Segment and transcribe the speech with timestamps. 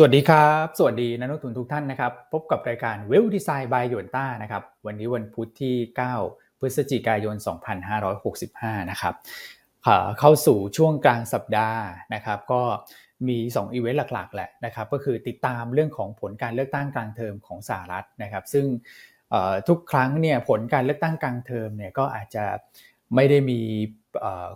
[0.00, 5.76] สวัสดีครับ สวัสดีนักลงทุนทุกท่านนะครับ พบกับรายการ Wealth Design by Yuanta นะครับ วันนี้วันพุธที่
[6.18, 7.36] 9 พฤศจิกายน
[8.12, 9.14] 2565 นะครับ
[10.18, 11.82] เข้าสู่ช่วงกลางสัปดาห์
[12.14, 12.62] นะครับ ก็
[13.28, 18.66] มี 2 อีเวนต์หลักๆ แหละนะครับ ก็คือติดตามเรื่องของผลการเลือกตั้งกลางเทอมของสหรัฐนะครับ ซึ่ง
[19.68, 22.44] ทุกครั้งเนี่ยผลการเลือกตั้งกลางเทอมเนี่ยก็อาจจะ
[23.14, 23.60] ไม่ได้มี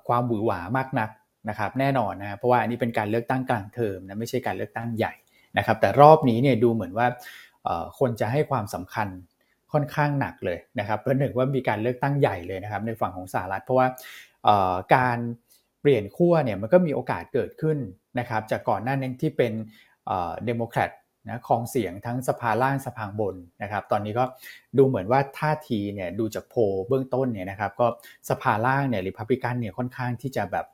[0.08, 1.10] ความหวือหวามากนัก
[1.48, 5.14] นะครับแน่นอนนะเพราะว่าอันนี้เป็นการเลือกตั้งกลางเทอมนะไม่ใช่การเลือกตั้งใหญ่
[5.58, 7.06] นะครับแต่รอบนี้เนี่ยดูเหมือนว่า
[7.98, 9.08] คนจะให้ความสำคัญ
[9.72, 13.86] ค่อนข้างหนักเลยนะครับเพราะหนึ่งว่ามีการเลือกตั้งใหญ่เลยนะครับในฝั่งของสหรัฐ เพราะว่า
[14.96, 15.18] การ
[15.80, 17.78] เปลี่ยนขั้วเนี่ยมันก็มีโอกาสเกิดขึ้น
[18.18, 19.52] นะครับจากก่อนหน้านี้ที่เป็น
[20.06, 20.90] เดโมแครต
[21.28, 24.24] นะครองเสียงทั้งสภาล่างสภาบนนะครับตอนนี้ก็
[24.78, 26.54] ดูเหมือนว่าท่าทีเนี่ยดูจากโพ
[26.88, 27.86] เบื้องต้นเนี่ยนะครับก็
[28.30, 30.66] สภาล่างเนี่ยริพับลิกันเนี่ยค่อนข้างที่จะแบบ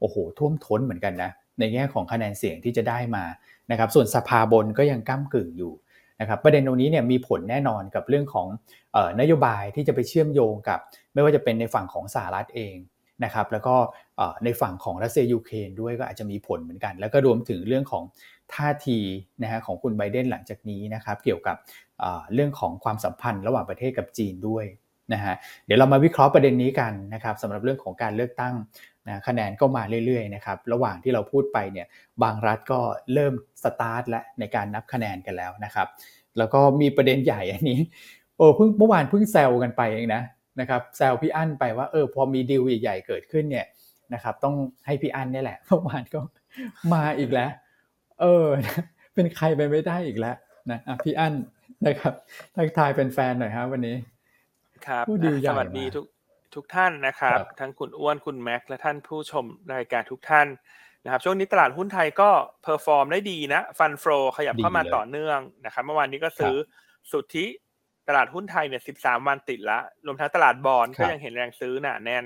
[0.00, 3.24] โอ้โหท่วมท้นเหมือนกันนะในแง่ของคะแนนเสียงที่จะได้มา
[3.70, 5.72] นะครับส่วนสภาบนก็ยังก้ากึ่งอยู่
[6.20, 8.46] นะครับประเด็นตรงนี้เนี่ยมีผลแน่นอนกับเรื่องของ
[8.96, 10.78] ออนโยบายที่จะไปเชื่อมโยงกับ
[11.14, 12.76] ไม่ว่าจะเป็นในฝั่งของสหรัฐเอง
[13.24, 13.76] นะครับแล้วก็
[14.44, 18.04] ในฝั่งของรัสเซียยูเครนด้วยก็อาจจะมีผลเหมือนกัน แล้วก็รวมถึงเรื่องของ
[18.54, 18.98] ท่าที
[19.42, 21.56] นะฮะของคุณไบเดนหลังจากนี้นะครับเกี่ยวกับ
[22.34, 24.64] เรื่องของความสัมพันธ์ระหว่างประเทศกับจีนด้วย
[25.12, 25.34] นะฮะ
[25.66, 28.54] เดี๋ยวเรามาวิเคราะห์ประเด็นนี้กันนะครับสำหรับเรื่องของการเลือกตั้ง
[29.08, 31.86] นะคะแนนก็มาเรื่อยๆนะครับระหว่างที่เราพูดไปเนี่ย
[32.22, 32.80] บางรัฐก็
[33.14, 35.88] เริ่มสตาร์ทและในการนับคะแนนกันแล้วนะครับ
[36.38, 37.80] แล้วก็มีประเด็นใหญ่อันนี้
[38.36, 40.22] โอ้เพิ่งเมื่อวานเพิ่งแซวกันไปเองนะ
[40.60, 43.66] นะครับแซวพี่อั้นไปว่าเออพอมีดีลใหญ่ๆเกิดขึ้นเนี่ย
[44.14, 44.54] นะครับต้อง
[44.86, 46.20] ให้พี่อั้นนี่แหละเมื่อวานก็
[46.94, 47.50] มาอีกแล้ว
[48.20, 48.46] เออ
[49.14, 50.36] เป็นใครไปไม่ได้อีกแล้ว
[50.70, 51.34] นะพี่อัน
[51.86, 52.14] นะครับ
[52.56, 53.96] ทักทายเป็นแฟนหน่อยครับวันนี้
[54.86, 56.06] ครับสวัสดีทุก
[56.54, 59.44] ทุกท่านนะครับ ทั้งคุณอ้วนคุณแม็กและท่านผู้ชม
[59.74, 60.46] รายการทุกท่าน
[61.04, 62.30] นะครับ ช่วงนี้ตลาดหุ้นไทยก็
[62.62, 64.04] perform ได้ดีนะ fund flow
[64.36, 66.54] ขยับเข้ามาต่อเนื่องนะครับ เมื่อวานนี้ก็ซื้อ
[67.10, 67.46] สุทธิ
[68.08, 72.24] ตลาดหุ้นไทยเนี่ยสิบสามวันติดละ รวมทั้งตลาดบอลก็ยังเห็นแรงซื้อหนาแน่น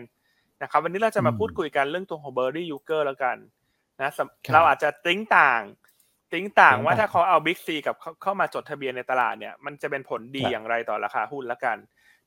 [0.63, 3.37] นะครับ วันนี้เราจะมาพูดคุยกันเรื่องตัวของเบอร์ลี่ยุคเกอร์แล้วกัน
[4.01, 4.13] นะ
[4.55, 5.63] เราอาจจะติ๊งต่าง
[6.33, 11.77] ติ๊งต่างว่าถ้าเขาเอาบิ๊กซีกลับเข้ามาจดทะเบียนในตลาดเนี่ย มันจะเป็นผลดีอย่างไรต่อราคาหุ้นแล้วกัน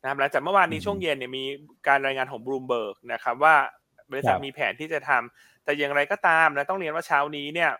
[0.04, 1.44] นะครับหลังจากเมื่อวานนี้ช่วงเย็นเนี่ยมี
[1.88, 3.56] การรายงานของบลูมเบิร์กนะครับว่า
[4.12, 7.72] บริษัทมีแผนที่จะทำแต่อย่างไรก็ตามนะต้องเรียนว่าเช้านี้เนี่ย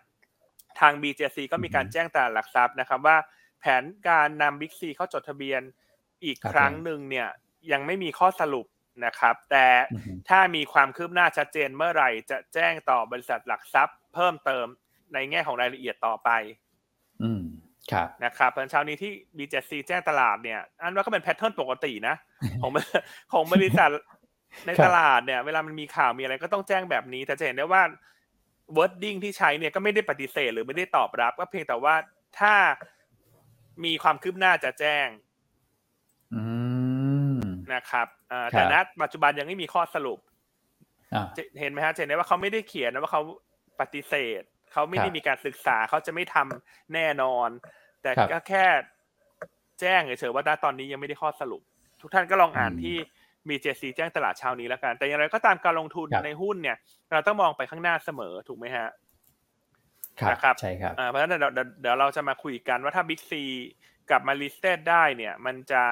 [0.80, 3.16] ทาง BJC ก็มีการแจ้งตลาดหลักทรัพย์นะครับว่า
[3.60, 5.60] แผนการนำบิ๊กซีเข้าจดทะเบียน
[6.24, 7.28] อีกครั้งหนึ่งเนี่ย
[7.72, 8.66] ยังไม่มีข้อสรุป
[9.04, 9.66] นะครับ แต่
[10.28, 14.66] ถ้ามีความคืบหน้าชัดเจนเมื่อไหร่ จะแจ้งต่อบริษัทหลักทรัพย์ เพิ่มเติม
[15.14, 16.63] ในแง่ของรายละเอียดต่อไปอืมครับ
[18.24, 22.16] นะครับเพราะเช้านี้ที่ B7C แจ้งตลาดเนี่ย อันว่าก็เป็นแพทเทิร์นปกตินะ
[22.62, 22.70] ของ
[23.32, 23.90] ของบริษัท
[24.66, 27.82] ในตลาดเนี่ย เวลามันมีข่าวมีอะไรก็ต้องแจ้งแบบนี้ แต่จะเห็นได้ว่า
[28.76, 31.94] wording ที่ใช้เนี่ยก็ไม่ได้ปฏิเสธหรือไม่ได้ตอบรับ ก็เพียงแต่ว่า
[32.38, 32.54] ถ้า
[33.84, 35.08] มีความคืบหน้าจะแจ้ง
[37.74, 38.06] นะครับ
[38.50, 40.18] แต่ณปัจจุบันยังไม่มีข้อสรุป
[41.60, 43.22] เห็นไหมฮะเห็นได้ว่าเขาไม่ได้เขียนนะว่าเขา
[43.80, 44.42] ปฏิเสธ
[44.74, 47.48] เขาไม่ได้มีการศึกษาเขาจะไม่ทำแน่นอน
[48.02, 48.64] แต่ก็แค่
[49.80, 51.62] แจ้งเฉยๆว่าตอนนี้ยังไม่ได้ข้อสรุป
[52.00, 52.96] ทุกท่านก็ลองอ่านที่
[53.48, 56.76] มีเจซีแจ้งตลาดเช้านี้แล้วกัน แต่อย่างไรก็ตามการลงทุนในหุ้นเนี่ย
[57.12, 58.88] เราต้องมองไปข้างหน้าเสมอถูกไหมฮะ
[60.30, 63.42] นะครับใช่ครับเพราะฉะนั้นเดี๋ยวเดี๋ยวเราจะมาคุยกันว่าถ้าบิ๊กซี
[64.10, 65.82] กลับมา listed ได้เนี่ย มันจะ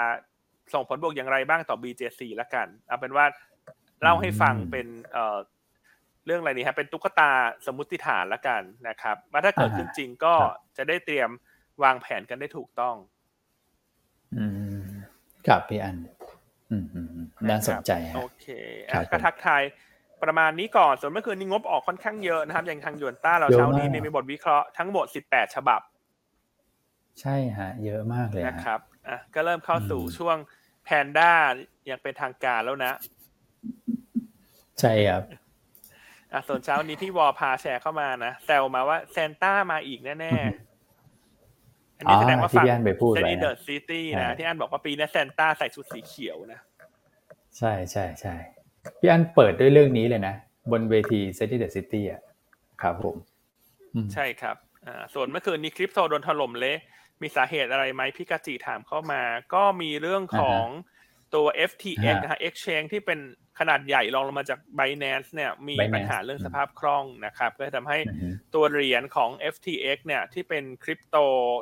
[0.75, 3.27] ส่งผลบวกอย่างไรบ้างต่อ BJC ละกัน เอาเป็นว่า
[4.03, 4.87] เล่าให้ฟังเป็น
[6.25, 7.31] เอ่อเรื่องอะไรนี้ครับเป็นตุ๊กตา
[7.67, 10.35] สมมติฐานละกันนะครับว่าถ้าเกิดขึ้นจริงก็
[10.77, 11.31] จะได้เตรียม
[11.83, 12.97] วางแผนกันได้ถูกต้อง
[14.37, 14.45] อื
[14.81, 14.83] ม
[15.47, 15.97] ครับพี่อัน
[16.71, 16.87] อืม
[17.51, 18.47] น่าสนใจโอเค
[19.11, 19.63] ก็ทักทาย
[20.23, 25.81] ประมาณนี้ก่อน ส่วนเมื่อคืนนี้งบออกค่อนข้างเยอะนะครับ อย่างทางหยวนต้าเราเช้านี้มีบทวิเคราะห์ทั้งหมดสิบแปดฉบับ
[27.21, 30.37] ใช่ฮะ เยอะมากเลยนะครับอะก็เริ่มเข้าสู่ช่วง
[30.85, 31.33] แพนด้า
[31.87, 32.93] อย่างเป็นทางการแล้วนะ
[34.81, 35.23] ใช่ครับ
[36.33, 42.67] อะส่วนเช้านี้พี่วอพาแชร์เข้ามานะแซวมาว่าเซนต้ามาอีกแน่ๆ อันนี้แสดงว่าฝั่ง
[43.17, 46.61] เซนิเดอร์ซิตี้นะ ที่อันบอกว่าปีนี้เซนต้าใส่ชุดสีเขียวนะ
[47.59, 48.35] ใช่ใช่ใช่
[49.01, 50.35] พี่อันเปิดด้วยเรื่องนี้เลยนะ
[50.73, 52.23] บนเวทีเซนิเดอร์ซิตี้อะ
[52.83, 53.17] ครับผม
[54.15, 54.57] ใช่ครับ
[54.87, 56.79] อ่าส่วนเมื่อคืนนี้คริปโตโดนถล่มเละ
[57.23, 59.23] มีสาเหตุอะไรไหมพี่กาจิถามเข้ามา
[59.55, 60.65] ก็มีเรื่องของ
[61.35, 63.19] ตัว FTX นะฮะ exchange ที่เป็น
[63.59, 67.99] ขนาดใหญ่รองลงมาจาก Binance เนี่ยมีปัญหาเรื่องสภาพคล่องนะครับก็ทำให้
[68.55, 71.17] ตัวเหรียญของ FTX เนี่ยที่เป็นคริปโต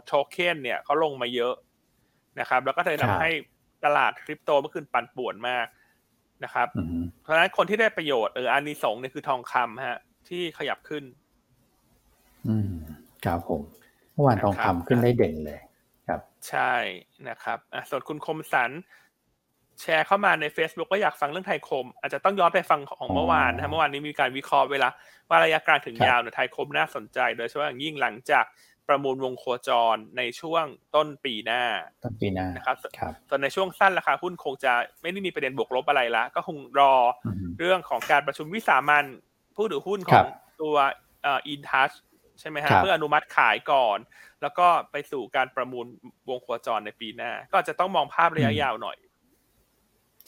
[0.07, 1.55] โทเค็นเนี่ยเขาลงมาเยอะ
[2.41, 3.31] นะครับแล้วก็เลยทำให้
[3.85, 5.67] ตลาดคริปโตเมื่อคืนปั่นป่วนมาก
[6.45, 6.69] นะครับ
[7.23, 11.05] เพราะฉะนั้นคนที่ได้ประโยชน์เอออานิสงเนี่ยคือทองคำฮะ ที่ขยับขึ้น
[12.49, 12.73] อืม
[13.25, 13.63] ครับผม
[14.15, 15.61] โอมื่อวานทองคำขึ้นได้เด่นเลย
[16.09, 16.75] ครับ ใช่
[17.29, 18.71] นะครับอะส่วนคุณคมสัน
[19.81, 24.89] แชร์เข้ามาใน Facebook ก็อยากฟังเรื่องไทยคม อาจจะต้องย้อนไปฟังของเมื่อวานนะเมื่อวานนี้มีการวิเคราะห์เวลา
[25.29, 28.45] ว่าระยะกลางถึงยาวเนี่ยไทยคมน่าสนใจ โดยเฉพาะอย่างยิ่งหลังจาก
[28.89, 31.63] ประมูลวงโคจรในช่วงต้นปีหน้า
[32.05, 34.73] ต้นปีหน้านะครับครับส่วนในช่วงสั้นราคาหุ้นคงจะ
[35.03, 36.95] ไม่ได้มีประเด็นบวกลบอะไรละก็คงรอ
[37.59, 39.05] เรื่องของการประชุมวิสามัน
[39.57, 40.27] ผู้ถือหุ้นของ
[40.63, 40.77] ตัว
[41.27, 41.91] อินทัช
[42.41, 43.99] ใช่ไหมฮะเพื่ออนุมัติขายก่อน
[44.43, 45.87] แล้วก็ไปสู่การประมูล
[46.29, 48.97] วงโคจรในปีหน้า ก็จะต้องมองภาพระยะยาวหน่อย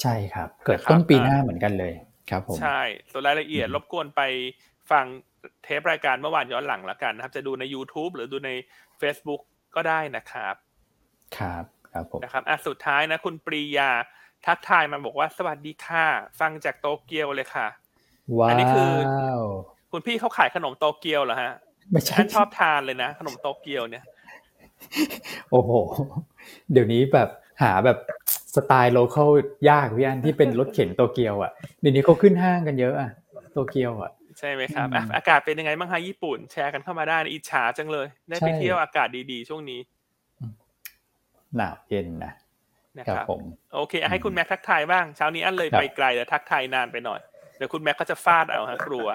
[0.03, 1.95] ใช่ครับ เกิดต้นปีหน้าเหมือนกันเลย
[2.31, 4.23] ครับผมใช่ส่วนรายละเอียดรบกวนไป
[4.91, 5.05] ฟัง
[5.65, 8.51] เทปรายการเมื่อวานย้อนหลังแล้วกันนะครับ จะดูใน YouTube หรือดูใน
[9.01, 9.41] Facebook
[9.75, 10.55] ก็ได้นะครับ
[11.39, 13.91] ครับครับผมนะครับอะสุดท้ายนะ คุณปรียา
[14.47, 16.07] ทักทายมาบอกว่าสวัสดีค่ะ
[16.41, 17.67] ฟังจากโตเกียวเลยค่ะ
[18.39, 18.93] ว้าวอันนี้คือ
[19.93, 21.53] คุณพี่เขาขายขนมโตเกียวเหรอฮะ
[21.91, 24.05] ไม่ใช่ฉันชอบทานเลยนะ ขนมโตเกียวเนี่ย
[25.51, 25.71] โอ้โห
[26.73, 27.29] เดี๋ยวนี้แบบ
[27.63, 27.99] หาแบบ
[28.57, 29.31] สไตล์โลเคอล
[29.71, 33.11] ยากพี่อันที่เป็นรถเข็นโตเกียวอะเดี๋ยวนี้เขาขึ้นห้างกันเยอะอะ
[33.53, 39.81] โตเกียวอะใช่ไหมครับอากาศเป็นยังไงบ้างคะญี่ปุ่น แชร์กันเข้ามาได้อิจฉาจังเลย ได้ไปเที่ยวอากาศดีๆ ช่วงนี้
[41.57, 42.33] หนาวเย็นนะ
[42.99, 43.41] นะครับผม
[43.75, 47.21] โอเค ให้คุณแม็กทักทายบ้างเช้านี้อันเลยไปไกลแต่ทักทายนานไปหน่อย
[47.57, 49.07] เดี๋ยวคุณแม็กก็จะฟาดเอาฮะกลัว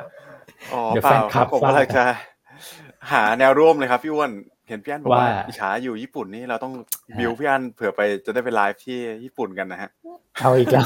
[0.74, 2.04] อ๋อเปล่าครับผมอะไรจะ
[3.12, 4.32] หาแนวร่วมเลยครับพี่อ้วน
[4.68, 6.74] เห็นพี่อันบอกว่าอิจฉาอยู่ญี่ปุ่นนี่เราต้อง
[7.20, 9.90] บิวพี่อันเผื่อไปจะได้ไปไลฟ์ที่ญี่ปุ่นกันนะฮะ
[10.38, 10.86] เอาอีกแล้ว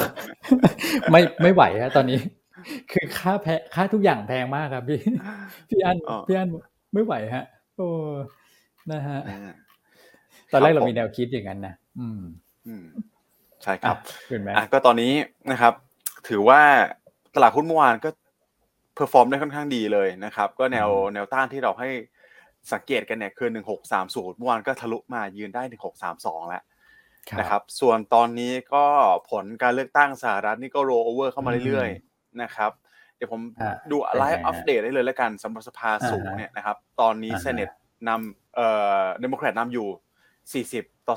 [1.12, 2.20] ไม่ไม่ไหวฮะตอนนี้
[2.92, 5.00] คือค่าแพค่าทุกอย่างแพงมากครับพี่
[5.70, 5.98] พี่อัน
[6.28, 6.50] พี่อัน
[6.94, 7.46] ไม่ไหวฮะ
[7.78, 7.88] โอ้
[8.92, 9.20] นะฮะ
[10.52, 12.22] ตอนแรกเรามีแนวคิดอย่างนั้นนะอืม
[12.68, 12.84] อืม
[13.64, 13.98] ใช่ครับ
[14.30, 15.14] เห็นไหมก็ตอนนี้
[15.52, 15.74] นะครับ
[16.30, 16.62] ถือว่า
[17.36, 18.10] ตลาดหุ้นเมื่อวานก็
[18.96, 21.90] perform ได้ค่อนข้างดีเลยนะครับ ก็แนวแนวต้านที่เราให้
[22.74, 26.64] สังเกตกันเนี่ยคือหนึ่งหกสามศูนย์เมื่อวานก็ทะลุมายืนได้หนึ่งหกสามสองแล้ว
[27.40, 28.86] นะครับ ส่วนตอนนี้ก็
[29.30, 31.90] ผลการเลือกตั้งสหรัฐนี่ก็โรเวอร์เข้ามาเรื่อย
[32.42, 32.72] นะครับ
[33.16, 33.42] เดี๋ยวผม
[33.92, 37.70] ดู live update ได้เลยแล้วกันสำหรับสภาสูงเนี่ยนะครับ ตอนนี้ Senate
[38.10, 38.68] นำเอ่
[39.02, 39.88] อเดโมแครตนำอยู่
[40.84, 41.16] 40 ต่อ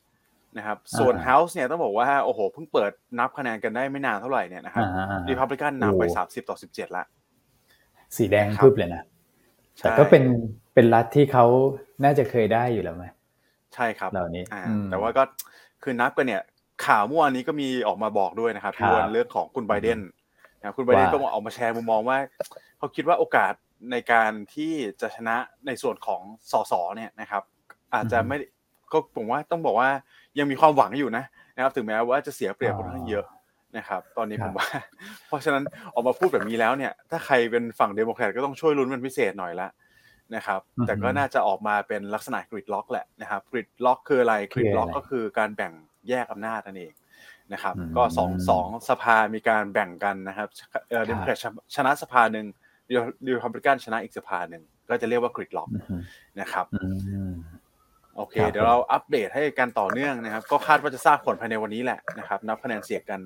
[0.00, 4.86] 37 นะครับ ส่วน House เนี่ยต้องบอกว่า โอ้โห เพิ่งเปิดนับคะแนนกันได้ไม่นานเท่าไหร่เนี่ยนะครับ
[5.28, 7.04] รีพับลิกันนำไป 30 ต่อ 17 ละ
[8.16, 9.02] สีแดงพึบเลยนะ
[9.82, 10.24] แต่ก็เป็น
[10.74, 11.44] เป็นรัฐที่เขา
[12.04, 13.04] น่าจะเคยได้อยู่แล้วไหม
[13.74, 14.44] ใช่ครับเหล่านี้
[14.90, 15.22] แต่ว่าก็
[15.82, 16.42] คือนับกันเนี่ย
[16.86, 19.98] ข่าวเมื่อวานนี้ก็มีออกมาบอกด้วยนะครับที่ว่าเรื่องของคุณไบเดน
[20.60, 22.18] นะคุณไบเดนก็ออกมาแชร์มุมมองว่า
[22.78, 23.52] เขาคิดว่าโอกาส
[23.90, 25.36] ในการที่จะชนะ
[25.66, 27.42] ในส่วนของสสเนี่ยนะครับ
[27.94, 28.36] อาจจะไม่
[28.92, 29.88] ก็ผมว่าต้องบอกว่า
[30.38, 31.24] ยังมีความหวังอยู่นะ
[31.56, 33.24] นะครับ ถึงแม้ว่าจะเสียเปรียบค่อนข้างเยอะ
[33.76, 34.68] นะครับตอนนี้ผมว่า
[35.26, 35.64] เพราะฉะนั้น
[35.94, 39.68] ออกมาพูดแบบนี้แล้วเนี่ย ถ้าใครเป็นฝั่งเดโมแครตก็ต้องช่วยลุ้นเป็นพิเศษหน่อยละ
[40.34, 45.72] นะครับ แต่ก็น่าจะออกมาเป็นลักษณะ gridlock แหละนะครับ gridlock คืออะไร gridlock ก็คือการแบ่ง
[46.08, 46.92] แยกอำนาจนั่นเอง
[47.52, 50.48] นะครับ ก็สองสองสภามีการแบ่งกันนะครับ
[51.06, 51.38] เดโมแครต
[51.74, 52.46] ชนะสภาหนึ่ง
[53.26, 55.68] รีพับลิกันชนะอีกสภาหนึ่งก็จะเรียกว่า gridlock
[56.40, 56.66] นะครับ
[58.16, 63.20] โอเค เดี๋ยวเราอัปเดตให้กันต่อเนื่องนะครับ ก็คาดว่าจะทราบผลภายในวันนี้แหละนะครับ นับคะแนนเสียงกัน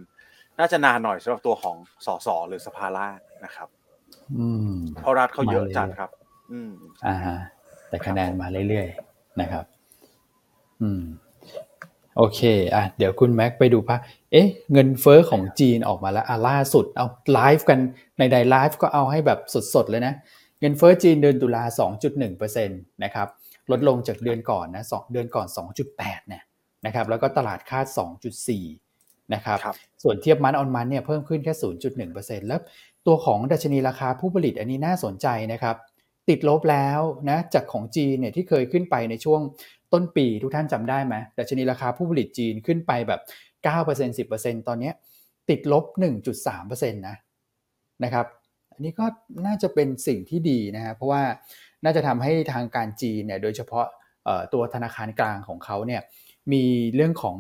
[0.59, 3.09] น่าจะนานหน่อยสำหรับตัวของสสหรือสภาล่า
[3.45, 3.69] นะครับ
[5.03, 6.11] เพราะรัฐเขาเยอะจัดครับ
[6.53, 6.73] อืม
[7.07, 7.37] อ่าฮะ
[7.89, 9.65] แต่คะแนนมาเรื่อยๆนะครับ
[10.83, 11.03] อืม
[12.17, 12.41] โอเค
[12.75, 14.01] อะเดี๋ยวคุณแม็กไปดูภาพ
[14.33, 17.79] เอ๊ะ เงินเฟอ้อของจีนออกมาแล้วอะล่าสุดเอาไลฟ์กัน
[18.19, 19.39] ในใดไลฟ์ก็เอาให้แบบ
[19.75, 20.15] สดๆเลยนะ
[20.61, 21.63] เงินเฟอ้อจีนเดือนตุลา
[22.15, 23.29] 2.1%นะครับ
[23.71, 25.47] ลดลงจากเดือนก่อนนะ2เดือนก่อน
[25.89, 26.43] 2.8เนี่ย
[26.87, 27.87] นะครับ แล้วก็ตลาดคาด
[28.39, 28.84] 2.4
[29.35, 31.55] นะครับรบส่วนเทียบมันออนมันเนี่ยเพิ่มขึ้นแค่
[32.03, 32.61] 0.1%แล้ว
[33.07, 35.77] ตัวของดัชนีราคาผู้ผลิตอันนี้น่าสนใจนะครับ
[36.29, 37.01] ติดลบแล้ว
[37.31, 39.41] นะจากของจีนเนี่ยที่เคยขึ้นไปในช่วง
[39.93, 43.21] ต้นปีทุกท่านจำได้ไหมดัชนีราคาผู้ผลิตจีนขึ้นไปแบบ
[43.65, 44.91] 9% 10%ตอนนี้
[45.51, 45.85] ติดลบ
[46.39, 47.17] 1.3%นะ
[48.05, 48.27] นะครับ
[48.73, 49.07] อันนี้ก็
[49.47, 51.23] น่าจะเป็นสิ่งที่ดีนะฮะเพราะว่า
[51.85, 53.87] น่าจะทำให้ทางการจีนเนี่ยโดยเฉพาะ
[54.53, 56.03] ตัวธนาคารกลางของเขาเนี่ย
[56.53, 56.65] มี
[56.95, 57.37] เรื่องของ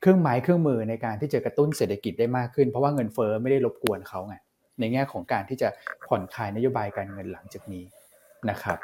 [0.00, 4.34] เครื่องไม้เครื่องมือในการที่จะกระตุ้นเศรษฐกิจได้มากขึ้น เพราะว่าเงินเฟอ้อไม่ได้รบกวนเขาไง
[4.80, 5.68] ในแง่ของการที่จะ
[6.08, 7.84] ผ่อนคลายนโยบายการเงินหลังจากนี้
[8.50, 8.78] นะครับ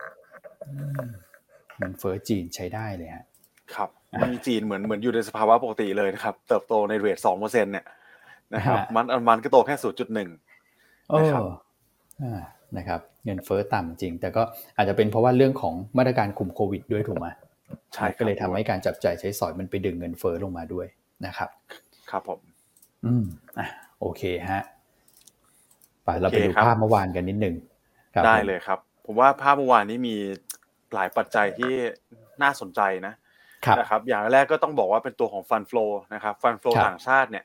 [1.79, 3.25] เงินเฟ้อจีนใช้ได้เลยฮะ
[3.75, 3.89] ครับ
[4.33, 7.85] มีจีนเหมือนเหมือนอยู่ในสภาวะปกติเลยนะครับ เติบโตในเรทสองเปอร์เซ็นเนี่ย
[8.55, 10.31] นะครับ มันมันก็โตแค่ศูนย์จุดหนึ่ง
[11.19, 11.43] นะครับ
[12.77, 14.43] นะครับ เงินเฟ้อต่ำจริง แต่ก็
[14.77, 17.27] อาจจะเป็นเพราะว่าเรื่องของมาตรการคุมโควิดด้วยถูกไหม
[17.95, 20.87] ใช่ก็เลยทำให้การจับจ่ายใช้สอยมันไปดึงเงินเฟ้อลงมาด้วย
[21.27, 21.51] นะครับ
[22.11, 22.41] ครับผม
[23.05, 23.25] อืม
[23.59, 23.67] อะ
[24.01, 24.63] โอเคฮะ
[26.05, 27.55] ไปเราไปดูภาพเมื่อวานกันนิดนึง
[28.27, 30.17] ได้เลยครับ ผมว่าภาพเมื่อวานนี้มี
[30.93, 31.73] แหลายปัจจัยที่
[32.43, 33.15] น่าสนใจนะ
[33.79, 37.45] นะครับ อย่างแรกก็ต้องบอกว่าเป็นตัวของฟันฟลูนะครับฟันฟลูต่างชาติเนี่ย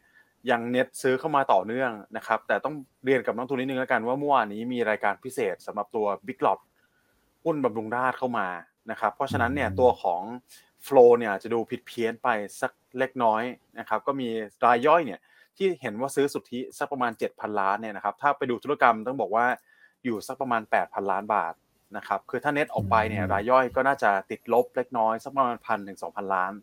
[0.51, 6.59] ยังเน็ตซื้อเข้ามาต่อเนื่องนะครับ แต่ต้องเรียนกับนักทุนนิดนึงแล้วกันว่าเมื่อวานนี้มีรายการพิเศษสำหรับตัว Big l o t
[7.43, 8.47] หุ้นบำรุงราชเข้ามา
[8.91, 10.21] นะครับ เพราะฉะนั้นเนี่ยตัวของ
[10.83, 12.27] โฟล์เนี่ยจะดูผิดเพี้ยนไป
[12.62, 13.43] สักเล็กน้อย
[13.79, 14.27] นะครับก็มี
[14.65, 15.19] รายย่อยเนี่ย
[15.57, 19.45] ที่เห็นว่าซื้อสุทธิสักประมาณ 7,000 ล้านเนี่ยนะครับถ้าไปดูธุรกรรมต้องบอกว่า
[20.03, 21.53] อยู่สักประมาณ 8,000 ล้านบาท
[21.98, 26.53] นะครับคือถ้าเน็ตออกไปเนี่ยรายย่อยก็น่าจะติดลบเล็กน้อยสักประมาณพันถึงสองพันล้าน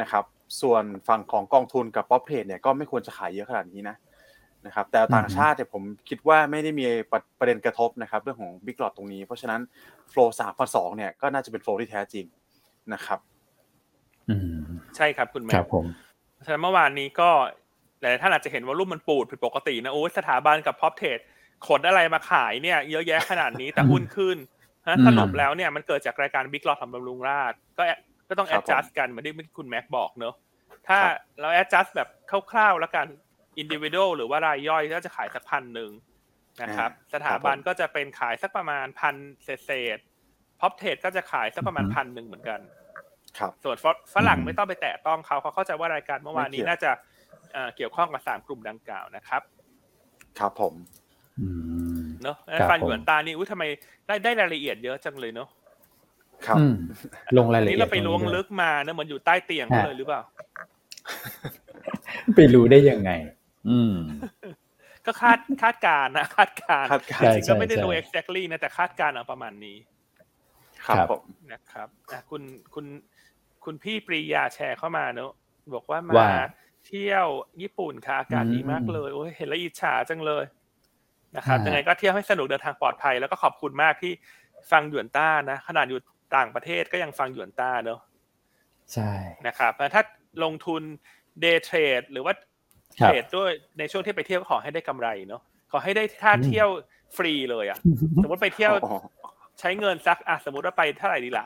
[0.00, 0.24] นะครับ
[0.60, 3.96] ส่วนฝั่งของกองทุนกับ prop trade เนี่ยก็ไม่ควรจะขายเยอะขนาดนี้นะ
[4.66, 6.86] นะครับแต่ต่างชาติเนี่ยผมคิดว่าไม่ได้มี
[7.38, 9.60] ประเด็นกระทบนะครับเรื่องของ big lot ตรงนี้ เพราะฉะนั้น
[10.10, 12.26] flow สามพันสองเนี่ยก็น่าจะเป็น flow ที่แท้จริง
[12.94, 13.18] นะครับ
[14.96, 15.86] ใช่ครับคุณแม็กครับผม
[16.44, 17.30] ฉะนั้นเมื่อวานนี้ก็
[18.00, 21.18] หลายท่านอาจจะเห็นว่ารูปมันปูดผิดปกตินะโอ้สถาบันกับ prop trade
[21.66, 24.36] ขนอะไรมาขายเนี่ย เยอะแยะขนาดนี้แต่หุ้นขึ้น
[25.06, 27.82] สรุปแล้วเนี่ยมันเกิดจากรายการ big lot ทำบำรุงราษฎร์ก็
[28.28, 30.34] ก็ต้องแอดจัสกันเหมือนที่คุณแม็กบอกเนอะ
[30.88, 30.98] ถ้า
[31.40, 32.08] เราแอดจัสแบบ
[32.50, 33.06] คร่าวๆแล้วกัน
[33.58, 35.90] individual หรือว่ารายย่อยก็จะขายสักพันหนึ่ง
[36.62, 39.98] นะครับ สถาบันก็จะเป็นขายสักประมาณพันเศษ
[40.60, 42.79] prop trade ก็จะขายสักประมาณพันหนึ่งเหมือนกันครับ
[43.64, 43.76] ส่วน
[44.14, 46.90] ฝรั่งไม่ต้องไปแตะต้องเขาเขาเข้าใจว่ารายการเมื่อวานนี้น่าจะ
[47.76, 49.42] เกี่ยวข้องกับสามกลุ่มดังกล่าวนะครับ
[50.38, 50.74] ครับผม
[52.22, 52.36] เนาะ
[52.70, 53.64] ฟันหยวนตานี่อุ้ยทำไม
[54.06, 55.48] ได้ได้รายละเอียดเยอะจังเลยเนาะ
[56.46, 56.56] ครับ
[57.38, 60.22] ลงรายละเอียดนี้เราไปล้วงลึกมาเนะเหมือนอยู่ใต้เตียงเลยหรือเปล่า
[62.36, 63.10] ไปรู้ได้ยังไง
[63.68, 63.94] อืม
[65.06, 66.84] ก็คาดคาดการนะคาดการ
[67.34, 69.76] จริงก็ไม่ได้รู้ exactly นะแต่คาดการเอาประมาณนี้
[70.86, 71.22] ครับผม
[71.52, 71.88] นะครับ
[72.30, 72.42] คุณ
[72.74, 72.86] คุณ
[73.64, 75.32] คุณพี่ปรียาแชร์เข้ามาเนอะ
[75.74, 76.30] บอกว่ามา
[76.86, 77.26] เที่ยว
[77.62, 80.44] ญี่ปุ่นค่ะอากาศดีมากเลยโอ้ยเห็นแล้วอิจฉาจังเลย
[81.36, 84.12] นะครับยังไงก็เที่ยวให้สนุกเดินทางปลอดภัย แล้วก็ขอบคุณมากที่
[84.70, 86.00] ฟังหยวนต้านะขนาดอยู่
[86.36, 88.00] ต่างประเทศก็ยังฟังหยวนต้าเนอะ
[88.92, 89.12] ใช่
[89.46, 90.02] นะครับถ้า
[90.44, 90.82] ลงทุน
[91.40, 92.34] day trade หรือว่า
[92.96, 96.68] เทรดด้วยในช่วงที่ไปเที่ยวขอให้ได้กำไรเนาะขอให้ได้ค่าเที่ยว
[97.16, 97.78] ฟรีเลยอะ
[98.22, 98.72] สมมติไปเที่ยว
[99.60, 101.44] ใช้เงินสักอะสมมติว่าไปเท่าไหร่ดีล่ะ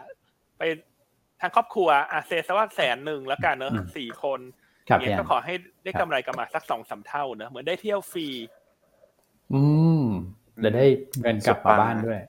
[0.59, 0.62] ไป
[1.40, 4.40] ทางครอบครัวอะเซซะว่าแสนหนึ่งแล้วกันเนอะสี่คน
[5.00, 5.54] เนี่ยก็ขอให้
[5.85, 8.26] ได้กำไรกลับมาสักสองสาเท่าเนอะเหมือนได้เที่ยวฟรี
[9.52, 9.62] อื
[10.00, 10.04] ม
[10.64, 10.85] จะได้
[11.21, 12.21] เงินกลับมาบ้านด้วย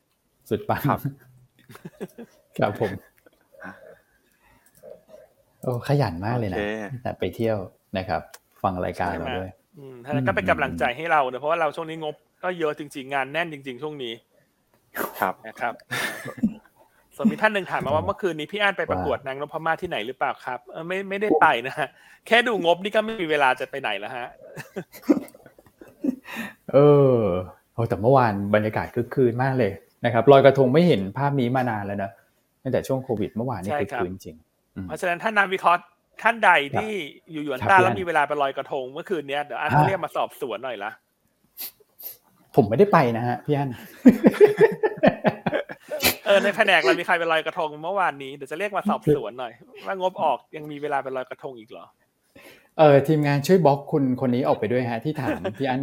[0.49, 0.99] สุดปังครับ
[2.57, 2.91] ครับผม
[5.61, 6.59] โอ้ขยันมากเลยนะ
[7.01, 7.57] แต่ไปเที่ยว
[7.97, 8.21] นะครับ
[8.63, 14.13] ฟังรายการเราด้วยอืมท่านก็เป็นกำลังใจให้เราเนอะเพราะว่าเราช่วงนี้งบ ก็เยอะจริง ๆ งานแน่นจริง ๆ ช่วงนี้
[15.19, 15.73] ครับนะครับ
[17.15, 21.87] ส่วนมีท่านหนึ่งถามมาว่าเมื่อคืนนี้พี่อั้นไปประกวดนางนพมาศที่ไหนหรือเปล่าครับเออไม่ไม่ได้ไปนะฮะ
[22.27, 24.27] แค่ดูงบนี่ก็ไม่มีเวลาจะไปไหนแล้วฮะ
[26.73, 26.77] เอ
[27.17, 27.19] อ
[27.73, 29.71] โอ้แต่เมื่อวานบรรยากาศคึกคืนมากเลย
[30.05, 32.11] นะครับลอยกระทงไม่เห็นภาพนี้มานานแล้วนะ
[32.63, 34.35] ตั้งแต่ช่วงโควิดเมื่อวานนี่คึกคืนจริง
[34.83, 35.81] เพราะฉะนั้นท่านนาวิเคราะห์
[36.23, 36.91] ท่านใดที่
[37.31, 40.91] อยู่หยวนต้าแล้วมีเวลาไปลอยกระทงเมื่อคืนนี้เดี๋ยวอันเรียกมาสอบสวนหน่อยละ
[42.55, 43.69] ผมไม่ได้ไปนะฮะพี่อัน
[46.25, 49.53] เออในแผนกเรามีใครไปลอยกระทงเมื่อวานนี้เดี๋ยวจะเรียกมาสอบสวนหน่อย
[49.85, 51.85] ว่างบออกยังมีเวลาไปลอยกระทงอีกเหรอ
[52.79, 55.81] เออทีมงานช่วยบล็อกคุณคนนี้ออกไปด้วยฮะ ที่ถามพี่อัน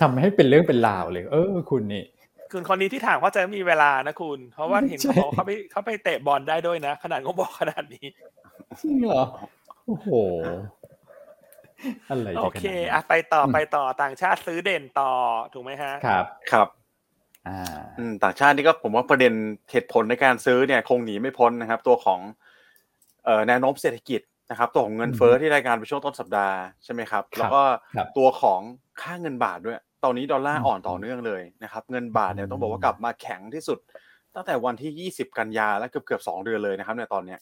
[0.00, 2.04] ทำให้เป็นเรื่องเป็นราวเลย เออ คุณนี่
[2.52, 8.06] คุณคนนี้ที่ถามเขาจะมีเวลานะคุณ เพราะว่าเห็นเขาเขาไปเขาไปเตะบอลได้ด้วยนะ ขนาดเขาบอกขนาดนี้
[8.80, 9.22] จริงเหรอ
[9.86, 10.08] โอ้โห
[12.08, 15.10] อะไรโอเคอะไปต่อไปต่อต่างชาติซื้อเด่นต่อ
[15.52, 16.68] ถูกไหมฮะ ครับครับ
[17.48, 17.78] อ่า
[18.24, 19.32] ต่างชาตินี่ก็ผมว่าประเด็น
[19.70, 22.20] เหตุผลในการซื้อเนี่ยคงหนีไม่พ้นนะครับ ตัวของ
[23.24, 24.20] เอ่อแนวโน้มเศรษฐกิจ
[24.50, 27.62] นะครับ ตัวของเงินเฟ้อที่รายการไปช่วงต้นสัปดาห์ใช่ไหมครับ แล้วก็
[28.18, 28.60] ตัวของ
[29.02, 33.78] ค่าเงินบาทด้วย ตอนนี้ดอลลาร์อ่อนต่อเนื่องเลยนะครับ เงินบาทเนี่ยต้องบอกว่ากลับมาแข็งที่สุด
[34.34, 37.40] ตั้งแต่วันที่ 20 กันยาแล้วเกือบเกือบสองเดือนเลยนะครับในตอนเนี้ย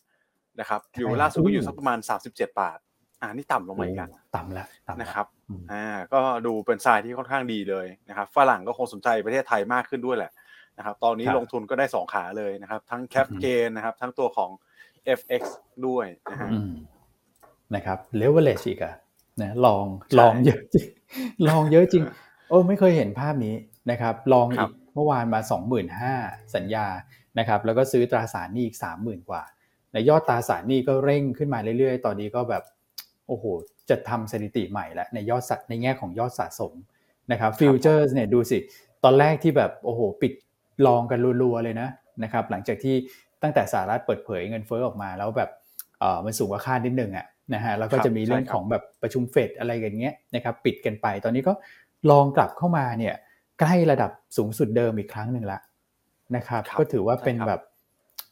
[0.61, 2.79] นะครับ อยู่ล่าสุดก็อยู่สักประมาณ 37 บาท
[3.21, 4.67] อ่านี่ต่ำลงมาอีกแล้วต่ำแล้ว
[5.01, 5.27] นะครับ
[5.73, 10.33] อ่าก็ดูเป็นทรายที่ค่อนข้างดีเลยนะครับฝรั่งก็คงสนใจประเทศไทยมากขึ้นด้วยแหละ
[10.79, 14.51] นะครับตอนนี้ลงทุนก็ได้2ขาเลยนะครับ ทั้งแคปเกนนะครับ ทั้งตัวของ
[15.19, 15.43] FX
[15.87, 16.51] ด้วยนะฮะ
[17.75, 18.95] นะครับเลเวลเลชอีกอะ
[19.43, 19.85] นะลอง
[20.19, 20.87] ลองเยอะจริง
[21.49, 22.05] ลองเยอะจริง
[22.49, 23.55] โอ้ไม่เคยเห็นภาพนี้
[23.91, 25.41] นะครับ ลองอีกเมื่อวานมา
[25.97, 26.87] 25,000 สัญญา
[27.39, 29.43] นะครับ แล้วก็ซื้อตราสารหนี้อีก 30,000 กว่า
[29.93, 32.63] ในยอดตราสารหนี้ก็เร่งขึ้นมาเรื่อยๆ ตอนนี้ก็แบบ
[33.29, 33.45] โอ้โห
[33.91, 36.73] จะทำสถิติใหม่แล้วในยอดในแง่ของยอดสะสม
[37.33, 38.59] นะครับฟิวเจอร์สเนี่ยดูสิ
[39.05, 40.33] ตอนแรกที่แบบโอ้โห ปิด
[40.87, 41.89] ลองกันรัวๆเลยนะ
[42.23, 42.95] นะครับหลังจากที่
[43.43, 45.51] ตั้งแต่สหรัฐเปิดเผยเงินเฟ้อออกมาแล้วแบบ
[45.99, 51.53] เออมันสูงกว่าคาดนิดนึงอะ่ะนะฮะแล้วก็จะมีเรื่องของแบบประชุมเฟดอะไรอย่างเงี้ยนะครับปิดกันไปตอนนี้ก็
[52.11, 53.15] ลองกลับเข้ามาเนี่ย
[53.61, 55.61] ใกล้ระดับสูงสุดเดิมอีกครั้งหนึ่งละ
[56.37, 57.63] นะครับครับก็ถือว่าเป็นใช่ครับแบบ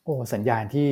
[0.05, 0.89] โอ้สัญญาณที่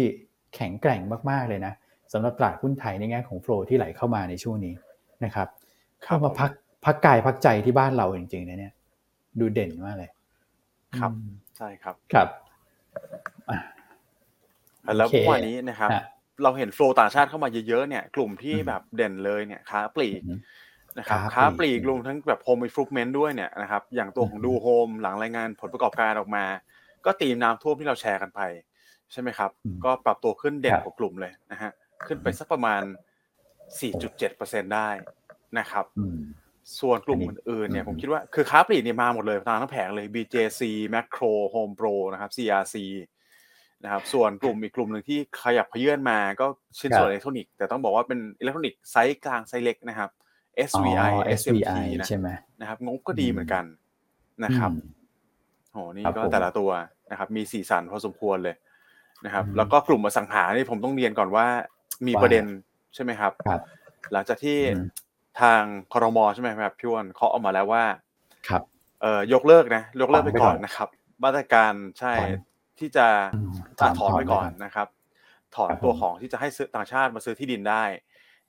[0.54, 1.74] แข็งแกร่งมากๆเลยนะ
[2.14, 4.74] สำหรับตลาดหุ้นไทยในแง่ของโฟลที่ไหลเข้ามาในช่วงนี้
[5.24, 5.48] นะครับ
[6.04, 6.50] เข้ามาพัก
[6.84, 8.72] พักกายพักใจที่บ้านเราจริงๆนะเนี่ย
[9.40, 10.10] ดูเด่นมากเลย
[10.98, 12.28] ครับอืมใช่ครับครับ
[13.50, 13.58] อะ
[14.96, 16.02] แล้วโอเคเมื่อวานนี้นะครับฮะ
[16.42, 20.38] เราเห็นโฟลต่างชาติเข้ามาเยอะๆเนี่ย กลุ่มที่อืมแบบเด่นเลยเนี่ยค้าปลีกอืม
[20.98, 26.44] นะครับค้าค้าปปลีลีกกรวมทั้งแบบโฮมอินฟ v เมนต์ด้วยเนี่ยนะครับ อย่างตัวของอืมดูโฮมหลังรายงานผลประกอบการออกมา
[27.04, 28.40] ก็ธีมน้ำท่วมที่เราแชร์กันไป
[29.12, 31.70] ใช่ไหมครับอืมก็ปรับตัวขึ้นเด่คนรับกว่ากลุ่มเลยนะฮะ
[32.06, 32.82] ขึ้นไปสักประมาณ
[33.62, 34.88] 4.7%ได้
[35.58, 36.18] นะครับอืม
[36.80, 40.62] ส่วนกลุ่มอันนี้อื่นๆเนี่ยอืมผมคิดว่าคือค้าปลีกเนี่ยมาหมดเลยทางทั้งแผงเลย BJC
[40.94, 42.76] Makro HomePro นะครับ CRC
[43.84, 46.46] นะครับส่วนกลุ่มอีกกลุ่มหนึ่งที่ขยับเขยื่อนมาก็
[46.78, 50.10] ชิ้นส่วนอิเล็กทรอนิกส์แต่ต้องบอกว่าเป็นอิเล็กทรอนิกส์ไซส์กลางไซส์เล็กนะครับ
[50.68, 52.28] SVI อ๋อ SMT SVI นะใช่ไหม
[52.60, 53.64] นะครับงบก็ดีเหมือนกัน
[54.44, 54.92] นะครับอืม
[55.72, 56.70] โหนี่ครับก็ผมแต่ละตัว
[57.10, 58.54] นะครับ มีสีสันพอสมควรเลย
[59.24, 61.46] นะครับอืมแล้วก็กลุ่มอสังหานี่ผมต้องเรียนก่อนว่า
[62.06, 62.44] มีว่าประเด็น
[62.94, 63.60] ใช่ไหมครับครับ
[64.12, 64.80] หลังจากที่อืม
[65.40, 67.84] ทางคอรมอใช่ไหมครับพี่วอนเขาออกมาแล้วว่า
[68.48, 68.62] ครับ
[69.00, 70.88] เอ่อยกเลิกนะยกเลิกไปถอนไปก่ก่ออนนนะครับ
[71.24, 72.30] มาตรการใช่ถอน
[72.78, 74.88] ที่จะอืมอะถอนถอนไปก่อนถอนไปก่อนนะครับ
[75.56, 77.84] ถอนครับตัวผมของที่จะให้ซื้อต่างชาติมาซื้อที่ดินได้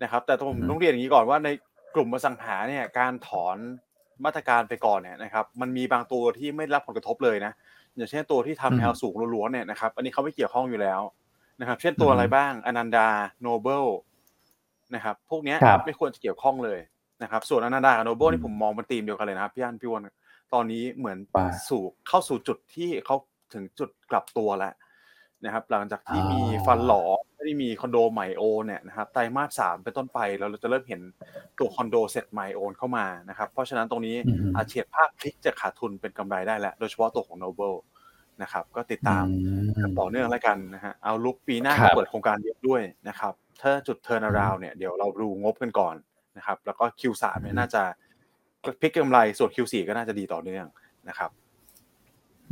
[0.03, 1.49] นะครับ แต่ผมอืมต้องเรียนอย่างนี้ก่อนว่าใน
[1.95, 3.57] กลุ่มอสังหาเนี่ยการถอน
[4.25, 7.53] มาตรการไปก่อนเนี่ยนะครับ มันมีบางตัวที่ไม่ได้รับผลกระทบเลยนะ
[7.95, 11.01] อย่างเช่นตัวที่ทำแนวสูงล้วนๆเนี่ยนะครับ อันนี้เขาไม่เกี่ยวข้องอยู่แล้ว
[11.59, 13.07] นะครับ เช่นตัวอะไรบ้างอนันดา
[13.41, 13.83] โนเบิล
[14.95, 16.79] นะครับ พวกเนี้ยครับไม่ควรจะเกี่ยวข้องเลย
[17.23, 20.07] นะครับ ส่วนอนันดากับโนเบิลอืมนี่ผมมองเป็นธีมเดียวกันเลยนะครับพี่อันพี่วอน
[20.53, 23.15] ตอนนี้เหมือนว่าสู่เข้าสู่จุดที่เขา
[23.53, 24.73] ถึงจุดกลับตัวแล้ว
[25.45, 27.03] นะครับ หลังจากที่อ๋อมีฟันหลอ
[27.35, 31.01] ไม่ได้มีคอนโดใหม่โอนเนี่ยนะครับไตรมาสสามเป็นต้นไปเราจะเริ่มเห็น
[31.59, 39.25] ตัวคอนโดเซ็ตใหม่โอนเข้ามานะครับ เพราะฉะนั้นตรงนี้อืมอาจเฉียดภาคพลิกจะขาดทุนเป็นกำไรได้แล้วโดยเฉพาะตัวของ Noble นะครับ ก็ติดตาม
[39.81, 45.95] กันต่อเนื่องแล้วกันนะฮะ outlook ปีหน้าครับก็เปิดโครงการเยอะด้วยนะครับ ถ้าจุดเทอร์นารา w เนี่ยเดี๋ยวเราดูงบกันก่อน
[46.37, 47.83] นะครับ แล้วก็ Q3 เนี่ยน่าจะ
[48.81, 50.65] พลิกกำไรส่วน Q4 ก็น่าจะดีต่อเนื่อง
[51.09, 51.29] นะครับ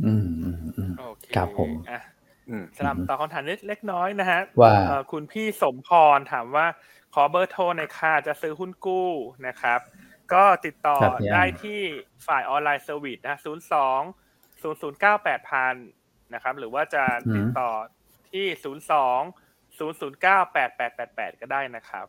[0.04, 2.02] อืมอืมอืมโอเคครับผมอะ
[2.48, 6.66] อืมสลับตอบคำถามเล็กน้อยนะฮะว่าเอ่อคุณพี่สมพรถามว่า
[7.14, 9.10] ขอเบอร์โทรหน่อยค่ะจะซื้อหุ้นกู้
[9.46, 9.80] นะครับ
[10.32, 11.80] ก็ติดต่อครับพี่อันได้ที่
[12.26, 14.00] ฝ่าย online service นะศูนย์สอง
[14.64, 15.74] ศูนย์ศูนย์เก้าแปดพัน
[16.34, 17.70] นะครับ หรือว่าจะติดต่อ
[18.30, 19.20] ที่ศูนย์สอง
[19.78, 22.06] ศูนย์ศูนย์เก้าแปดแปดแปดแปดก็ได้นะครับ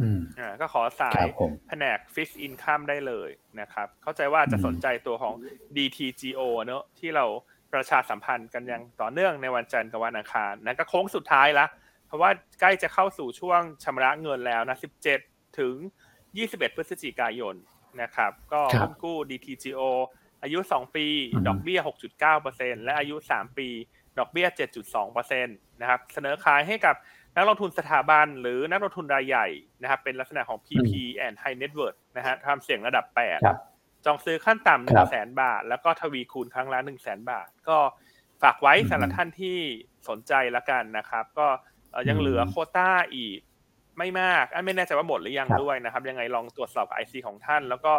[0.00, 5.34] อืมอ่าก็ขอสาคยรับผมแผนก Fixed Income ได้เลยนะครับ เข้าใจว่าจะอืมสนใจตัวของ
[5.76, 7.26] DTGO เนอะที่เรา
[7.72, 11.66] ประชาสัมพันธ์กันอย่างต่อเนื่องในวันจันทร์กับวันอังคารนั่นก็โค้งสุดท้ายละ
[12.06, 14.78] เพราะว่าใกล้จะเข้าสู่ช่วงชำระเงินแล้วนะ
[15.18, 15.74] 17 ถึง
[16.26, 17.54] 21 พฤศจิกายน
[18.02, 19.82] นะครับ ก็ครับหุ้นกู้ DTGO
[20.42, 21.80] อายุ2ปีอืมดอกเบี้ย
[22.32, 23.68] 6.9%และอายุ3ปี
[24.18, 24.46] ดอกเบี้ย
[24.94, 26.96] 7.2%นะครับ เสนอขายให้กับ
[27.36, 29.46] นักลงทุนสถาบันหรือนักลงทุนรายใหญ่
[29.82, 30.90] นะครับ เป็นลักษณะของ PP
[31.26, 33.58] and High Net Worth นะฮะทำเสี่ยงระดับ8ครับ
[34.04, 37.78] จองซื้อขั้นต่ำหคนึ่รังบแสนบาท แล้วก็ทวีคูณครั้งละหนึ่งแสนบาท ก็
[38.42, 39.58] ฝากไว้อืมสำหรับท่านที่
[40.08, 41.46] สนใจละกันนะครับ ก็
[41.92, 43.38] เอ่อยังอืมเหลือโควต้าอีก
[43.98, 47.92] ไม่มากอันไม่แน่ใจว่าหมดหรือยังครับด้วยนะครับ ยังไงลองตรวจสอบกับไอซีของท่าน แล้วก็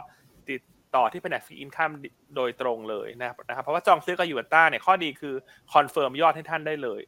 [0.49, 0.61] ติด
[0.95, 1.91] ต่อที่แผนก fixed income
[2.35, 5.33] โดยตรงเลยนะครับนะครับเพราะว่าจองซื้อกับหยวนต้าเนี่ยข้อดีคือ
[5.73, 7.01] confirm ยอดให้ท่านได้เลย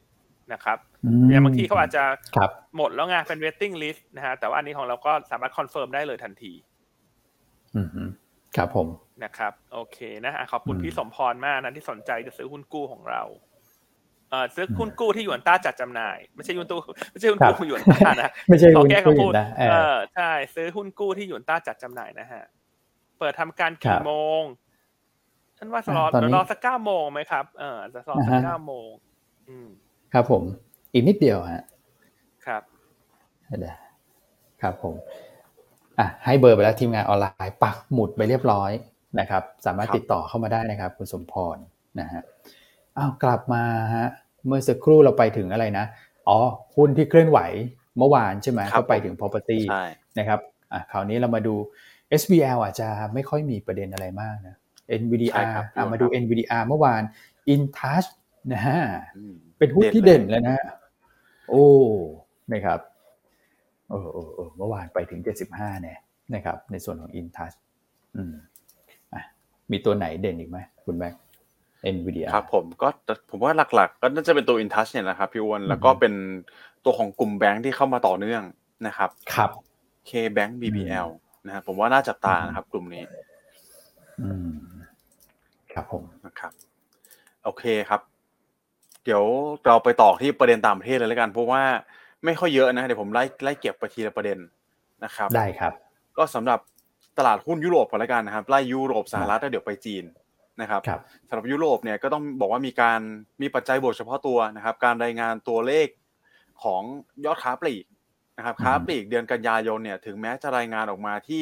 [0.53, 2.03] นะครับอืมอย่างบางทีเขาอาจจะ
[2.35, 6.53] ครับหมดแล้วไงเป็น waiting list นะฮะแต่ว่าอันนี้ของเราก็สามารถ confirm ได้เลยทันที
[7.75, 7.87] อืม
[8.57, 8.87] ครับผม
[9.23, 13.23] นะครับ โอเคนะอะขอบคุณอืมพี่สมพรมากนะที่สนใจจะซื้อหุ้นกู้ของเรา
[14.29, 16.79] เอ่อซื้อหุ้นกู้ที่หยวนต้าจัดจำหน่าย ไม่ใช่หุ้นตู้
[17.11, 22.43] ไม่ใช่หุ้นกู้ของหยวนต้านะไม่ใช่ขอหุ้นแก้กู้คำพูดนะเอเอออใช่ซื้อหุ้นกู้ที่หยวนต้าจัดจำหน่ายนะฮะ
[23.19, 24.41] เปิดทำการครักี่บโมง
[25.57, 28.89] ท่านว่าจะรออ่าตอนนี้รอสักเก้าโมงไหมครับเออจะรอสักอ่าฮะเก้าโมง
[29.49, 29.67] อืม
[30.13, 30.43] ครับผม
[30.93, 31.63] อีกนิดเดียวฮะ
[32.45, 32.61] ครับ
[33.47, 33.77] เดี๋ยว
[34.61, 34.95] ครับผม
[35.99, 38.71] อะให้เบอร์ไปแล้วทีมงานออนไลน์ปักหมุดไปเรียบร้อย
[39.19, 41.57] นะครับ สามารถครับติดต่อเข้ามาได้นะครับ คุณสมพร
[41.99, 42.21] นะฮะ
[42.97, 43.63] อ้าวกลับมา
[43.95, 44.07] ฮะ
[44.47, 45.85] เมื่อสักครู่เราไปถึงอะไรนะ
[46.27, 46.37] อ๋อ
[46.75, 47.39] หุ้นที่เคลื่อนไหว
[47.97, 49.83] เมื่อวานใช่ไหมครับก็ไปถึง property ใช่
[50.19, 50.39] นะครับ
[50.73, 51.55] อะคราวนี้เรามาดู
[52.21, 57.01] SBL อาจจะไม่ค่อยมีประเด็นอะไรมากนะใช่ NVDR ครับอะมาดู NVDR เมื่อวาน
[57.53, 58.09] InTouch
[58.53, 58.79] นะฮะ
[59.17, 60.57] อืมเป็นหุ้นที่เด่เด่นนเลยแล้วนะ
[61.49, 61.65] โอ้
[62.53, 62.79] นะครับ
[63.89, 65.99] เออเออเออเมื่อวานไปถึง 75เนี่ย
[66.35, 67.55] นะครับ ในส่วนของ InTouch
[68.15, 68.33] อืม
[69.13, 69.21] อะ
[69.71, 71.13] มีตัวไหนเด่นอีกไหมคุณแม็ก
[71.95, 72.87] NVIDIA ครับผมก็
[73.29, 76.13] ผมว่าหลักๆ ก็น่าจะเป็นตัว InTouch เนี่ยนะครับพี่อ้วนอืมแล้วก็เป็น
[76.85, 78.43] ตัวของกลุ่มแบงค์ที่เข้ามาต่อเนื่อง
[78.87, 79.49] นะครับ ครับ
[80.09, 81.07] K-Bank BBL
[81.45, 83.03] นะครับผมว่าน่าจับตานะครับกลุ่มนี้
[84.21, 84.55] อืม
[85.73, 86.51] ครับผมนะครับ
[87.43, 88.01] โอเคครับ
[89.05, 89.23] เดี๋ยว
[89.65, 91.63] เราไปต่อที่ประเด็นต่างประเทศเลยแล้วกัน เพราะว่า
[92.25, 94.37] ไม่ค่อยเยอะนะเดี๋ยวผมไล่ไล่เก็บไปทีละประเด็น
[95.03, 95.73] นะครับ ได้ครับ
[96.17, 96.59] ก็สำหรับ
[97.17, 100.03] ตลาดหุ้นยุโรปก่อนแล้วกันนะครับไล่ยุโรปสหรัฐแล้วเดี๋ยวไปจีน
[100.61, 102.99] นะครับครับสำหรับยุโรปเนี่ยก็ต้องบอกว่ามีการ
[103.41, 105.87] มีปัจจัยบวกเฉพาะตัวนะครับ การรายงานตัวเลข
[106.63, 106.81] ของ
[107.25, 107.85] ยอดค้าปลีก
[108.37, 111.41] นะครับค้าปลีกเดือนกันยายนเนี่ยถึงแม้จะรายงานออกมาที่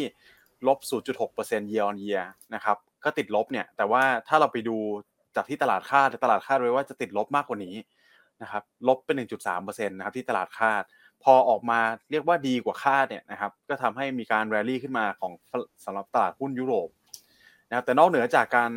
[0.68, 0.80] ลบ
[1.26, 2.26] 0.6% year on year
[2.56, 4.78] นะครับก็ติดลบเนี่ยแต่ว่าถ้าเราไปดู
[5.36, 7.76] จากที่ตลาดคาดตลาดคาดไว้ว่าจะติดลบมากกว่านี้
[8.42, 9.16] นะครับลบเป็น
[9.48, 10.84] 1.3%นะครับที่ตลาดคาด
[11.24, 11.80] พอออกมา
[12.12, 15.32] เรียกว่าดีกว่าคาดเนี่ยนะครับก็ทำให้มีการแรลลี่ขึ้นมาของ
[15.86, 16.90] สำหรับตลาดหุ้นยุโรป
[17.70, 18.72] นะครับแต่นอกเหนือจากการ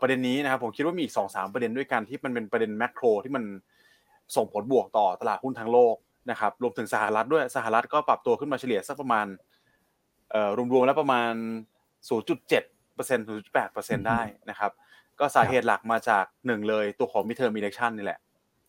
[0.00, 3.44] ประเด็นนี้นะครับผมคิดว่ามีอีกสองสามประเด็นด้วยกันที่มันเป็นประเด็นแมกโรที่มัน
[4.36, 5.96] ส่งผลบวกต่อตลาดหุ้นทั้งโลก
[6.30, 9.26] นะครับรวมถึงสหรัฐด้วยสหรัฐก็ปรับตัวขึ้นมาเฉลี่ยสักประมาณ
[10.72, 11.32] รวมๆแล้วประมาณ
[12.08, 12.60] 0.7%
[12.98, 14.72] 0.8%ได้นะครับ
[15.20, 18.20] ก็สาเหตุหลักมาจากหนึ่งเลยตัวของ midterm election นี่แหละ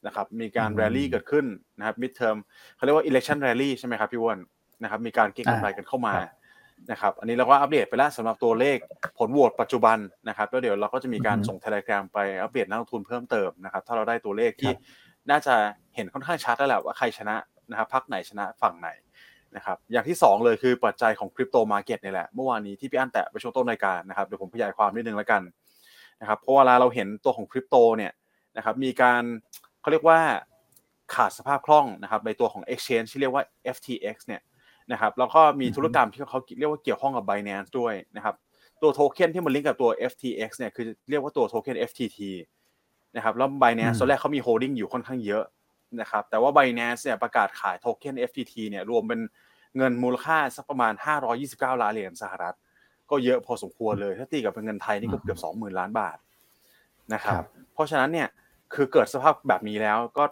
[0.06, 1.46] นะครับมีการแรลลี่เกิดขึ้น
[1.78, 2.38] นะครับ midterm
[2.76, 4.40] เขาเรียกว่า election rally ใช่ไหมครับพี่วอน
[4.84, 6.14] นะครับมีการเก็งกำไรกันเข้ามา
[6.92, 8.78] นะครับอันนี้เราก็อัปเดตไปแล้วสำหรับตัวเลข
[9.18, 14.72] ผลโหวตปัจจุบันนะครับแล้วเดี๋ยวเราก็จะมีการส่ง Telegram ไปอัปเดตนักลงทุนเพิ่มเติมนะครับถ้าเราได้ตัวเลขที่
[15.30, 15.56] น่าจะ
[15.96, 17.36] เห็นค่อนข้างชัดแล้วแหละว่าใครชนะ
[17.72, 18.90] นะครับพรรคไหนชนะฝั่งไหน
[19.56, 25.42] นะครับอย่างที่ 2 เลยคือปัจจัยของ crypto market นี่แหละ เมื่อวานนี้ที่พี่อันแตะไปช่วงต้นรายการนะครับเดี๋ยวผมขยายความนิดนึงแล้วกัน
[26.22, 28.12] นะครับเพราะเวลาเราเห็นตัวของคริปโตเนี่ย
[28.58, 29.24] นะครับมีการ
[29.82, 30.20] เขาเรียกว่า
[31.16, 33.44] ขาดสภาพคล่องนะครับในตัวของ exchange ที่เรียกว่า
[33.76, 34.42] FTX เนี่ย
[34.92, 38.36] นะครับแล้วก็มีธุรกรรมที่เขาเรียกว่าเกี่ยวข้องกับ Binance ด้วยนะครับ
[38.82, 42.20] ตัวโทเค็นที่มันลิงก์กับตัว FTX เนี่ยคือเรียกว่าตัวโทเค็น FTT
[43.16, 45.44] นะครับแล้ว Binance ตอนแรกเขามี holding อยู่ค่อนข้างเยอะ
[46.02, 49.20] นะครับแต่ว่า Binance เนี่ยประกาศขายโทเค็น FTT เนี่ยรวมเป็น
[49.78, 50.94] เงินมูลค่าสักประมาณ
[51.38, 52.56] 529 ล้านเหรียญสหรัฐ
[53.10, 56.18] ก็เยอะพอสมควรเลยถ้าตีกับเป็นเงินไทยนี่ก็เกือบ 20,000 ล้านบาท
[57.14, 58.28] นะครับเพราะฉะนั้นเนี่ย
[58.74, 60.24] คือเกิดสภาพแบบนี้แล้วก็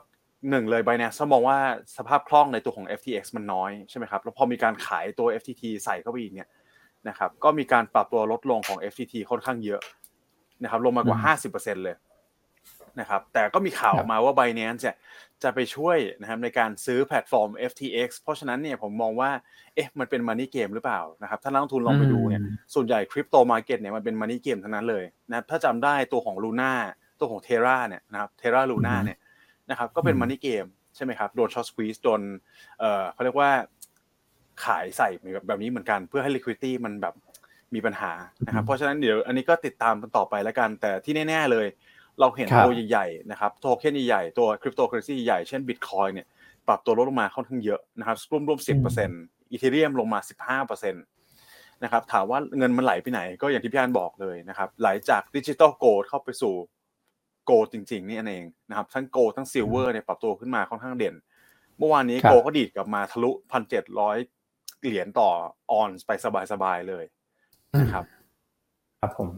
[0.49, 1.57] หนึ่งเลย Binance มองว่า
[1.97, 6.49] สภาพคล่องในตัวของ FTX มันน้อยใช่ไหมครับแล้วพอมีการขายตัว FTT ใส่เข้าไปอีกเนี่ย
[7.07, 9.81] นะครับก็มีการปรับตัวลดลงของ FTT ค่อนข้างเยอะ
[10.63, 11.95] นะครับลงมากว่า 50%เลย
[12.99, 14.95] นะครับ แต่ก็มีข่าวออกมาว่า Binance เนี่ย
[15.43, 19.31] จะไปช่วยนะครับในการซื้อแพลตฟอร์ม FTX เพราะฉะนั้นเนี่ยผมมองว่า
[19.75, 22.41] เอ๊ะ มันเป็นมันนี่เกมหรือเปล่านะครับ ถ้านักลงทุนลองไปดูเนี่ย
[22.73, 26.71] ส่วนใหญ่ crypto market เนี่ยมันเป็น money game ทั้งนั้นเลยนะถ้าจำได้ตัวของ Luna
[27.19, 29.17] ตัวของ Terra เนี่ยนะครับ Terra Luna เนี่ย
[29.69, 32.21] นะครับ ก็เป็น money game ใช่ไหมครับ โดน short squeeze โดน
[32.79, 33.51] เอ่อเขาเรียกว่า
[34.65, 35.09] ขายใส่
[35.47, 37.15] แบบนี้เหมือนกันเพื่อให้ liquidity มันแบบ
[37.73, 38.11] มีปัญหา
[38.45, 41.67] นะครับ เพราะฉะนั้นเดี๋ยวอันนี้ก็ติดตามกันต่อไปแล้วกัน แต่ที่แน่ ๆ เลย
[42.19, 46.27] เราเห็นตัวใหญ่ๆนะครับโทเค็นใหญ่ๆตัวคริปโตเคอเรนซีใหญ่เช่นบิตคอยเนี่ย
[46.67, 49.21] ปรับตัวลดลงมาค่อนข้างเยอะนะครับรวมรวมสิบเปอร์เซ็นต์
[49.51, 51.03] Ethereum ลงมาสิบห้าเปอร์เซ็นต์
[51.83, 56.55] นะครับถามว่าเงินมันไหลไปไหนก็อย่างที่พี่อันบอกเลยนะครับไหลจาก digital gold เข้าไปสู่
[57.45, 61.15] gold จริงๆนี่เองนะครับทั้ง gold ทั้ง silver เนี่ยปรับตัวขึ้นมาค่อนข้างเด่น
[61.77, 64.17] เมื่อวานนี้ gold ก็ดีดกลับมาทะลุพันเจ็ดร้อย
[64.83, 65.29] เหรียญต่อ
[65.71, 66.11] ออนซ์ไป
[66.51, 67.05] สบายๆเลย
[67.79, 68.05] นะครับ
[69.01, 69.29] ครับผม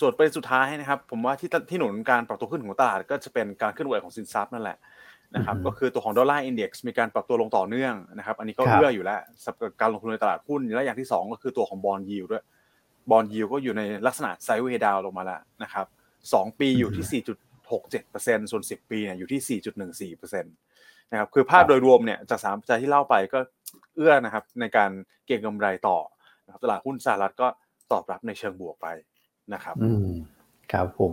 [0.00, 4.78] ส่วนประเด็นสุดท้ายนะครับ ผมว่าที่ที่หนุนการปรับตัวขึ้นของตลาดก็จะเป็นการเคลื่อนไหวของสินทรัพย์นั่นแหละ
[5.34, 12.44] นะครับก็คือตัวของ dollar index มีการปรับตัวลงต่อเนื่องนะครับอันนี้ก็เอื้ออยู่แล้วสำหรับการลงทุนในตลาดหุ้นและอย่างที่ 2 ก็คือตัวของ bond yield ด้วย
[13.10, 15.86] bond yield ก็อยู่ในลักษณะ sideway down ลงมาแล้วนะครับ
[16.22, 19.60] 2ปีอยู่ที่ 4.67%ส่วน 10 ปีเนี่ยอยู่ที่
[20.14, 23.38] 4.14%นะครับคือภาพโดยรวมเนี่ยจากสามปัจจัยที่เล่าไปก็
[23.96, 24.90] เอื้อนะครับในการ
[25.26, 25.98] เก็งกำไรต่อ
[26.44, 27.48] นะครับตลาดหุ้นสหรัฐก็
[27.92, 28.88] ตอบรับในเชิงบวกไป
[29.54, 30.08] นะครับ อืม
[30.72, 31.12] ครับผม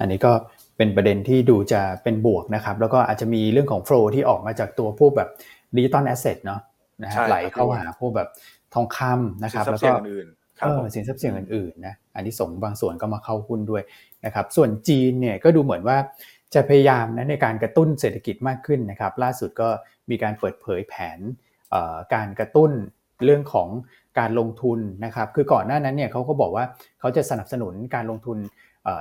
[0.00, 0.32] อันนี้ก็
[0.76, 5.28] เป็นประเด็นที่ดูจะเป็นบวกนะครับ แล้วก็อาจจะมีเรื่องของ flow ที่ออกมาจากตัวพวกแบบ
[5.76, 6.60] digital asset เนาะ
[7.02, 8.28] นะฮะไหลเข้าหาพวกแบบ
[8.74, 10.28] ทองคำนะครับ แล้วก็อื่น
[10.62, 13.82] เออสินทรัพย์เสี่ยงอื่นๆนะอันนี้ส่งบางส่วนก็มาเข้าหุ้นด้วย
[14.24, 15.96] นะครับ ส่วนจีนเนี่ยก็ดูเหมือนว่า
[16.54, 19.68] จะพยายามนะในการกระตุ้นเศรษฐกิจมากขึ้นนะครับ ล่าสุดก็
[20.10, 21.18] มีการเปิดเผยแผน
[22.14, 22.70] การกระตุ้น
[23.24, 23.68] เรื่องของ
[24.18, 26.64] การลงทุนนะครับ คือก่อนหน้านั้นเนี่ยเขาก็บอกว่า
[27.00, 28.38] เขาจะสนับสนุนการลงทุน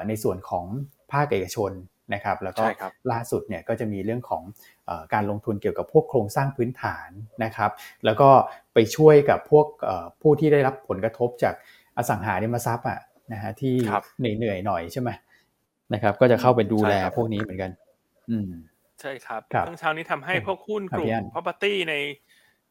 [0.08, 0.66] ในส่วนของ
[1.12, 1.72] ภาคเอกชน
[2.14, 2.64] นะครับ แล้วก็
[3.12, 4.44] ล่าสุดเนี่ยก็จะมีเรื่องของ
[5.14, 7.10] การลงทุนเกี่ยวกับพวกโครงสร้างพื้นฐาน
[7.44, 7.72] นะครับ
[8.06, 8.30] แล้วก็
[8.74, 9.68] ไปช่วยกับพวก
[10.22, 11.56] ผู้ที่ได้รับผลกระทบจาก
[11.98, 13.00] อสังหาริมทรัพย์อะ
[13.34, 13.76] นะฮะที่
[14.20, 15.10] เหนื่อยหน่อยใช่ไหม
[15.94, 17.72] นะครับ ก็จะเข้าไปดูแลพวกนี้เหมือนกัน
[18.30, 18.52] อืม
[19.02, 21.96] ใช่ครับทั้งเช้านี้ทำให้พวกหุ้นกลุ่ม property ใน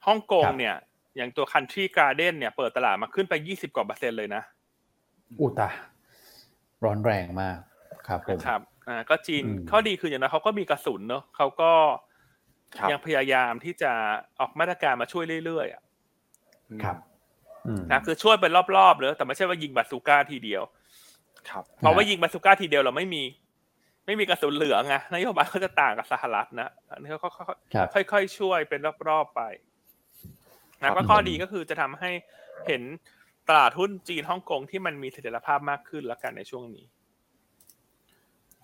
[0.06, 0.76] ฮ่องกงเนี่ย
[1.16, 4.42] อย่างตัว country garden เนี่ยเปิดตลาดมาขึ้นไปยี่สิบกว่าเปอร์เซ็นต์เลยนะ
[5.40, 5.68] อุตา
[6.84, 7.58] ร้อนแรงมาก
[8.06, 11.72] ครับผมครับอ่าก็จีนข้อดีคืออย่างนั้นเขาก็มีกระสุนเนอะเขาก็
[12.90, 13.92] ยังพยายามที่จะ
[14.40, 15.82] ออกมาตรการมาช่วยเรื่อยๆอะ
[16.82, 16.96] ครับ
[17.90, 20.62] นะคือช่วยเป็นรอบๆเลยแต่ไม่ใช่ว่ายิงบาซูก้าทีเดียว
[21.50, 23.22] ครับเพราะว่ายิงบาสุก้าทีเดียวเราไม่มี
[24.06, 27.30] ไม่มีกระสุนเหลืองไงนโยบายเขาจะต่างกับสหรัฐนะอันนี้เขา
[27.94, 29.42] ค่อยๆช่วยเป็นรอบๆไป
[30.82, 32.10] นะก็ข้อดีก็คือจะทำให้
[32.66, 32.82] เห็น
[33.48, 36.84] ตลาดหุ้นจีนฮ่องกงที่มันมีเสถียรภาพมากขึ้นแล้วกันในช่วงนี้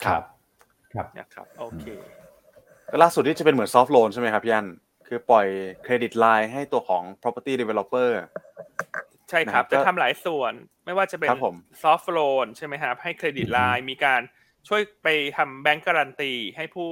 [0.04, 0.22] ครับ
[0.92, 1.84] ครับนะครับ โอเค
[3.02, 4.66] ล่าสุดที่จะเป็นเหมือน soft loan ใช่ไหมครับพี่อัน
[5.08, 5.46] คือปล่อย
[5.82, 8.10] credit line ให้ตัวของ property developer
[9.28, 10.52] ใช่ครับ จะทำหลายส่วน
[10.84, 11.28] ไม่ว่าจะเป็น
[11.82, 14.20] soft loan ใช่ไหมครับ ให้ credit line มีการ
[14.68, 16.90] ช่วยไปทำ bank guarantee ให้ผู้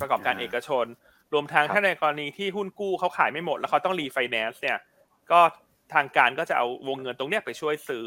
[0.00, 0.86] ประกอบการเอกชน
[1.32, 4.78] รวมทั้งถ้าในกรณีที่หุ้นกู้เขาขายไม่หมด แล้วเขาต้องรีไฟแนนซ์เนี่ย
[5.30, 5.40] ก็
[5.94, 8.06] ทางการก็จะเอาวงเงินตรงเนี้ยไปช่วยซื้อ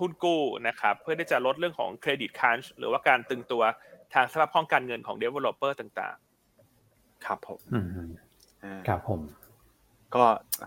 [0.00, 3.62] หุ้นกู้นะครับ เพื่อที่จะลดเรื่องของ credit crunch หรือว่าการตึงตัว
[4.14, 7.60] ทางสภาพคล่องการเงินของ developer ต่างๆ ครับผม
[8.88, 9.20] ครับผม
[10.14, 10.24] ก็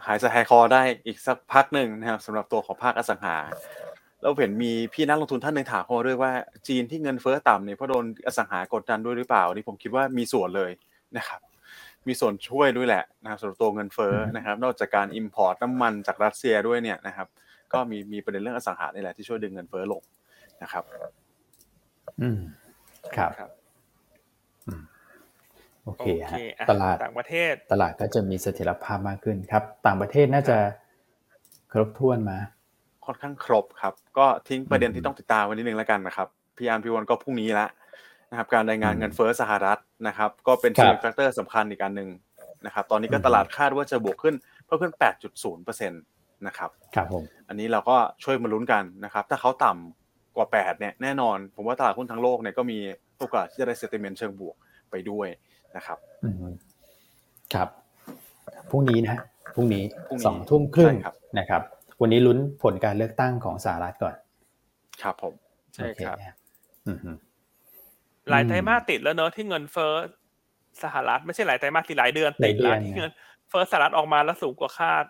[0.08, 3.38] หายใจหายคอได้อีกสักพักหนึ่งนะครับสำหรับตัวของภาคอสังหา
[4.22, 6.32] เราเห็นมีพี่นักลงทุนท่านหนึ่งถามเขาด้วยว่า
[6.68, 10.72] จีนที่เงินเฟ้อต่ำเนี่ยเพราะโดนอสังหากดดันด้วยหรือเปล่านี่ผมคิดว่ามีส่วนเลย
[11.18, 11.42] นะครับ
[12.08, 17.28] มีส่วนช่วยด้วยแหละนะครับสำหรับตัวเงินเฟ้อนะครับ นอกจากการ import น้ำมันจากรัสเซียด้วยเนี่ยนะครับ
[17.74, 20.02] ก็มีมีประเด็นเรื่องอสังหานี่แหละที่ช่วยดึงเงินเฟ้อลง
[20.64, 20.84] นะครับ
[22.22, 22.40] อืม
[23.18, 23.32] ครับ
[25.84, 26.38] โอเคฮะ
[26.72, 30.58] ตลาดต่างประเทศ ตลาดก็จะมีเสถียรภาพมากขึ้นครับ ต่างประเทศน่าจะ
[31.72, 32.38] ครบถ้วนมา
[33.06, 37.68] ค่อนข้างครบครับ ก็ทิ้งประเด็นที่ต้องติดตามวันนิดนึงแล้วกันนะครับพี่อันพี่วันก็พรุ่งนี้ละ
[38.32, 42.10] นะครับการรายงานเงินเฟ้อสหรัฐนะครับ ก็เป็นสิ่ง factor สำคัญอีกการหนึ่ง
[42.66, 52.78] นะครับ ตอนนี้ก็ตลาดคาดว่าจะบวกขึ้นเพิ่มขึ้น 8.0%เนะครับครับผมอันนี้เราก็ช่วยมาลุ้นกันนะครับ ถ้าเขาต่ำกว่า 8 เนี่ยแน่นอน ผมว่าตลาดหุ้นทั้งโลกเนี่ยก็มี
[53.18, 54.56] โอกาสที่จะได้ sentiment เชิงบวก
[54.92, 55.28] ไปด้วย
[55.76, 55.98] นะครับ
[57.54, 57.70] ครับ
[58.70, 59.22] พรุ่งนี้นะ
[59.56, 59.84] พรุ่งนี้
[60.26, 60.94] สองทุ่มครึ่ง
[61.40, 61.62] นะครับ
[62.02, 64.16] วันนี้ลุ้นผลการเลือกตั้งของสหรัฐก่อน
[65.02, 65.34] ครับผม
[65.76, 66.18] ใช่ครับ
[68.32, 69.94] หลายไตรมาสติดแล้วเนอะที่เงินเฟ้อ
[70.84, 73.12] สหรัฐไม่ใช่หลายไตรมาสที่หลายเดือนติดแล้วที่เงิน
[73.50, 75.06] เฟ้อสหรัฐออกมาแล้วสูงกว่าคาด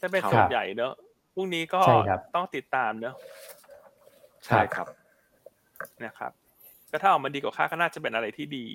[0.00, 0.92] จะเป็นส่วนใหญ่เนอะ
[1.34, 1.82] พรุ่งนี้ก็
[2.34, 3.14] ต้องติดตามเนอะ
[4.46, 4.86] ใช่ครับ
[6.04, 6.32] นะครับ
[6.90, 8.66] ก็ถ้าออกมาดีกว่าคาดก็น่าจะเป็นอะไรที่ดี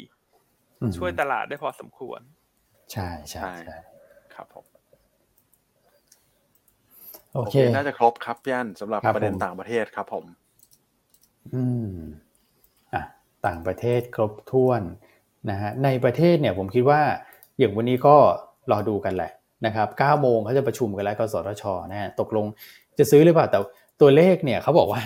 [0.97, 2.21] ช่วยตลาดได้พอสมควร
[2.91, 3.77] ใช่ใช่ใช่
[4.35, 4.65] ครับผม
[7.33, 10.25] โอเค น่าจะครบครับพี่อันสำหรับประเด็นต่างประเทศครับผม
[11.53, 12.30] อืมอะ
[13.47, 14.81] ต่างประเทศครบถ้วน
[15.49, 17.01] นะฮะในประเทศเนี่ยผมคิดว่า
[17.59, 18.15] อย่างวันนี้ก็
[18.71, 19.31] รอดูกันแหละ
[19.65, 22.45] นะครับ9โมงเขาจะประชุมกันแล้วกสทชนะฮะตกลง
[22.97, 23.59] จะซื้อหรือเปล่าแต่
[24.01, 25.01] ตัวเลขเนี่ยเขาบอกว่า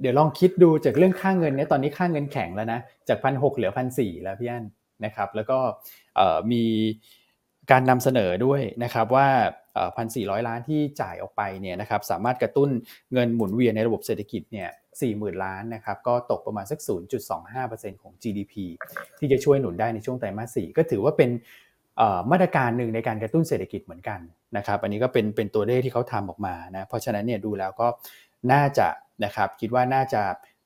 [0.00, 4.64] เดี๋ยวลองคิดดูจากเรื่องค่าเงินเนี่ยตอนนี้ค่าเงินแข็งแล้วนะจากพันหเหลือพันสแล้วพี่อัน
[5.04, 5.58] นะครับแล้วก็
[6.52, 6.64] มี
[7.70, 9.28] การนำเสนอด้วยนะครับว่า
[9.96, 12.70] พันสี่ร้อยล้านที่จ่ายออกไปเนี่ยนะครับสามารถกระตุ้น
[13.12, 14.68] เงินหมุนเวียนในระบบเศรษฐกิจเนี่ย
[15.00, 16.78] สี่หมื่นล้านนะครับก็ตกประมาณสัก
[17.40, 18.54] 0.25%ของ GDP
[19.18, 21.30] ที่จะช่วยหนุนได้ในช่วงไตรมาสสี่ก็ถือว่าเป็น
[22.30, 24.20] มาตรการหนึ่งในการกระตุ้นเศรษฐกิจเหมือนกัน
[24.56, 27.86] นะครับอันนี้ก็เป็นเป็นตัวเลขที่เขาทำออกมานะเพราะฉะนั้นเนี่ยดูแล้วก็
[28.52, 28.88] น่าจะ
[29.24, 30.22] นะครับคิดว่าน่าจะ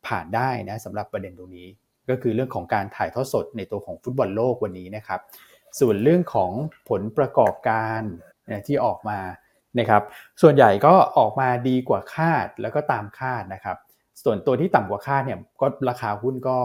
[0.07, 1.67] ผ่านได้นะสำหรับประเด็นตรงนี้
[2.11, 5.21] ก็คือเรื่องของการถ่ายทอดสดในตัวของฟุตบอลโลกวันนี้นะครับ
[5.81, 6.51] ส่วนเรื่องของ
[6.89, 8.03] ผลประกอบการ
[8.67, 9.19] ที่ออกมา
[9.79, 10.03] นะครับ
[10.43, 13.77] ส่วนใหญ่ก็ออกมาดีกว่าคาดแล้วก็ตามคาดนะครับ
[14.25, 16.59] ส่วนตัวที่ต่ำกว่าคาดเนี่ยก็ราคาหุ้นก็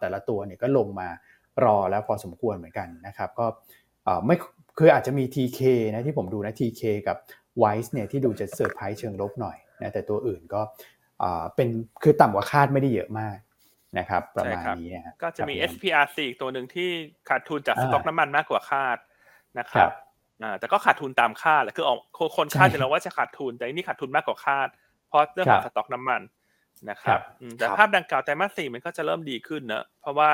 [0.00, 1.08] แต่ละตัวเนี่ยก็ลงมา
[1.64, 3.46] รอแล้วพอสมควรเหมือนกันนะครับ ก็
[4.26, 4.36] ไม่
[4.78, 5.60] คืออาจจะมี TK
[5.92, 7.16] นะที่ผมดูนะ TK กับ
[7.62, 10.60] Wise เนี่ยที่ดูจะเซอร์ไพรส์เชิงลบหน่อยนะแต่ตัวอื่นก็
[11.54, 11.68] เป็น
[12.02, 13.36] คือต่ำกว่าคาดไม่ได้เยอะมาก
[13.98, 16.88] นะครับ ประมาณนี้นะก็จะมี SPRC อีกตัวหนึ่งที่
[17.28, 18.98] ขาดทุนจากสต็อกน้ำมันมากกว่าคาด
[19.58, 19.90] นะครับ
[20.42, 21.98] อ่าแต่ก็ขาดทุนตามคาดแหละคือออก
[22.36, 24.68] คนคาดอยู่แล้วว่าจะขาดทุน แต่นี่ขาดทุนมากกว่าคาด
[25.08, 26.22] เพราะเรื่องของสต็อกน้ำมัน
[26.90, 27.20] นะครับ
[27.58, 30.30] แต่ภาพดังกล่าวไตรมาสสี่มันก็จะเริ่มดีขึ้นเนอะเพราะว่า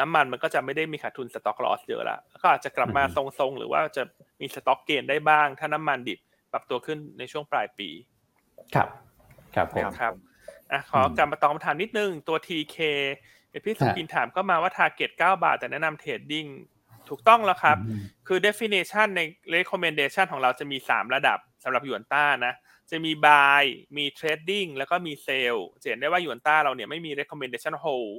[0.00, 4.02] น้ำมันมันก็จะไม่ได้มีขาดทุน stock loss เยอะละก็อาจจะกลับมาทรงๆ หรือว่าจะ
[4.40, 6.18] มี stock gain ได้บ้าง ถ้าน้ำมันดิบ
[6.52, 7.88] ปรับตัวขึ้นในช่วงปลายปี
[8.74, 8.88] ครับ
[9.54, 10.12] ครับผมครับ
[10.72, 12.76] อะขอกลับมาตอบคำถามนิดนึงตัว TK
[13.64, 16.46] พี่สุกินถามก็มาว่า target 9บาท แต่แนะนำ trading
[17.10, 17.78] ถูกต้องแล้วครับ
[18.26, 19.20] คือ definition ใน
[19.56, 22.54] recommendation ของเราจะมี 3 ระดับสำหรับหยวนต้านะ
[22.90, 23.62] จะมี buy
[23.96, 28.12] มี trading แล้วก็มี sell จะเห็นได้ว่าหยวนต้าเราเนี่ยไม่มี recommendation hold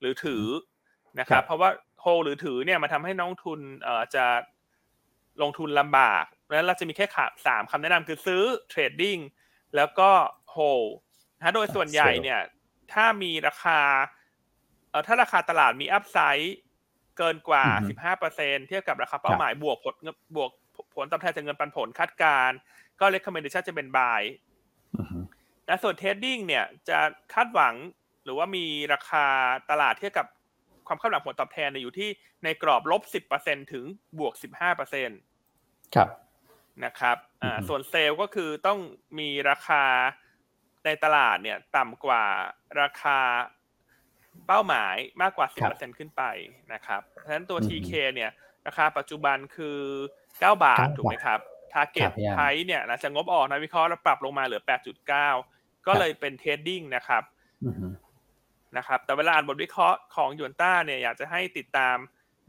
[0.00, 0.46] หรือถือ
[1.20, 1.70] นะครับ เพราะว่า
[2.04, 4.24] hold หรือถือเนี่ยมาทำให้น้องทุนเอ่อจะ
[5.42, 9.20] ลงทุนลำบากแล้วเราจะมีแค่ขาสามคำแนะนำคือซื้อ trading
[9.76, 10.10] แล้วก็
[10.54, 10.88] hold
[11.38, 12.40] นะโดยส่วนใหญ่เนี่ย
[12.92, 13.80] ถ้ามีราคา
[14.90, 16.56] เอ่อถ้าราคาตลาดมีอัพไซด์
[17.18, 17.64] เกินกว่า
[18.18, 19.94] 15%เทียบกับราคาเป้าหมายบวกผล
[20.36, 20.50] บวก
[20.94, 22.50] ผลตอบแทนจากเงินปันผลคาดการณ์
[23.00, 24.22] ก็ recommendation จะเป็น buy
[25.66, 26.98] และส่วน trading เนี่ยจะ
[27.34, 27.74] คาดหวัง
[28.24, 29.26] หรือว่ามีราคา
[29.70, 30.26] ตลาดเทียบกับ
[30.86, 32.08] ความคาดหวังผลตอบแทนอยู่ที่
[32.44, 33.84] ในกรอบลบสิบเปอร์เซ็นต์ถึง
[34.18, 35.14] บวกสิบห้าเปอร์เซ็นต์
[35.94, 36.08] ครับ
[36.84, 38.78] นะครับอ่าส่วน sell ก็คือต้อง
[39.18, 39.82] มีราคา
[40.84, 42.24] ในตลาดเนี่ยต่ำกว่า
[42.80, 43.18] ราคา
[44.46, 46.22] เป้าหมายมากกว่าสิบเปอร์เซ็นต์ขึ้นไป
[46.72, 48.30] นะครับ เพราะฉะนั้นตัว TK เนี่ย
[48.66, 49.78] ราคาปัจจุบันคือ
[50.40, 51.40] เก้าบาทถูกไหมครับ
[51.72, 55.28] target price เนี่ยหลังจากงบออกนะวิเคราะห์แล้วปรับลงมาเหลือแปดจุดเก้า
[55.86, 57.22] ก็เลยเป็น trading นะครับ
[58.76, 61.96] นะครับแต่เวลาอ่านบทวิเคราะห์ของหยวนต้าเนี่ยอยากจะให้ติดตาม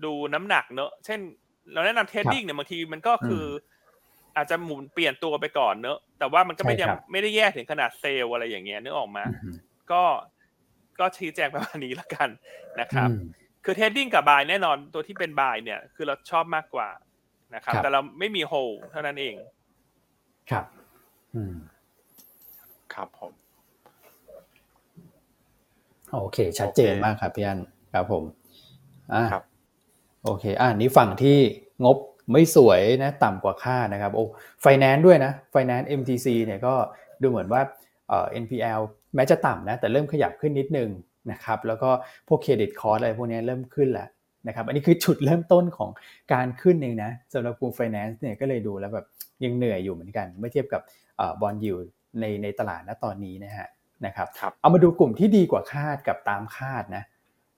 [0.04, 1.20] ดูน้ำหนักเนอะเช่น
[1.74, 3.46] เราแนะนำ trading เนี่ยบางทีมันก็คือ
[4.36, 9.24] อาจจะหมุนเปลี่ยนตัวไปก่อนเนอะแต่ว่ามันก็ไม่ยังไม่ได้แย่ถึงขนาด sell อะไรอย่างเงี้ยนึกออกมะ
[9.92, 10.04] ก็
[11.00, 12.30] ก็ชี้แจงประมาณนี้ละกัน
[12.80, 13.10] นะครับ
[13.66, 16.90] คือ trading กับ buy แน่นอนตัวที่เป็น buy เนี่ย คือเราชอบมากกว่า
[17.56, 18.54] นะครับ แต่เราไม่มีโฮ
[18.92, 19.36] เท่านั้นเอง
[20.52, 20.66] ครับ
[21.36, 21.56] อืม
[22.94, 23.32] ครับผม
[26.14, 27.60] โอเค ชัดเจนมากครับพี่อัน
[27.94, 28.24] ครับผม
[29.14, 29.24] อ่า
[30.24, 31.38] โอเค อ่านี้ฝั่งที่
[31.86, 31.98] งบ
[32.32, 34.26] ไม่สวยนะต่ำกว่าคาดนะครับโอ้
[34.62, 36.74] ไฟแนนซ์ด้วยนะ finance MTC เนี่ยก็
[37.22, 37.62] ดูเหมือนว่า
[38.10, 38.82] เอ่อ NPL
[39.16, 40.90] แม้จะต่ำนะแต่เริ่มขยับขึ้นนิดนึง
[41.32, 41.90] นะครับแล้วก็
[42.28, 44.10] พวกเครดิตคอร์สอะไรพวกนี้เริ่มขึ้นแล้ว
[44.48, 45.90] นะครับอันนี้คือจุดเริ่มต้นของ
[46.34, 49.06] การขึ้นเองนะสำหรับกลุ่มไฟแนนซ์เนี่ยก็เลยดูแล้วแบบ
[49.44, 50.82] ยังเหนื่อยอยู่เหมือนกันไม่เทียบกับ
[51.42, 51.76] บอลยู
[52.20, 53.68] ในในตลาดณตอนนี้นะฮะ
[54.06, 57.04] นะครับรบเอามาดูกลุ่มที่ดีกว่าคาดกับตามคาดนะ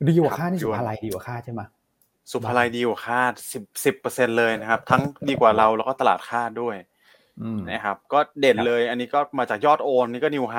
[0.09, 1.61] ดีกว่าคาดนี่สุภาลัยดีกว่าคาดใช่ไหม
[2.31, 6.75] สุภาลัยดีกว่าคาดสิบสิบเปอร์เซ็นเลยนะครับ ทั้งดีกว่าเราแล้วก็ตลาดคาดด้วย
[7.71, 10.57] นะครับก็เด่นเลยอันนี้ก็มาจากยอดโอนนี่ก็ new high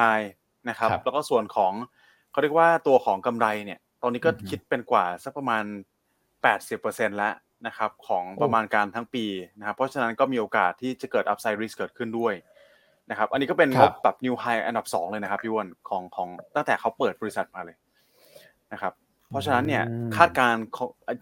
[0.68, 1.72] นะครับ แล้วก็ส่วนของ
[2.30, 5.64] เขาเรียกว่าตัวของกำไรเนี่ย ตอนนี้ก็คิดเป็นกว่าสักประมาณ
[6.42, 7.34] แปดสิบเปอร์เซ็นแล้ว
[7.66, 9.24] นะครับของประมาณการทั้งปี
[9.58, 12.34] นะครับ เพราะฉะนั้นก็มีโอกาสที่จะเกิด upside risk เกิดขึ้นด้วย
[13.10, 17.76] นะครับ อันนี้ก็เป็นงบแบบ new high อันดับสองเลยนะครับพี่อ้นของของตั้งแต่เขาเปิดบริษัทมาเลย
[18.72, 18.92] นะครับ
[19.30, 19.84] เพราะฉะนั้นเนี่ย
[20.16, 20.54] คาดการ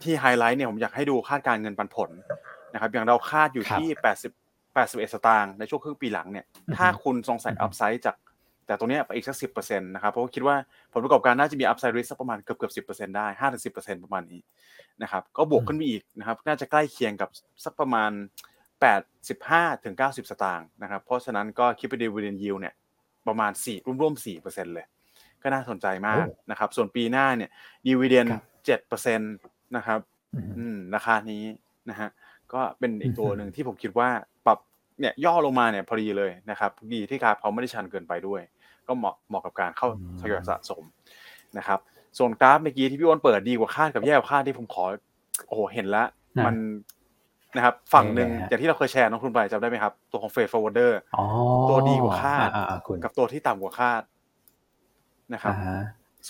[0.03, 2.09] ที่ไฮไลท์เนี่ยผมอยากให้ดูคาดการเงินปันผล
[2.73, 4.31] นะครับ อย่างเราคาดอยู่ที่แปดสิบ
[4.73, 6.45] แปดสิบเอ็ดสตางค์ในช่วงครึ่งปีหลังเนี่ย
[6.77, 8.15] ถ้าคุณสงสัย upside จาก
[8.65, 10.55] แต่ตรงนี้ไปอีกสักสิบเปอร์เซ็นต์นะครับเพราะว่าคิดว่า
[10.93, 14.41] ผลประกอบการน่าจะมี upside risk สักประมาณเกือบเกือบสิบเปอร์เซ็นต์ได้ห้าถึงสิบเปอร์เซ็นต์ประมาณนี้
[15.03, 17.29] นะครับก็บวกขึ้นไปอีกนะครับน่าจะใกล้เคียงกับ
[17.63, 18.11] สักประมาณ
[19.01, 22.73] 85ถึง90สตางค์นะครับเพราะฉะนั้นก็คิดไปดีวิเดนยิวเนี่ย
[23.27, 24.85] ประมาณ4ร่วมๆ4%เลย
[25.41, 27.49] ก็น่าสนใจมากนะครับส่วนปีหน้าเนี่ย
[27.87, 28.27] dividend
[28.61, 29.99] 7%นะครับ
[30.57, 31.43] อืมราคานี้
[31.89, 32.09] นะฮะ
[32.53, 34.30] ก็เป็นอีกตัวหนึ่งที่ผมคิดว่าปรับ
[34.99, 38.41] เนี่ยย่อลงมาเนี่ยพอดีเลยนะครับดีที่ครับเขาไม่ได้ชันเกินไปด้วย
[38.87, 39.87] ก็เหมาะเหมาะกับการเข้า
[40.21, 40.83] ทยอยสะสม
[41.57, 41.79] นะครับ
[42.17, 44.83] ส่วนกราฟเมื่อกี้ที่พี่อ้นเปิดดีกว่าคาดกับแย่กว่าคาดที่ผมขอ
[45.47, 46.07] โอ้โหเห็นแล้ว
[46.45, 46.55] มัน
[47.55, 50.99] นะครับ ฝั่งหนึ่งอย่างที่เราเคยแชร์นักลงทุนไปจำได้ไหมครับ ตัวของ freight forwarder
[51.69, 52.49] ตัวดีกว่าคาด
[53.03, 54.03] กับตัวที่ต่ำกว่าคาด
[55.33, 55.53] นะครับ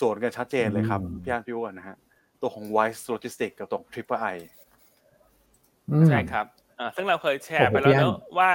[0.00, 1.96] ส่วนกันชัดเจนเลยครับพี่อันพี่อ้วนนะฮะ
[2.40, 4.36] ตัวของ Wise Logistics กับตัว Triple I
[6.08, 6.46] ใช่ครับ
[6.96, 8.50] ซึ่งเราเคยแชร์ไปแล้วเนอะว่า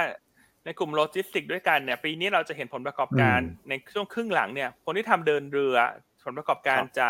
[0.64, 5.76] ในกลุ่มโลจิสติกด้วยกันเนี่ยปีนี้เราจะเห็นผลประกอบการในช่วงครึ่งหลังเนี่ยคนที่ทำเดินเรือ
[6.24, 7.08] ผลประกอบการจะ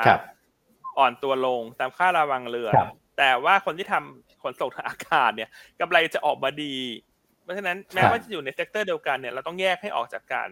[0.99, 2.71] อ่อนตัวลงตามค่าระวังเรือ
[3.19, 6.75] แต่ว่าคนที่ทำขนส่งทางอากาศเนี่ยกำไรจะออกมาดี
[7.43, 10.49] เพราะฉะนั้นแม้ว่าจะอยู่ใน sector เดียวกันเนี่ยเราต้องแยกให้ออกจากกัน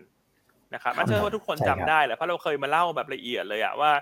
[0.75, 3.93] นะครับมันเชื่อว่าทุกคนจำได้แหละเพราะเราเคยมาเล่าแบบละเอียดเลยอะว่า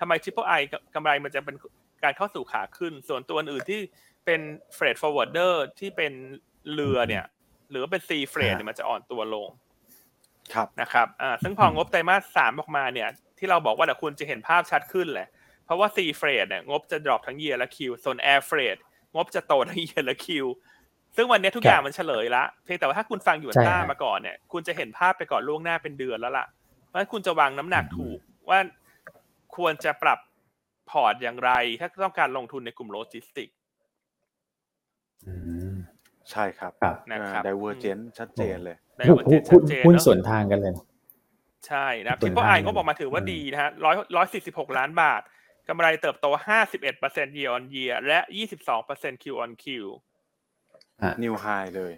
[0.00, 0.60] ทำไม Triple I
[0.94, 1.56] กำไรมันจะเป็น
[2.04, 3.80] การเข้าสู่ขาขึ้น ส่วนตัวอื่นที่
[4.24, 4.40] เป็น
[4.76, 6.12] freight forwarder ที่เป็น
[6.72, 7.24] เรือเนี่ย
[7.70, 9.48] หรือว่าเป็น sea freight เนี่ยมันจะอ่อนตัวลง
[10.54, 13.08] ครับนะครับอ่าซึ่งพองบไตรมาสสามออกมาเนี่ย
[13.38, 15.28] ที่เราบอกว่าเดี๋ยวคุณจะเห็นภาพชัดขึ้นแหละ
[15.64, 18.78] เพราะว่า sea freight เนี่ยงบจะ drop ทั้ง year และ Q ส่วน air freight
[19.14, 20.46] งบจะโตทั้ง year และ Q
[21.16, 26.46] ซึ่งวันนี้ทุกอย่างมันเฉลยละเพียงแต่ว่าถ้าคุณฟังหยวนต้ามาก่อนเนี่ย คุณจะเห็นภาพไปก่อนล่วงหน้าเป็นเดือนแล้วล่ะ
[26.88, 28.58] เพราะคุณจะวางน้ำหนักถูกว่า
[29.56, 30.18] ควรจะปรับ
[30.90, 33.48] พอร์ตอย่างไร ถ้าต้องการลงทุนในกลุ่มโลจิสติกส์
[36.30, 36.72] ใช่ครับ
[37.12, 40.72] นะครับ divergence ชัดเจนเลย divergence ชัดเจนหุ้นสวนทางกันเลย
[41.68, 45.22] ใช่นะ Triple I ก็บอกมาถือว่าดีนะฮะร้อยร้อยสี่สิบหกล้านบาท
[45.68, 46.26] กำไรเติบโต
[46.82, 48.18] 51% year on year และ
[48.72, 49.66] 22% Q on Q
[51.22, 51.46] นิวไฮ
[51.76, 51.92] เลย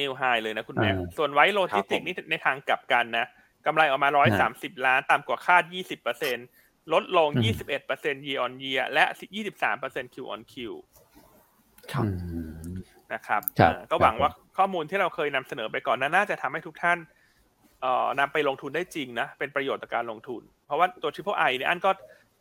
[0.00, 3.26] นิวไฮเลยนะคุณแม่ ส่วน WICE Logistics นี่ในทางกลับกันนะ
[3.66, 4.08] กำไรออกมา
[4.48, 5.62] 130 ล้านต่ำกว่าคาด
[6.28, 7.28] 20%ลดลง
[7.78, 9.04] 21% year on year และ
[9.60, 10.54] 23% Q on Q
[13.14, 13.42] นะครับ
[13.90, 16.98] ก็หวังว่าข้อมูลที่เราเคยนำเสนอไปก่อนนั้นน่าจะทำให้ทุกท่าน
[18.20, 21.90] นำไปลงทุนได้จริงนะเป็นประโยชน์ต่อการลงทุน เพราะว่าตัว Triple I เนี่ยอันก็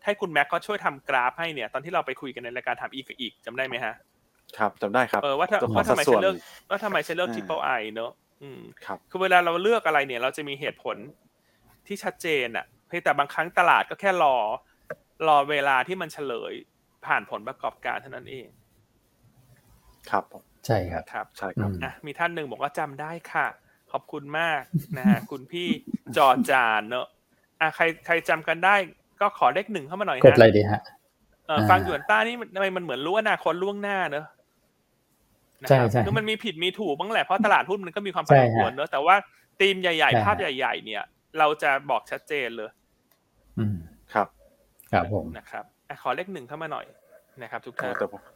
[0.05, 3.93] ให้คุณแม็กก็ช่วยทำกราฟให้เนี่ย ตอนที่เราไปคุยกันในรายการถามอีกกับอีกจำได้ไหมฮะ
[4.57, 6.35] ครับจำได้ครับเออว่าว่าทำไมฉันเลือก
[6.69, 8.11] ว่าทำไมฉันเลือก triple I เนอะ
[8.43, 10.97] อืมครับคือเวลาเราเลือกอะไรเนี่ย เราจะมีเหตุผล
[11.87, 14.35] ที่ชัดเจนอะเพียงแต่บางครั้งตลาดก็แค่รอ
[15.27, 16.53] รอเวลาที่มันเฉลย
[17.05, 18.47] ผ่านผลประกอบการเท่านั้นเอง
[20.11, 20.23] ครับ
[20.65, 23.47] ใช่ครับครับใช่ครับอะมีท่านหนึ่งบอกว่าจำได้ค่ะ
[23.91, 24.61] ขอบคุณมาก
[24.97, 25.69] นะฮะคุณพี่
[26.17, 27.07] จอจานเนอะ
[27.61, 28.75] อะใครใครจำกันได้
[29.21, 30.81] ก็ขอเลขหนึ่งเข้ามาหน่อยกดฮะอะไรดีฮะ
[31.47, 34.25] เอออ่าฟังหยวนต้านี่มันทำไมมันเหมือนรู้อนาคตล่วงหน้าเนอะ
[35.63, 39.15] นะใช่ครับใช่คือมันมีผิดมีถูกบ้างแหละเพราะตลาดหุ้นมันก็มีความใช่ผันผวนฮะเนอะแต่ว่า
[39.59, 41.03] ธีมใหญ่ใช่ๆภาพฮะใหญ่ ๆ เนี่ย
[41.39, 42.69] เราจะบอกชัดเจนเลย
[43.57, 43.77] อืม
[44.13, 44.27] ครับ
[44.91, 46.85] ครับผมนะครับอะขอเลขหนึ่งเข้ามาหน่อย
[47.41, 48.34] นะครับ ทุกท่านแต่ผมเห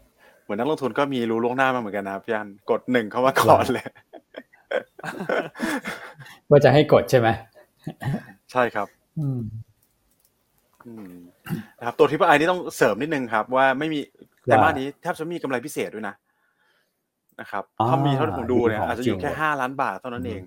[0.49, 3.85] มือนนักลงทุนก็มีรู้ล่วงหน้ามาเหมือนกันนะครับพี่อันกดหนึ่งเข้ามาก่อนเลย
[6.49, 7.27] ว่าจะให้กดใช่ไหม
[8.51, 8.87] ใช่ครับ
[9.19, 9.39] อืม
[10.85, 11.13] อืม
[11.77, 13.99] นะครับตัวทิปไอนี่ต้องเสริมนิดนึงครับ ว่าไม่มี
[14.45, 16.15] แต่มาสนี้แทบจะไม่มีกำไรพิเศษด้วยนะ
[17.41, 20.41] นะครับอ่าถ้ามีเท่าที่ผมดูเนี่ยของอาจจะอยู่จริแค่งห้าล้านบาทเท่านั้นอืมเอง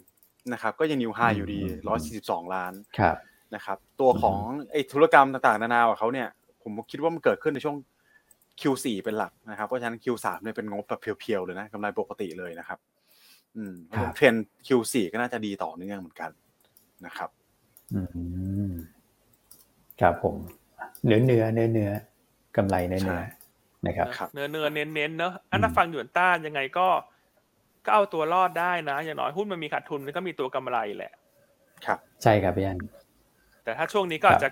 [0.52, 3.16] นะครับ ก็ยังนิวไฮอยู่ดีอืมร้อยสี่สิบสองล้านครับ
[3.54, 4.38] นะครับ ตัวของ
[4.72, 6.28] ไอ้ธุรกรรมต่างๆ นานาของเขาเนี่ย
[6.62, 7.76] ผมคิดว่ามันเกิดขึ้นในช่วง
[8.62, 12.78] Q4 เป็นหลักนะครับ เพราะฉะนั้น Q3 เนี่ยเป็นงบแบบเพียวๆเลยนะกำไรปกติเลยนะครับ
[13.56, 16.30] อืมเพราะฉะนั้นเทรนด์ Q4 ก็น่าจะดีต่อเนื่องเหมือนกัน
[17.06, 17.30] นะครับ
[17.94, 18.00] อื
[18.70, 18.72] ม
[20.00, 20.36] ครับผม
[21.06, 21.90] เนื้อเนื้อเนื้อเนื้อ
[22.56, 23.26] กำไรเนื้อเนื้อใช่
[23.86, 26.88] นะครับครับเนื้อเนื้อเน้นเน้นๆเนอะอันอืนั้มฟังหยวนต้านยังไงก็
[27.84, 31.12] ก็เอาตัวรอดได้นะ อย่างน้อยหุ้นมันมีขาดทุนมันก็มีตัวกำไรแหละ
[31.86, 32.78] ครับ ใช่ครับพี่อัน
[33.64, 34.48] แต่ถ้าช่วงนี้ก็ครับอาจจะ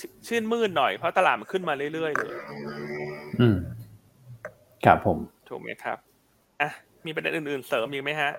[0.00, 2.32] ชชื่นมื่นหน่อยเพราะตลาดมันขึ้นมาเรื่อยๆเลย
[3.40, 3.56] อืม
[4.84, 5.18] ครับผม
[5.48, 5.98] ถูกไหมครับ
[6.60, 6.70] อะ
[7.06, 8.30] มีประเด็นอื่น ๆ เสริมอีกไหมฮะ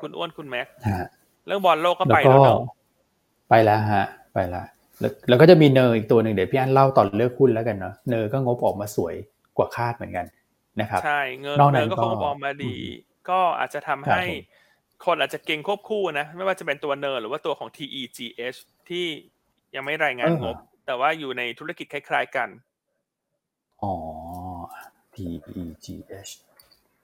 [0.00, 1.08] คุณอ้วนคุณแม็กฮะ
[1.46, 2.58] เรื่องบอลโลกก็แล้วไปก็แล้วเนอะ
[3.50, 4.64] ไปแล้วฮะ ไปแล้ว
[5.00, 9.14] แล้วแล้วก็จะมีเนออีกตัวหนึ่งเดี๋ยวพี่อันเล่าตอนเลือกหุ้นแล้วกันเนาะเนอก็งบออกมาสวย
[9.56, 10.26] กว่าคาดเหมือนกัน
[10.80, 12.74] นะครับใช่เงินนอกนั้เงินนก็ก็คงออกมาดี
[13.30, 14.40] ก็อาจจะทำครับให้ผม
[15.04, 19.06] คนอาจจะเก่งควบคู่นะ ไม่ว่าจะเป็นตัวเนอร์หรือว่าตัวของ TEGH ที่
[19.74, 22.48] ยังไม่รายงานงบ แต่ว่าอยู่ในธุรกิจคล้าย ๆกัน
[23.82, 23.94] อ๋อ
[25.14, 25.16] T
[25.62, 25.86] E G
[26.28, 26.32] H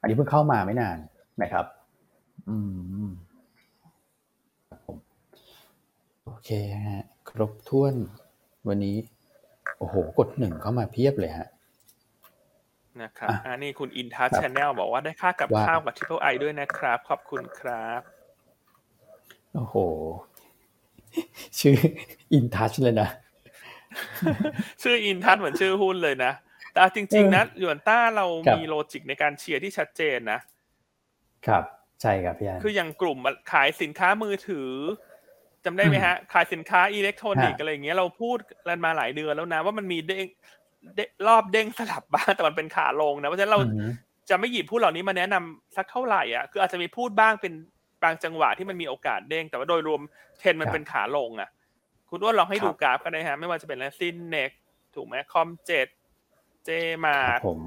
[0.01, 0.99] อันนี้เพิ่งเข้ามาไม่นาน
[1.43, 1.67] นะครับ
[2.49, 2.57] อื
[3.09, 3.11] ม
[4.69, 4.99] ครับผม
[6.25, 6.51] โอเค
[6.87, 7.95] ฮะ ครบถ้วน
[8.69, 8.97] วันนี้
[9.79, 11.49] โอ้โห กดหนึ่งเข้ามาเพียบเลยฮะ
[13.03, 18.01] นะครับอะอันนี้คุณอินทัชครับชแนลบอกว่าได้ค่ากับว่าข้าวกับ Triple I ด้วยนะครับ ขอบคุณครับ
[19.55, 19.77] โอ้โห
[21.61, 21.77] ชื่อ
[22.33, 23.09] อินทัชเลยนะ
[24.83, 26.33] ชื่ออินทัชเหมือนชื่อหุ้นเลยนะ
[26.79, 30.41] แต่เอาจริง ๆนะหยวนต้าเราครับมีโลจิกในการเชียร์ที่ชัดเจนนะ
[31.47, 31.65] ครับ
[32.03, 33.19] ใช่ครับพี่อันคืออย่างกลุ่ม
[33.53, 34.71] ขายสินค้ามือถือ
[35.65, 40.27] จำได้ไหมฮะ ขายสินค้าอิเล็กทรอนิกส์ฮะอะไรอย่างเงี้ยเราพูดกันมาหลายเดือนแล้วนะ ว่ามันมีเด้ง
[40.97, 43.91] เด้งรอบเด้งสลับบ้างแต่มันเป็นขาลงนะเพราะฉะนั้นเราอืม
[44.31, 47.53] จะไม่หยิบพูดเหล่านี้มาแนะนำสักเท่าไหร่อะคืออาจจะมีพูดบ้างเป็น
[48.03, 50.01] บางจังหวะที่มันมีโอกาสเด้ง แต่ว่าโดยรวม
[50.39, 51.49] เทรนด์มันครับเป็นขาลงอะ
[52.11, 54.51] คุณอ้วนลองให้ครับดูกราฟกันนะฮะ ไม่ว่าจะเป็นอะไรซินเน็ก
[54.95, 55.87] ถูกไหมคอมเจ็ด
[56.69, 56.75] เจ
[57.07, 57.61] มาครับผม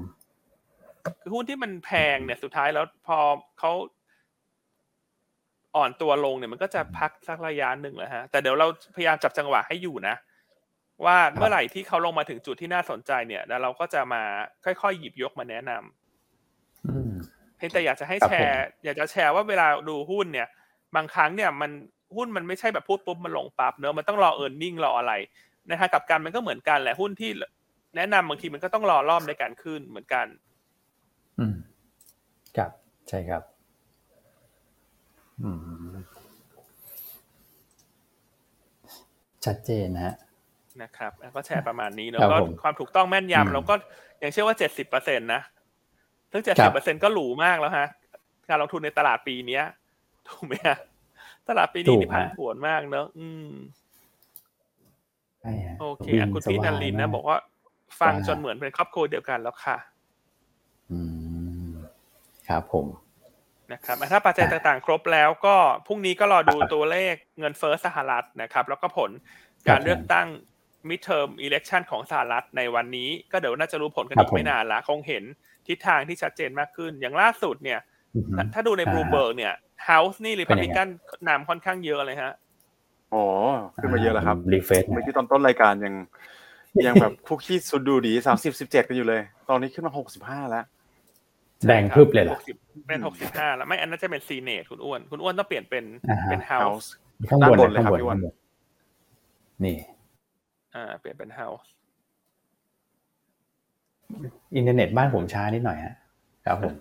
[1.22, 3.18] คือหุ้นที่มันแพงเนี่ยสุดท้ายแล้วพอ
[3.58, 3.72] เขา
[5.76, 10.16] อ่อนตัวลงเนี่ยมันก็จะพักสักระยะหนึ่งแหละฮะแต่เดี๋ยวเราพยายามจับจังหวะให้อยู่นะ
[11.04, 14.22] ว่าเมื่อไหร่ที่เขาลงมาถึงจุดที่น่าสนใจเนี่ยแล้วเราก็จะมา
[14.64, 17.12] ค่อยๆหยิบยกมาแนะนำอืม
[17.56, 20.48] เพียงแต่อยากจะให้ครับแชร์ อยากจะแชร์ว่าเวลาดูหุ้นเนี่ย
[20.96, 21.70] บางครั้งเนี่ยมัน
[22.16, 25.12] หุ้นมันไม่ใช่แบบพูดปุ๊บมันลงปั๊บเนอะมันต้องรอเอ r n ร์เน็งรออะไร
[25.70, 27.30] นะฮะกับการมันก็เหมือนกันแหละหุ้นที่
[27.96, 30.26] แนะนำบางทีมันก็ต้องรอรอบในการขึ้นเหมือนกัน
[31.38, 31.54] อืม
[32.56, 32.70] ครับ
[33.08, 33.42] ใช่ครับ
[35.42, 35.58] อืม
[39.44, 40.14] ชัดเจนนะฮะ
[40.82, 43.74] นะครับแล้วก็แชร์ประมาณนี้เนอะครับก็ผมความถูกต้องแม่นอืมยำเราก็
[44.18, 45.40] อย่างเชื่อว่าเจ็ดสิบเปอร์เซ็นตนะ
[46.32, 47.86] ซึ่งเจ็ดครัสิบบเปอร์เซ็นก็หรูมากแล้วฮะ
[48.48, 49.64] การลงทุนในตลาดปีเนี้ย
[50.28, 50.76] ถูกไหมฮะ
[51.48, 53.48] ตลาดปีนี้นี่ผันผวนมากเนอะอืม
[55.40, 57.38] ใช่ฮะโอเควิ่งอะคุณพีทสบานัยนลินนะมบอกว่า
[58.00, 59.76] ฟังว่าจนเหมือนเป็นครอบครัวเดียวกันแล้วค่ะ
[60.90, 61.00] อื
[61.68, 61.70] ม
[62.48, 62.86] ครับผม
[63.72, 69.10] นะครับอะถ้าปัจจัยต่างๆ ครบแล้วก็พรุ่งนี้ก็รอดูตัวเลขเงินเฟ้อสหรัฐนะครับ แล้วก็ผล
[69.68, 70.26] การเลือกตั้ง
[70.88, 75.24] midterm election ของสหรัฐในวันนี้ ก็เดี๋ยวน่าจะรู้ผลกันครับอีกผมไม่นานละคงเห็น
[75.68, 77.80] ทิศทางที่ชัดเจนมากขึ้น อย่างล่าสุดเนี่ย
[78.16, 79.54] อือฮึถ้าถ้าดูในอ่าบลูเบิร์กเนี่ย
[79.88, 80.88] House นี่เป็นยังไง Republican
[81.28, 82.32] นำค่อนข้างเยอะเลยฮะ
[83.14, 83.26] อ๋อ
[83.76, 85.94] ขึ้นมาเยอะแล้วครับ refresh เมื่อกี้ตอนต้นรายการยัง
[86.86, 90.64] ยังแบบคุกกี้สุดดูดีสามสิบสิบเจ็ดกันอยู่เลย ตอนนี้ขึ้นมาหกสิบห้าแล้ว
[91.68, 96.86] แดงพึบเลยเหรอ60เป็นหกสิบห้าแล้วไม่อันนั้นจะเป็นซีเนตคุณอ้วน คุณอ้วนต้องเปลี่ยนเป็นอ่าฮะเป็น House House
[97.28, 98.34] ข้างบนด้านบนเลยข้างบนครับพี่วันข้างบน
[99.64, 99.76] นี่
[100.74, 101.68] อ่า เปลี่ยนเป็น House
[104.56, 105.94] อินเทอร์เน็ตบ้านผมช้านิดหน่อยฮะ
[106.46, 106.74] ครับผม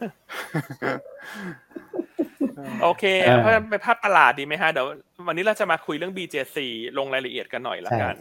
[2.83, 3.03] โอเค
[3.37, 4.87] เพราะไปภาพตลาดดีไหมฮะเดี๋ยว
[5.27, 6.57] วันนี้เราจะมาคุยเรื่อง BJC
[6.97, 8.15] ลงรายละเอียดกันหน่อยละกัน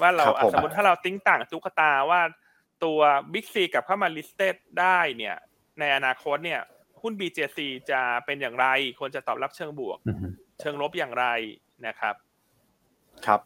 [0.00, 2.20] ว่าเราสมมติถ้าเราติ๊ต่างตุ๊กตาว่า
[2.84, 3.00] ตัว
[3.32, 5.36] Big C กลับเข้ามา listed ได้เนี่ย
[5.78, 6.60] ในอนาคตเนี่ย
[7.02, 7.58] หุ้น BJC
[7.90, 8.66] จะเป็นอย่างไร
[8.98, 9.98] ควรจะตอบรับเชิงบวก
[10.60, 11.26] เชิงลบอย่างไร
[11.86, 12.14] นะครับ
[13.26, 13.40] ครับ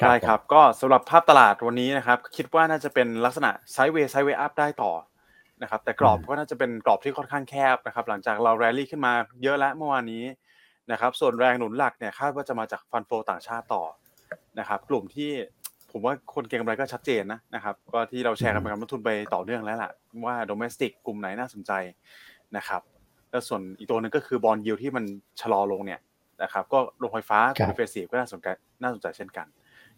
[0.00, 4.92] ได้ครับก็สำหรับภาพตลาดวันนี้นะครับ คิดว่าน่าจะเป็นลักษณะ sideway sideway up ได้ต่อ
[5.62, 10.24] นะครับแต่กรอบก็น่าจะเป็นกรอบที่ค่อนข้างแคบนะครับหลังจากเราแรลลี่ขึ้นมาเยอะแล้วเมื่อวานนี้
[10.92, 13.84] นะครับส่วนแรงหนุนหลักเนี่ยคาดว่าจะมาจาก fund flow ต่างชาติต่อ
[14.58, 15.30] นะครับกลุ่มที่
[15.92, 19.90] ผมว่าคนเก็งกำไรก็ชัดเจนนะนะครับ ก็ที่เราแชร์กันไปกับนักลงทุนไปต่อเนื่องแล้วล่ะ
[20.26, 21.72] ว่า domestic กลุ่มไหนน่าสนใจ
[22.56, 22.82] นะครับ
[23.30, 25.04] แล้วส่วนอีกตัวนึงก็คือ bond yield ที่มัน
[25.40, 26.00] ชะลอลงเนี่ย
[26.42, 28.46] นะครับ ก็โรงไฟฟ้า defensive ก็น่าสนใจ
[28.82, 29.46] น่าสนใจเช่นกัน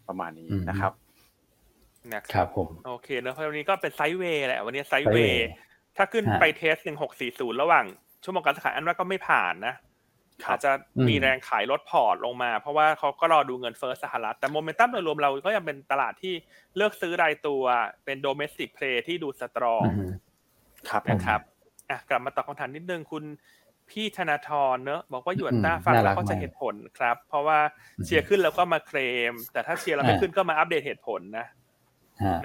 [0.07, 0.93] ประมาณนี้นะครับ
[2.13, 5.47] นะครับผมโอเคเนอะเพราะวันนี้ก็เป็น sideway แหละ วันนี้ sideway
[5.97, 7.85] ถ้าขึ้นไป test หนึ่งหกสี่ศูนย์ระหว่าง
[8.23, 9.75] ชั่วโมงการซื้อขายอ้นว่าก็ไม่ผ่านนะ
[10.47, 10.71] อาจจะ
[11.07, 16.33] มีแรงขายลดพอร์ตลงมา เพราะว่าเขาก็รอดูเงินเฟ้อสหรัฐ แต่โมเมนตัมโดยรวมเราก็ยังเป็นตลาดที่
[16.75, 17.63] เลือกซื้อรายตัว
[18.05, 19.83] เป็น domestic play ที่ดู strong
[20.89, 21.39] ครับนะครับ
[21.89, 23.23] อะกลับมาตอบคำถามนิดนึงคุณ
[23.89, 27.59] พี่ธนาธรเนอะบอกว่าหยวนต้าฟังแล้วเขาจะเหตุผลครับ เพราะว่า
[28.05, 28.99] เชียร์ขึ้นแล้วก็มาเคล
[29.31, 31.47] ม แต่ถ้าเชียร์แล้วไม่ขึ้นก็มาอัปเดตเหตุผลนะ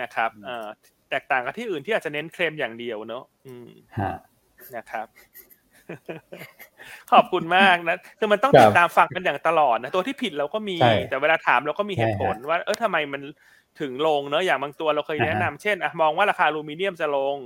[0.02, 0.66] นะครับเอ่อ
[1.10, 3.68] แตกต่างกับที่อื่นที่อาจจะเน้นเคลมอย่างเดียวเนอะอืม
[4.76, 5.06] นะครับ
[7.12, 10.76] ขอบคุณมากนะคือมันต้องติดตามฟังกันอย่างตลอดนะตัวที่ผิดเราก็มี
[11.08, 13.22] แต่เวลาถามเราก็มีเหตุผลว่า เออทำไมมัน
[13.80, 17.36] ถึงลงเนอะอย่างบางตัวเราเคยแนะนำเช่นอะมองว่าราคาอลูมิเนียมจะลง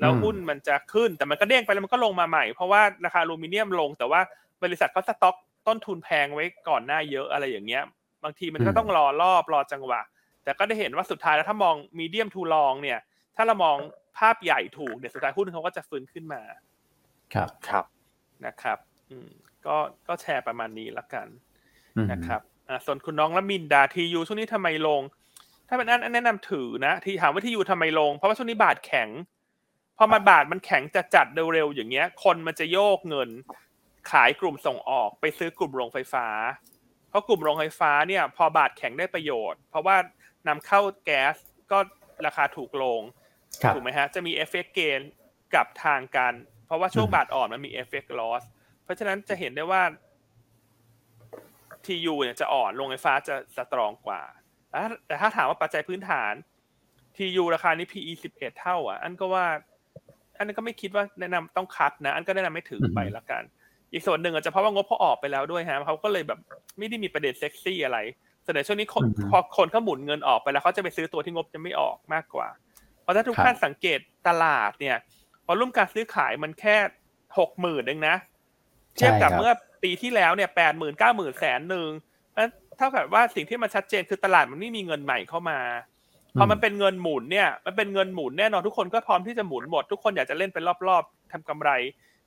[0.00, 4.20] แล้วหุ้นมันจะขึ้นแต่มันก็เด้งไปแล้วมันก็ลงมาใหม่ เพราะว่าราคาอลูมิเนียมลง แต่ว่า
[4.62, 7.82] บริษัทเขาสต็อกต้นทุนแพงไว้ก่อนหน้าเยอะอะไรอย่างเงี้ย
[8.24, 10.00] บางทีมันก็ต้องรอรอบรอจังหวะ
[10.44, 12.98] แต่ก็ได้เห็นว่าสุดท้ายแล้วถ้ามองมีเดียมทูลองเนี่ย
[13.36, 13.76] ถ้าเรามอง
[14.18, 16.42] ภาพใหญ่ถูกเนี่ยสุดท้ายหุ้นเขาก็จะฟื้นขึ้นมา
[17.34, 17.84] ครับครับ
[18.46, 18.78] นะครับ
[19.10, 19.30] อืม
[19.66, 19.76] ก็
[20.08, 21.26] ก็แชร์ประมาณนี้ละกัน
[22.12, 25.02] นะครับอ่าส่วนคุณน้องละมินดาทียูช่วงนี้ทำไมลง
[25.68, 29.08] ถ้าเป็นอันแนะนำถือนะที่ถามว่าทียูทำไมลง เพราะว่าช่วงนี้บาทแข็ง
[29.98, 33.30] พอมาบาทมันแข็งจะจัดเร็วๆอย่างเงี้ย คนมันจะโยกเงิน
[34.10, 36.26] ขายกลุ่มส่งออกไปซื้อกลุ่มโรงไฟฟ้า
[37.08, 39.96] เพราะกลุ่มโรงไฟฟ้าเนี่ย พอบาทแข็งได้ประโยชน์ เพราะว่า
[40.48, 41.34] นำเข้าแก๊ส
[41.70, 41.78] ก็
[42.26, 43.00] ราคาถูกลง
[43.74, 46.34] ถูกไหมฮะจะมี FX gain กลับทางกัน
[46.70, 48.44] เพราะว่าช่วงบาทอ่อนมันมี FX loss
[48.84, 49.82] เพราะฉะนั้นจะเห็นได้ว่า
[51.84, 54.20] TU เนี่ยจะอ่อนโรงไฟฟ้าจะ strong กว่า
[55.06, 56.32] แต่ถ้าถามว่าปัจจัยพื้นฐาน
[57.16, 59.46] TU ราคานี้ PE สิบเอ็ดเท่า อะ อ้นก็ว่า
[60.38, 63.42] อันนั้นก็ไม่คิดว่าแนะนำต้องคัดนะ อันก็แนะนำไม่ถือไปละกัน
[63.92, 66.38] อีกส่วนหนึ่งอาจจะเพราะว่างบเขาออกไปแล้วด้วยฮะเขาก็เลยแบบ
[66.78, 67.98] ไม่ได้มีประเด็นเซ็กซี่อะไร
[68.44, 72.48] แสดงช่วงนี้คนพอคนเขาหมุนเงินออกไปแล้วเขาจะไปซื้อตัวที่งบจะไม่ออกมากกว่า
[73.02, 73.98] เพราะถ้าทุกท่านสังเกต
[74.28, 74.96] ตลาดเนี่ย
[75.52, 76.76] พอรุ่มการซื้อขายมันแค่
[77.38, 78.16] หกหมื่นเองนะ
[78.96, 81.88] เทียบกับเมื่อปีที่แล้วเนี่ยแปดหมื่นเก้าหมื่นแสนหนึ่ง
[82.76, 85.58] เท่ากับว่าสิ่งที่มันชัดเจนคือตลาดมันไม่มีเงินใหม่เข้ามา
[86.38, 91.70] พอมันเป็นเงินหมุนเนี่ย มันเป็นเงินหมุนแน่นอนทุกคนก็พร้อมที่จะหมุนหมด ทุกคนอยากจะเล่นเป็นรอบๆทำกำไร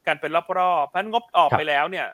[0.07, 2.07] กันเป็นรอบๆเพราะงบออกไปแล้วเนี่ย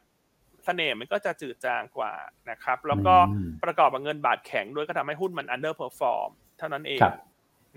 [0.66, 2.14] เสน่ห์มันก็จะจืดจางกว่า
[2.50, 3.16] นะครับ แล้วก็
[3.64, 7.00] ประกอบกับเงินบาทแข็งด้วยก็ทำให้หุ้นมัน underperform เท่านั้นเอง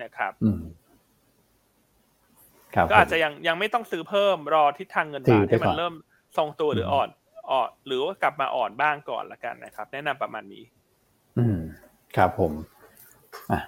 [0.03, 0.33] นะครับ
[2.91, 5.95] ก็อาจจะยังยังไม่ต้องซื้อเพิ่มรอทิศทางเงินบาทให้มันเริ่ม
[6.37, 7.09] ทรงตัวหรืออ่อน
[7.51, 10.65] อ่อนหรือว่ากลับมาอ่อนบ้างก่อนละกันนะครับ แนะนำประมาณนี้
[11.39, 11.59] อืม
[12.17, 12.53] ครับผม
[13.53, 13.61] อะ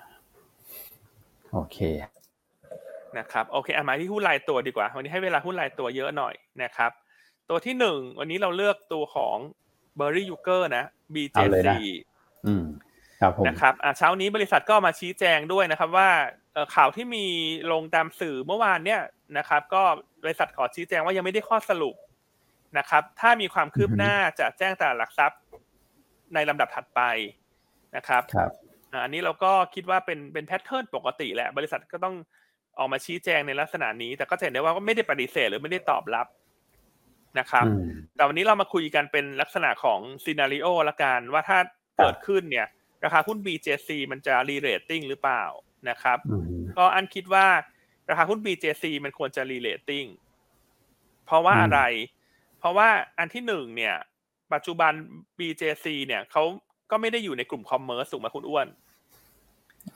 [1.52, 1.78] โอเค
[3.18, 6.90] นะครับโอเคอะมาที่หุ้นรายตัวดีกว่า วันนี้ให้เวลาหุ้นรายตัวเยอะหน่อยนะครับ
[7.48, 9.36] ตัวที่หนึ่งวันนี้เราเลือกตัวของ
[9.96, 10.84] เบอร์รี่ยูเกอร์นะ
[11.14, 11.66] BJC
[12.46, 12.64] อืม
[13.20, 16.10] ครับผมนะครับอะเช้านี้บริษัทก็มาชี้แจงด้วยนะครับว่า
[16.74, 17.26] ข่าวที่มี
[17.72, 19.00] ลงตามสื่อเมื่อวานเนี่ย
[19.38, 19.82] นะครับ ก็
[20.22, 21.96] บริษัทขอชี้แจงว่ายังไม่ได้ข้อสรุป
[22.78, 25.40] นะครับ ถ้ามีความคืบหน้าจะแจ้งตลาดหลักทรัพย์
[26.34, 27.00] ในลำดับถัดไป
[27.96, 28.50] นะครับครับ
[29.02, 32.14] อันนี้เราก็คิดว่าเป็นเป็น pattern ปกติแหละ บริษัทก็ต้อง
[32.78, 36.26] ออกมาชี้แจงในลักษณะนี้ แต่ก็เห็นได้ว่าก็ไม่ได้ปฏิเสธหรือไม่ได้ตอบรับ
[37.38, 37.66] นะครับ
[38.16, 41.58] แต่วันนี้เรามาคุยกันเป็นลักษณะของ scenario ละกันว่าถ้า
[41.98, 42.66] เกิดขึ้นเนี่ย
[43.04, 45.44] ราคาหุ้น BJC มันจะ re-rating หรือเปล่า
[45.90, 46.18] นะครับ
[46.78, 47.46] ก็อันคิดว่า
[48.08, 50.04] ราคาหุ้น BJC มันควรจะ re-rating
[51.26, 51.80] เพราะว่าอะไร
[52.58, 53.96] เพราะว่าอันที่หนึ่งเนี่ย
[54.52, 54.92] ปัจจุบัน
[55.38, 56.42] BJC เนี่ยเขา
[56.90, 58.66] ก็ไม่ได้อยู่ในกลุ่ม commerce ถูกไหมคุณอ้วน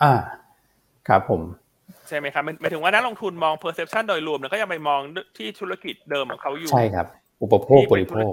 [0.03, 0.13] อ่า
[1.09, 1.43] ครับผม
[2.09, 5.01] ใช่ไหมครับหมายถึงว่านักลงทุนมอง perception โดยรวมแล้วก็ยังไปมอง
[5.37, 7.07] ที่ธุรกิจเดิมของเขาอยู่ ใช่ครับ
[7.43, 8.33] อุปโภคบริโภค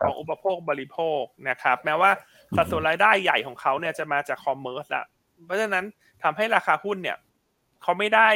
[0.00, 2.10] ของอุปโภคบริโภคนะครับ แม้ว่า
[2.56, 5.04] สัดส่วนรายได้ใหญ่ของเขาเนี่ยจะมาจาก commerce อะ
[5.44, 5.84] เพราะฉะนั้น
[6.22, 7.16] ทำให้ราคาหุ้นเนี่ย
[7.82, 8.28] เขาไม่ได้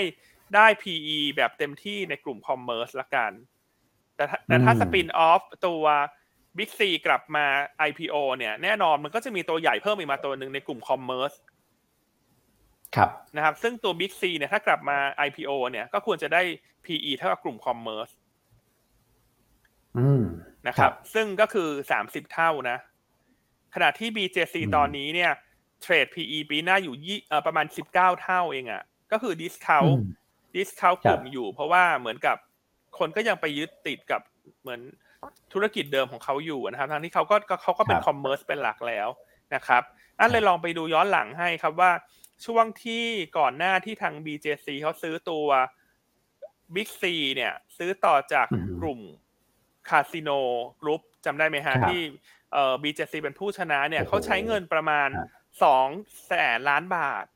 [0.57, 3.33] ได้ PE แบบเต็มที่ในกลุ่ม commerce ละกัน
[4.17, 5.85] แต่แต่ถ้า spin-off ตัว
[6.59, 7.47] Big C กลับมา
[7.89, 11.33] IPO เนี่ยแน่นอนมันก็จะมีตัวใหญ่เพิ่มอีกมาตัวหนึ่งในกลุ่ม commerce
[12.97, 16.43] ครับนะครับ ซึ่งตัว Big C เนี่ยถ้ากลับมา IPO เนี่ยก็ควรจะได้
[16.85, 18.11] PE เท่ากับกลุ่ม commerce
[19.99, 20.23] อืม
[20.69, 22.79] นะครับ ซึ่งก็คือสามสิบเท่านะ
[23.75, 25.33] ขณะที่ BJC ตอนนี้เนี่ย
[25.83, 32.37] trade PE ปีหน้าอยู่ยี่เอ่อประมาณสิบเก้าเท่าเองอ่ะ ก็คือ discount discount กลุ่มอยู่ เพราะว่าเหมือนกับ
[32.99, 34.21] คนก็ยังไปยึดติดกับ
[34.61, 34.81] เหมือน
[35.53, 39.09] ธุรกิจเดิมของเขาอยู่นะครับ ทั้งที่เขาก็เขาก็เป็น commerce เป็นหลักแล้ว
[39.55, 39.83] นะครับ
[40.19, 41.93] อันเลยลองไปดูย้อนหลังให้ครับว่า
[42.47, 43.05] ช่วงที่
[43.39, 45.47] ก่อนหน้าที่ทาง BJC เขาซื้อตัว
[46.75, 47.03] Big C
[47.35, 48.47] เนี่ย ซื้อต่อจาก
[48.81, 49.01] กลุ่ม
[49.89, 50.31] Casino
[50.81, 52.01] Group จำได้ไหมฮะที่
[52.53, 55.09] เอ่อ BJC เป็นผู้ชนะเนี่ยเขาใช้เงินประมาณ
[55.63, 55.89] สอง
[56.27, 57.27] แสนล้านบาท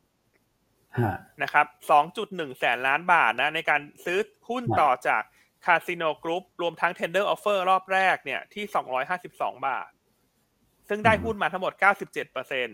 [1.42, 5.22] นะครับสองจุดหนึ่งแสนล้านบาทนะในการซื้อหุ้นต่อจาก
[5.66, 9.90] Casino Group รวมทั้ง tender offer รอบแรกเนี่ยที่สองร้อยห้าสิบสองบาท
[10.88, 12.72] ซึ่งได้หุ้นมาทั้งหมดเก้าสิบเจ็ดเปอร์เซ็นต์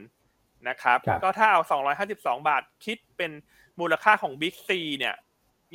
[0.68, 3.32] นะครับ ก็ถ้าเอาสองร้อยห้าสิบสองบาทคิดเป็น
[3.80, 5.14] มูลค่าของ Big C เนี่ย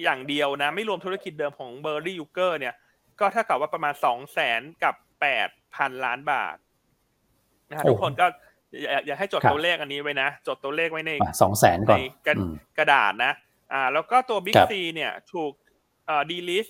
[0.04, 2.74] อย่างเดียวนะ ไม่รวมธุรกิจเดิมของเบอร์ลี่ยุคเกอร์เนี่ย
[3.20, 6.56] ก็เท่ากับว่าประมาณสองแสนกับแปดพันล้านบาท
[7.70, 8.26] นะฮะทุกคนก็
[9.06, 11.12] อยากให้จดตัวเลขอันนี้ไว้นะ จดตัวเลขไว้ใน
[11.42, 12.00] สองแสนก่อน
[12.78, 13.34] กระดาษนะ
[13.74, 15.52] อ่า แล้วก็ตัว Big C เนี่ยถูก
[16.06, 16.68] เอ่อ delist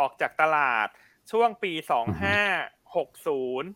[0.00, 0.88] ออกจากตลาด
[1.30, 2.38] ช่วงปีสองห้า
[2.96, 3.70] หกศูนย์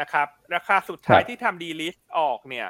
[0.00, 2.68] นะครับ ราคาสุดท้ายที่ทำ delist ออกเนี่ย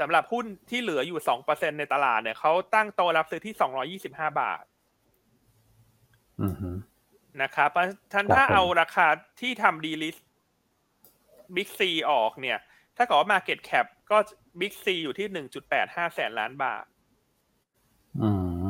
[0.00, 4.62] สำหรับหุ้นที่เหลืออยู่สองเปอร์เซ็นต์ในตลาดเนี่ยเขาตั้งโต๊ะรับซื้อที่สองร้อยยี่สิบห้าบาท
[7.42, 9.06] นะครับเพราะฉะนั้นถ้าเอาราคา
[9.40, 10.16] ที่ทำ delist
[11.54, 12.58] Big C ออกเนี่ย
[13.00, 14.18] ถ้าเกิดว่า Market Cap ก็
[14.60, 16.84] Big C อยู่ที่หนึ่งจุดแปดห้าแสนล้านบาท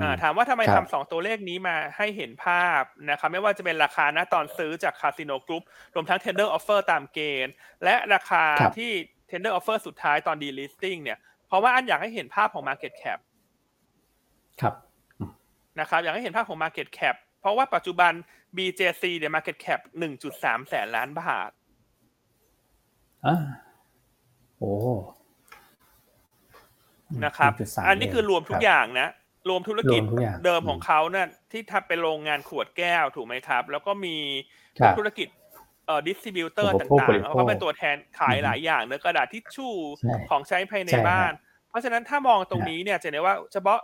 [0.03, 5.63] อ่าถามว่าทำไมทำสองตัวเลขนี้มาให้เห็นภาพนะครับไม่ว่าจะเป็นราคาณตอนซื้อจาก Casino Group
[5.95, 7.53] รวมทั้ง tender offer ตามเกณฑ์
[7.85, 8.45] และราคา
[8.79, 8.91] ที่
[9.31, 13.19] tender offer สุดท้ายตอน delisting เนี่ย เพราะว่าอันอยากให้เห็นภาพของ market cap
[14.61, 14.75] ครับ
[15.81, 18.13] นะครับอยากให้เห็นภาพของ market cap เพราะว่าปัจจุบัน
[18.57, 19.81] BJC เนี่ย market cap
[20.25, 21.51] 1.3 แสนล้านบาท
[23.27, 23.37] อ่า
[24.61, 24.73] โอ้
[27.25, 27.53] นะครับ
[27.89, 29.09] อันนี้คือรวมทุกอย่างนะ
[29.49, 30.03] รวมธุรกิจ
[30.45, 34.17] เดิมของเขาเนี่ยที่ทำเป็นโรงงานขวดแก้วถูกไหมครับ แล้วก็มี
[34.99, 35.29] ธุรกิจ
[35.87, 39.75] เอ่อ distributor ต่างๆเขาเป็นตัวแทนขายหลายอย่างเนื้อกระดาษทิชชู่
[40.31, 41.33] ของใช้ภายในบ้าน
[41.69, 43.81] เพราะฉะนั้นถ้ามองตรงนี้เนี่ยจะเห็นว่าเฉพาะ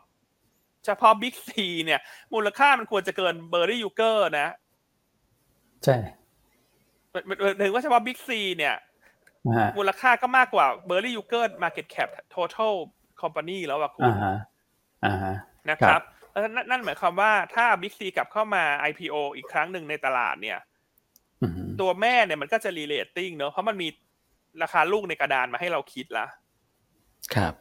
[0.87, 2.01] เฉพาะ Big C เนี่ย
[2.35, 4.49] มูลค่ามันควรจะเกินเบอร์ลี่ยุคเกอร์นะ
[5.85, 5.97] ใช่
[7.63, 8.75] ถึงว่าเฉพาะ Big C เนี่ย
[9.79, 12.75] มูลค่าก็มากกว่าเบอร์รี่ยูเกอร์มาร์เก็ตแคปท total
[13.21, 14.13] company แล้วอะคุณ
[15.71, 16.03] นะครับ
[16.71, 20.59] นั่นหมายความว่าถ้า Big C กลับเข้ามา IPO อีกครั้งหนึ่งในตลาดเนี่ย
[21.81, 23.89] ตัวแม่เนี่ยมันก็จะ re-rating เนอะเพราะมันมี
[24.63, 26.27] ราคาลูกในกระดานมาให้เราคิดละ
[27.35, 27.55] ครับ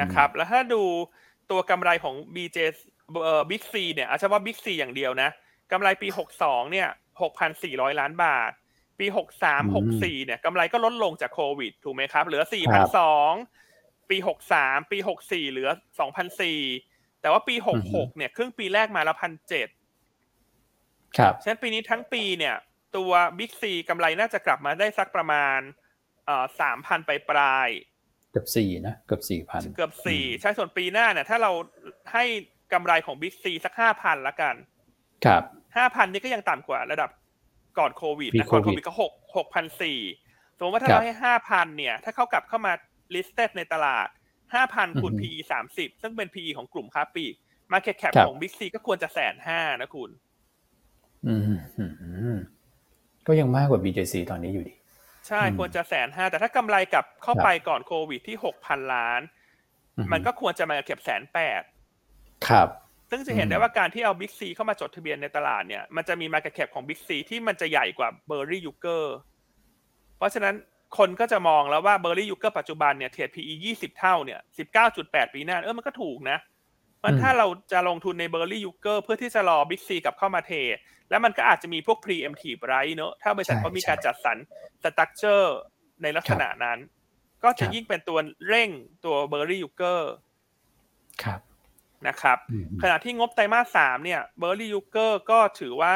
[0.00, 0.82] นะครับ แล้วถ้าดู
[1.50, 2.58] ตัวกำไรของ BJ
[3.22, 5.30] เอ่อ Big C เนี่ยอาจจะว่า Big C อย่างเดียวนะ
[5.72, 6.08] กำไรปี
[6.40, 6.88] 62เนี่ย
[7.44, 8.52] 6,400ล้านบาท
[8.98, 9.06] ปี
[9.42, 12.42] 63 64เนี่ยกำไรก็ลดลงจากโควิด ถูกไหมครับ เหลือ
[13.26, 14.16] 4,200ปี
[14.54, 15.70] 63ปี64เหลือ
[16.46, 17.54] 2,400แต่ว่าปี
[17.86, 22.56] 66เนี่ย ครึ่งปีแรกมาแล้ว1,700ครับฉะนั้นปีนี้ทั้งปีเนี่ย
[22.96, 25.58] ตัว Big C กำไรน่าจะกลับมาได้สักประมาณ
[26.26, 26.44] เอ่อ
[26.74, 27.68] 3,000ไปปลาย
[28.32, 31.52] เกือบสี่นะเกือบสี่พันเกือบสี่ใช่ส่วนปีหน้าเนี่ย ถ้าเรา
[32.12, 32.24] ให้
[32.72, 34.54] กำไรของ Big C สักห้าพันละกัน
[35.24, 35.42] ครับ
[35.76, 37.10] ห้าพันนี่ก็ยังต่ำกว่าระดับ
[37.78, 40.00] ก่อนโควิดนะก่อนโควิดก็หกหกพันสี่
[40.56, 42.72] สมมติว่าถ้าเราให้ห้าพันเนี่ย ถ้าเขากลับเข้ามา
[43.14, 44.08] listed ในตลาด
[44.54, 47.34] ห้าพันคูณ PE สามสิบซึ่งเป็น PE ของกลุ่มค้าปลีก
[47.72, 50.10] market cap ของ Big C ก็ควรจะแสนห้านะคุณ
[51.26, 51.34] อื
[52.34, 52.36] ม
[53.26, 54.74] ก็ยังมากกว่า BJC ตอนนี้อยู่ดี
[55.28, 59.20] ใช่ควรจะแสนห้าแต่ถ้ากำไรกลับเข้าไปก่อนโควิดที่หกพันล้าน
[60.12, 61.62] มันก็ควรจะมาเก็บแสนแปด
[62.48, 62.68] ครับ
[63.10, 68.52] ซึ่งจะเห็นได้ว่าการที่เอา Big C เข้ามาจดทะเบียนในตลาดเนี่ย มันจะมี Market Cap ของ Big C ที่มันจะใหญ่กว่า b e r r
[68.56, 69.04] y y u g e r
[70.18, 70.54] เพราะฉะนั้น
[70.98, 74.40] คนก็จะมองแล้วว่า b e r r y y u g e r ปัจจุบันเนี่ยเทรด PE 20เท่าเนี่ย
[74.86, 76.38] 19.8ปีหน้าเออมันก็ถูกนะ
[77.04, 80.76] มันถ้าเราจะลงทุนใน b e r r y y u g e r เพื่อที่จะรอ Big C กลับเข้ามาเทรด
[81.10, 84.36] แล้วมันก็อาจจะมีพวก preemptive right เนอะถ้าบริษัทเขามีการจัดสรร
[84.82, 85.46] structure
[86.02, 86.78] ในลักษณะนั้น
[87.44, 88.70] ก็จะยิ่งเป็นตัวเร่ง
[89.04, 90.00] ตัว b e r r y y u g e r
[91.22, 91.40] ครับ
[92.08, 92.38] นะครับ
[92.82, 95.94] ขณะที่งบไตรมาสสามเนี่ยเบอร์รี่ยูเกอร์ก็ถือว่า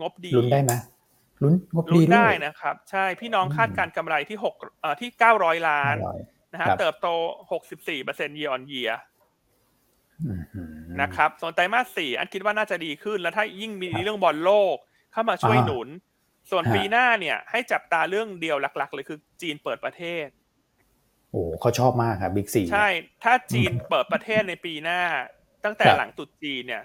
[0.00, 0.72] งบดีลุ้นได้ไหม
[1.42, 5.96] ลุ้นงบดีลุ้นได้นะครับ ใช่พี่น้องคาดการกำไรที่หกเอ่อที่เก้าร้อยล้าน
[6.52, 7.08] นะฮะเติบโต
[7.50, 8.94] หกสิบสี่เปอร์เซ็นต์ year on year
[11.00, 14.76] นะครับส่วนไตรมาสสี่อันคิดว่าน่าจะดีขึ้นแล้วถ้ายิ่งมีเรื่องบอลโลก
[15.12, 15.88] เข้ามาช่วยหนุน
[16.50, 20.26] ส่วนปีหน้าเนี่ย ให้จับตาเรื่องเดียวหลัก ๆ เลยคือจีนเปิดประเทศ
[21.30, 22.88] โอ้เขาชอบมากครับบิ๊กซีใช่
[23.24, 25.00] ถ้าจีนเปิดประเทศในปีหน้า
[25.64, 26.82] ตั้งแต่หลังตุดจีนเนี่ย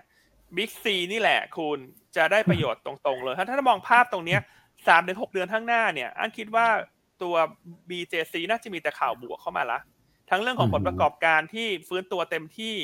[0.56, 1.78] บิ๊กซีนี่แหละคุณ
[2.16, 4.40] จะได้ประโยชน์ตรงๆเลย ถ้าถ้ามองภาพตรงเนี้ย
[4.88, 6.68] สามเดือนหกเดือนข้างหน้าเนี่ยอันคิดว่า
[7.24, 7.36] ตัว
[7.90, 9.80] BJC น่าจะมีแต่ข่าวบวกเข้ามาละ
[10.30, 12.76] ทั้งเรื่องของผลประกอบการที่ฟื้นตัวเต็มที่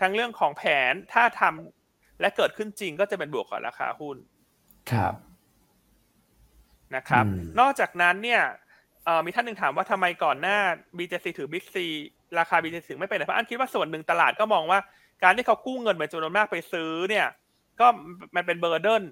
[0.00, 4.16] ทั้งเรื่องของแผนถ้าทำและเกิดขึ้นจริงก็จะเป็นบวกกับราคาหุ้น
[4.92, 5.14] ครับ
[6.96, 7.24] นะครับ
[7.60, 8.42] นอกจากนั้นเนี่ย
[9.24, 10.58] มีท่านหนึ่งถามว่าทำไมก่อนหน้า
[10.98, 11.76] BJC ถือ Big C
[12.38, 14.78] ราคา BJC ถึงไม่เป็นเพราะอันคิดว่าส่วนหนึ่งตลาดก็มองว่า
[15.22, 17.26] การที่เขากู้เงินเป็นจำนวนมากไปซื้อเนี่ย
[17.80, 17.86] ก็
[18.36, 19.04] มันเป็นเบอร์เดน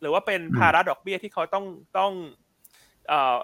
[0.00, 1.66] หรือว่าเป็นภาระดอกเบี้ยที่เขาต้อง
[1.98, 2.12] ต้อง
[3.08, 3.36] เอ่อ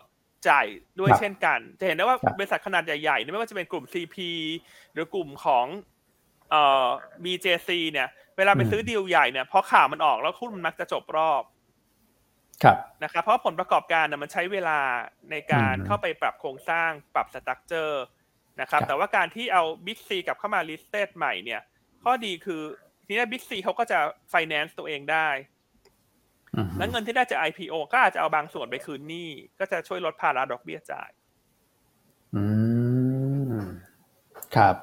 [0.48, 0.66] จ่าย
[0.98, 4.16] ด้วยเช่นกัน จะเห็นได้ว่าบริษัทขนาดใหญ่ๆไม่ว่าจะเป็นกลุ่ม CP
[4.92, 5.66] หรือกลุ่มของ
[6.50, 6.86] เอ่อ
[7.24, 11.42] BJC เนี่ย เวลาไปซื้อดีลใหญ่เนี่ยพอข่าวมันออกแล้วหุ้นมันมักจะจบรอบ
[12.64, 14.78] ครับนะครับเพราะผลประกอบการน่ะมันใช้เวลา
[15.30, 18.02] ในการเข้าไปปรับโครงสร้างปรับ structure
[18.60, 21.60] นะครับ แต่ว่าการที่เอา Big C กลับเข้ามา listed ใหม่เนี่ย
[22.04, 22.62] ข้อดีคือ
[23.06, 23.98] ทีนี้ Big C เขาก็จะ
[24.30, 25.28] ไฟแนนซ์ตัวเองได้
[26.78, 29.28] แล้วเงินที่ได้จาก IPO ก็อาจจะเอาบางส่วนไปคืนหนี้
[29.58, 31.10] ก็จะช่วยลดภาระดอกเบี้ยจ่าย
[32.34, 32.44] อื
[33.54, 33.60] ม
[34.56, 34.76] ครับ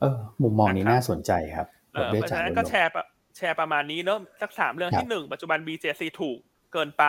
[0.00, 2.90] เออ มุมมองนี้น่าสนใจครับเออเพราะฉะนั้นก็แชร์
[3.36, 6.38] แชร์ประมาณนี้เนอะสักสามเรื่องที่หนึ่งปัจจุบัน BJC ถูก
[6.72, 7.04] เกินไป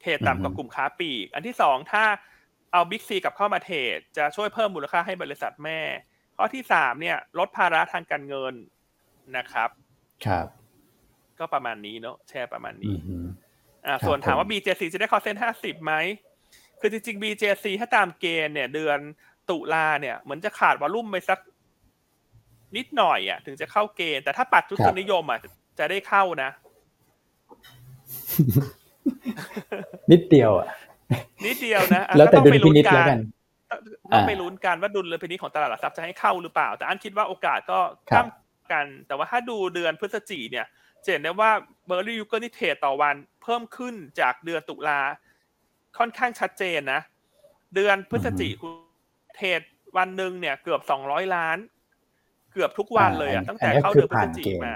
[0.00, 2.04] เทรดต่ำกว่ากลุ่มค้าปลีก อันที่สองถ้า
[2.72, 5.80] เอาบิ๊กซีกลับเข้ามาเทรดจะช่วยเพิ่มมูลค่าให้บริษัทแม่
[6.36, 8.54] ข้อที่สามเนี่ย ลดภาระทางการเงิน
[9.36, 9.70] นะครับ
[10.26, 10.46] ครับ
[11.38, 13.26] ก็ประมาณนี้เนอะแชร์ประมาณนี้อืม
[13.86, 15.94] อ่าส่วนถามว่า BJC จะได้คอเซ็นห้าสิบไหม
[16.80, 18.98] คือจริงๆ BJC ถ้าตามเกณฑ์เนี่ย เดือน
[19.50, 21.38] ตุลาเนี่ยเหมือนจะขาดวอลลุ่มไปสัก
[22.76, 25.38] นิดหน่อยอะ ถึงจะเข้าเกณฑ์แต่ถ้าปัดทศนิยมอะ
[25.78, 26.50] จะได้เข้านะ
[30.12, 30.66] นิดเดียวอะ
[31.46, 33.20] นิดเดียวนะแล้วแต่ดุลพินิจแล้วกัน
[34.12, 37.78] ต้องไปลุ้นกันว่าดุลพินิจของตลาดหลักทรัพย์จะให้เข้าหรือเปล่า แต่อันคิดว่าโอกาสก็
[38.10, 38.26] ข้าม
[38.72, 40.66] กัน แต่ว่าถ้าดูเดือนพฤศจิเนี่ย
[41.04, 41.50] จะเห็นได้ว่า
[41.86, 45.00] เบอร์ลี่ยุคเกอร์นี่ trade ต่อวันเพิ่มขึ้นจากเดือนตุลา
[45.98, 47.00] ค่อนข้างชัดเจนนะ
[47.74, 48.74] เดือนพฤศจิคุณ
[49.36, 49.60] เทรด
[49.96, 51.58] วันหนึ่งเนี่ยเกือบสองร้อยล้าน
[52.52, 54.74] เกือบทุกวันเลยอะตั้งแต่เข้าเดือนพฤศจิมา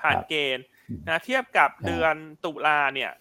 [0.00, 0.64] ผ่านเกณฑ์
[1.08, 2.14] นะเทียบกับเดือน
[2.44, 3.12] ตุลาเนี่ย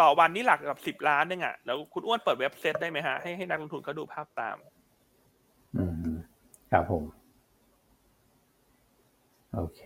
[0.00, 4.56] ต่อวันนี้หลักกับสิบล้านนึงอะแล้วคุณอ้วนเปิดเว็บเซตได้ไหมฮะให้ให้นักลงทุนเขาดูภาพตาม
[5.76, 5.84] อื
[6.14, 6.16] ม
[6.72, 7.02] ครับผม
[9.56, 9.82] โอเค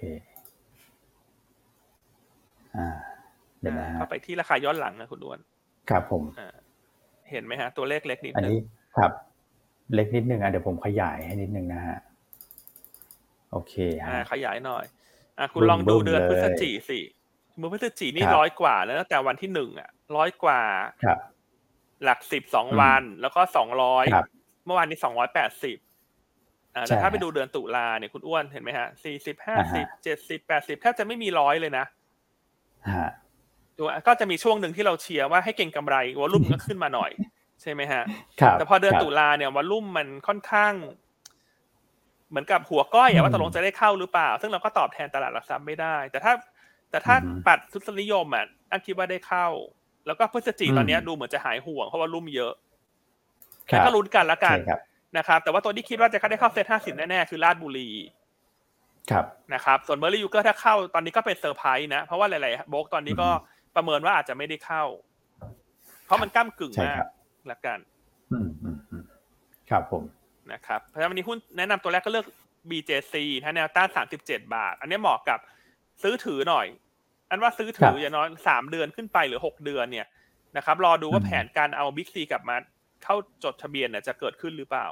[2.77, 2.89] อ่า
[3.61, 5.41] เดี๋ยวนะฮะเข้าไปที่ราคาย้อนหลังนะคุณอ้วน
[5.91, 6.23] ครับผม
[7.31, 8.61] เห็นไหมฮะ ตัวเลขเล็กนิดอันนึงนี้
[8.97, 9.12] ครับ
[9.95, 11.99] เล็กนิดนึงอะเดี๋ยวผมขยายให้นิดนึงนะฮะ
[13.53, 14.85] โอเคอ่าฮะขยายหน่อย
[15.39, 17.01] อ่าคุณลองดูเดือนพฤศจิสิ
[17.57, 20.61] เมื่อพฤศจินี่ร้อยกว่าแล้วตั้งแต่วันที่หนึ่งอะร้อยกว่า
[21.05, 21.19] ครับ
[22.05, 24.27] หลักสิบสองวัน แล้วก็สองร้อยครับ
[24.64, 25.88] เมื่อวานนี้สองร้อยแปดสิบอ่าใช่
[26.89, 31.85] แต่ถ้าไปฮะดูเดือนตุลาเนี่ยคุณอ้วนเห็นไหมฮะสี่สิบห้าอ่าสิบฮะเจ็ดสิบแปดสิบแทบจะไม่มีร้อยเลยนะ
[32.89, 33.09] ฮะ
[33.79, 37.11] ตัวก็จะมีช่วงหนึ่งที่เราเชียร์ว่าให้เก่งกำไรวอลลุ่มก็ขึ้นมาหน่อย
[37.62, 38.03] ใช่ไหมฮะ
[38.41, 40.75] ครับแต่พอเดือนครับตุลาเนี่ยวอลลุ่มมันค่อนข้าง
[42.31, 46.33] เหมือนกับหัวก้อยอือะมว่าตกลงจะได้เข้าหรือเปล่า ซึ่งเราก็ตอบแทนตลาดหลักทรัพย์ไม่ได้ แต่ถ้า
[46.91, 49.47] แต่ถ้าอือฮึปัดทุนนิยมอะอันคิดว่าได้เข้า
[50.07, 52.53] แล้วก็พฤศจิอืมตอนเนี้ยดูเหมือนจะหายห่วงเพราะว่าลุ่มเยอะ
[53.73, 54.81] ครัแล้วบก็ลุ้นกันละกันใช่ครับ
[55.17, 57.91] นะครับแต่ว่าตัวที่คิดว่าจะได้เข้าเซ็ตห้าสิบแน่ๆคือลาดบุรี
[59.11, 64.85] ครับนะครับส่วนเบอร์ลี่ยุคเกอร์ถ้าเข้าตอนนี้ก็เป็นเซอร์ไพรส์นะ เพราะว่าหลายๆโบรกตอนนี้ก็อือฮึประเมินว่าอาจจะไม่ได้เข้า
[66.05, 67.09] เพราะมันก้ากึ่งใช่มะครับ
[67.51, 67.79] ละกัน
[68.33, 69.05] อืมอืมอืม
[69.71, 70.03] ครับผม
[70.53, 72.27] นะครับเพราะฉะนั้นวันนี้หุ้นแนะนำตัวแรกก็เลือก
[72.71, 73.89] BJC ถ้าแนวต้าน
[74.21, 75.39] 37บาท อันนี้เหมาะกับ
[76.03, 76.67] ซื้อถือหน่อย
[77.31, 80.07] อันว่าซื้อถืครับอย่างน้อยสามเดือนขึ้นไปหรือหกเดือนเนี่ย
[80.57, 82.57] นะครับรอดูว่าอืมแผนการเอา Big C กลับมา
[83.05, 84.87] เข้าจดทะเบียนเนี่ยจะเกิดขึ้นหรือเปล่า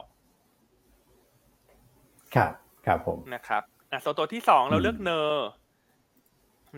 [2.34, 2.52] ครับ
[2.86, 5.48] ครับผม นะครับอะส่วนตัวที่สองเราอืมเลือก NER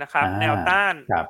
[0.03, 1.27] นะครับอ่าแนวต้านครับ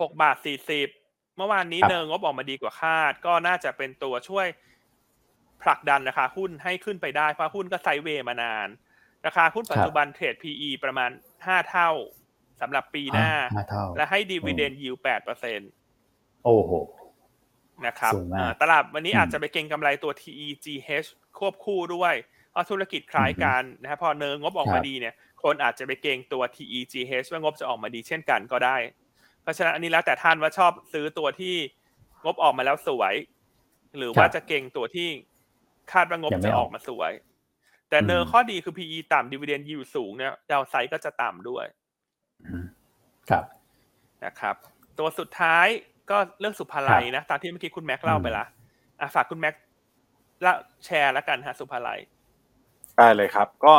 [0.00, 0.88] หกบาทสี่สิบ
[1.36, 4.46] เมื่อวานนี้ครับ NER งบออกมาดีกว่าคาด ก็น่าจะเป็นตัวช่วย
[5.62, 8.68] ผลักดันราคาหุ้นให้ขึ้นไปได้ เพราะหุ้นก็ sideway มานาน
[9.26, 11.10] ราคาหุ้นปัจจุบัน trade PE ประมาณ
[11.46, 11.90] ห้าเท่า
[12.60, 15.64] สำหรับปีหน้าห้าเท่าและให้ดีเวเดนยิวแปดเปอร์เซ็นต์
[16.44, 16.72] โอ้โห
[17.86, 21.08] นะครับสูงมากอ่าตลาดวันนี้อืมอาจจะไปเก็งกำไรตัว TEGH
[21.38, 22.14] ควบคู่ด้วย
[22.50, 28.76] เพราะธุรกิจคล้ายกันนะครับพอ NER งบออกมาครับดีเนี่ย คนอาจจะไปเก็งตัว TEGH ว่างบจะออกมาดีเช่นกันก็ได้
[29.42, 31.54] เพราะฉะนั้นอันนี้แล้วแต่ท่านว่าชอบซื้อตัวที่
[32.24, 33.14] งบออกมาแล้วสวย
[33.96, 35.08] หรือว่าจะเก็งตัวที่
[35.92, 37.12] คาดว่างบยังไม่จะออออกกมาสวย
[37.90, 41.64] แต่ NER อืมข้อดีคือ PE ต่ำ dividend yield สูงเนี่ย downside ก็จะต่ำด้วย
[42.44, 42.66] อืม
[43.30, 43.44] ครับ
[44.24, 44.56] นะครับ
[44.98, 45.66] ตัวสุดท้าย
[46.10, 48.44] ก็เรื่องสุภาลัยนะ ตามที่เมื่อกี้คุณแม็กเล่าไปละ
[49.00, 49.54] อะฝากคุณแม็ก
[50.42, 50.54] เล่า
[50.84, 52.00] แชร์แล้วกันฮะสุภาลัย
[52.98, 53.74] ได้เลยครับ ก็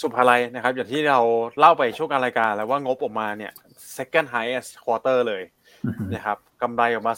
[0.00, 1.20] สุภาลัยนะครับ อย่างที่เรา
[1.58, 3.52] เล่าไปช่วงการรายการแล้วว่างบออกมาเนี่ย
[3.96, 5.42] second highest quarter เลย
[6.14, 7.12] นะครับกำไรออกมา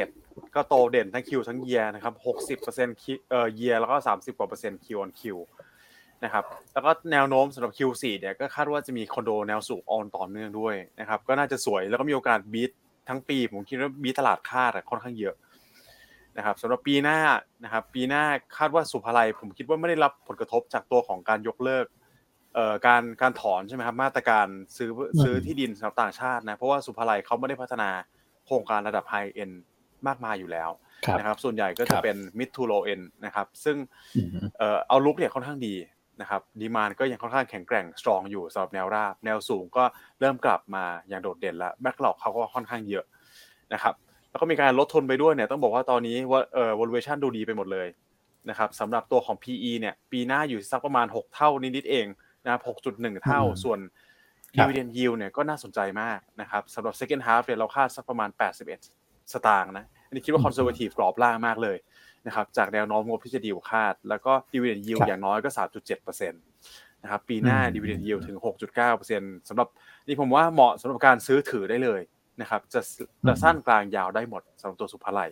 [0.00, 2.14] 2,007 ก็โตเด่นทั้ง Q ทั้ง year นะครับ
[2.60, 5.38] 60%เอ่อเยียแล้วก็ 30 กว่าเปอร์เซ็นต์ Q on Q
[6.24, 12.72] นะครับแล้วก็แนวโน้มสำหรับ Q4 เนี่ยก็คาดว่าจะมีคอนโดแนวสูงโอนต่อเนื่องด้วยนะครับก็น่าจะสวยแล้วก็มีโอกาส beat
[13.08, 15.34] ทั้งปี ผมคิดว่าบีทตลาดคาดค่อนข้างเยอะ
[16.36, 17.18] นะครับสำหรับปีหน้า
[17.64, 18.22] นะครับปีหน้า
[18.56, 21.86] คาดว่าสุภาลัย ผมคิดว่าไม่ได้รับผลกระทบจากตัวของการยกเลิก
[22.54, 24.46] เอ่อการการถอนใช่ไหมครับมาตรการ
[24.76, 24.90] ซื้อ
[25.22, 27.90] ซื้อที่ดินสำหรับต่างชาตินะเพราะว่าสุภาลัยเขาไม่ได้พัฒนา
[28.46, 29.50] โครงการระดับไฮเอ็น
[30.06, 30.70] มากมายอยู่แล้ว
[31.18, 33.76] นะครับส่วนใหญ่ก็จะเป็น mid to low end นะครับซึ่ง
[34.58, 35.74] เอ่อเอาลุกเนี่ยค่อนข้างดี
[36.20, 39.84] นะครับดีมานก็ยังค่อนข้างแข็งแกร่งสตรองอยู่สำหรับแนวราบ แนวสูงก็
[40.20, 43.04] เริ่มกลับมาอย่างโดดเด่นแล้วแบ็กหลอกเขาก็ค่อนข้างเยอะ
[43.72, 43.94] นะครับ
[44.30, 47.88] แล้วก็มีการลดทุนไปด้วยเนี่ยต้องบอกว่าตอนนี้ว่าเอ่อ valuation ดูดีไปหมดเลย
[48.50, 52.06] นะครับสำหรับตัวของ PE เนี่ยปีหน้าอยู่สักประมาณ 6 เท่านิดๆเอง
[52.44, 52.60] นะครับ
[52.92, 53.78] 6.1 เท่าส่วน
[54.56, 58.30] dividend yield เนี่ยก็น่าสนใจมากนะครับสำหรับ second half เนี่ยเราคาดสักประมาณ
[58.80, 61.76] 81 สตางค์นะอันนี้คิดว่า conservative กรอบล่างมากเลย
[62.26, 65.50] นะครับจากแนวโน้มงบที่จะดีกว่าคาด แล้วก็ดีเวเดนยิวอย่างน้อยก็
[65.90, 68.36] 3.7%นะครับปีหน้าดีเวเดนยิวถึง
[68.92, 69.68] 6.9%สำหรับ
[70.06, 72.00] นี่ผมว่าเหมาะสำหรับการซื้อถือได้เลย
[72.40, 72.80] นะครับจะ
[73.26, 75.30] จะสั้นกลางยาวได้หมดสำหรับตัวสุภาลัย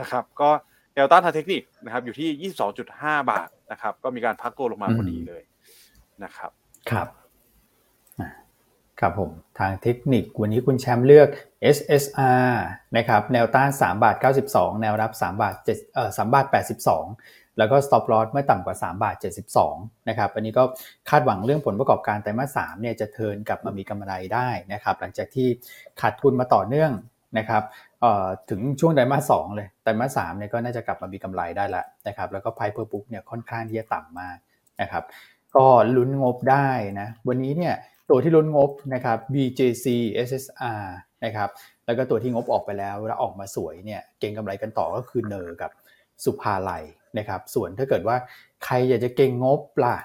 [0.00, 0.50] นะครับก็
[0.94, 2.52] เดลต้าทางเทคนิคนะครับอยู่ที่
[2.86, 5.42] 22.5 บาทนะครับก็มีการพักตัวลงมาพอดีเลย
[6.24, 6.50] นะครับ
[6.90, 7.06] ครับ
[9.00, 11.28] ครับผมทางเทคนิควันนี้คุณแชมป์เลือก
[11.76, 12.52] SSR
[12.96, 14.16] นะครับแนวต้าน 3 บาท
[14.48, 16.46] 92 แนวรับ 3 บาท7เอ่อ3บาท
[17.00, 19.16] 82 แล้วก็ stop loss ไม่ต่ำกว่า 3 บาท
[19.62, 20.64] 72 นะครับอันนี้ก็
[21.10, 25.48] คาดหวังเรื่องผลประกอบการไตรมาส3เนี่ยจะ turn กลับมามีกำไรได้นะครับหลังจากที่
[26.00, 26.92] ขาดทุนมาต่อเนื่อง
[27.38, 27.62] นะครับ
[28.50, 34.36] ถึงช่วงไตรมาส2เลย ไตรมาส3เนี่ยก็น่าจะกลับมามีกำไรได้แล้วนะครับแล้วก็ price per book เนี่ยค่อนข้างที่จะต่ำมาก
[34.80, 35.04] นะครับ
[35.54, 36.68] ก็ลุ้นงบได้
[37.00, 37.74] นะวันนี้เนี่ย
[38.10, 39.86] ตัวที่ลุ้นงบนะครับ BJC
[40.28, 40.82] SSR
[41.24, 41.48] นะครับ
[41.86, 45.70] แล้วก็ตัวที่งบออกไปแล้วแล้วออกมาสวยเนี่ยเก็งกำไรกันต่อก็คือ NER กับ
[46.24, 46.70] สุภาไล
[47.18, 48.16] นะครับส่วนถ้าเกิดว่า
[48.64, 49.96] ใครอยากจะเก่งงบล่ะ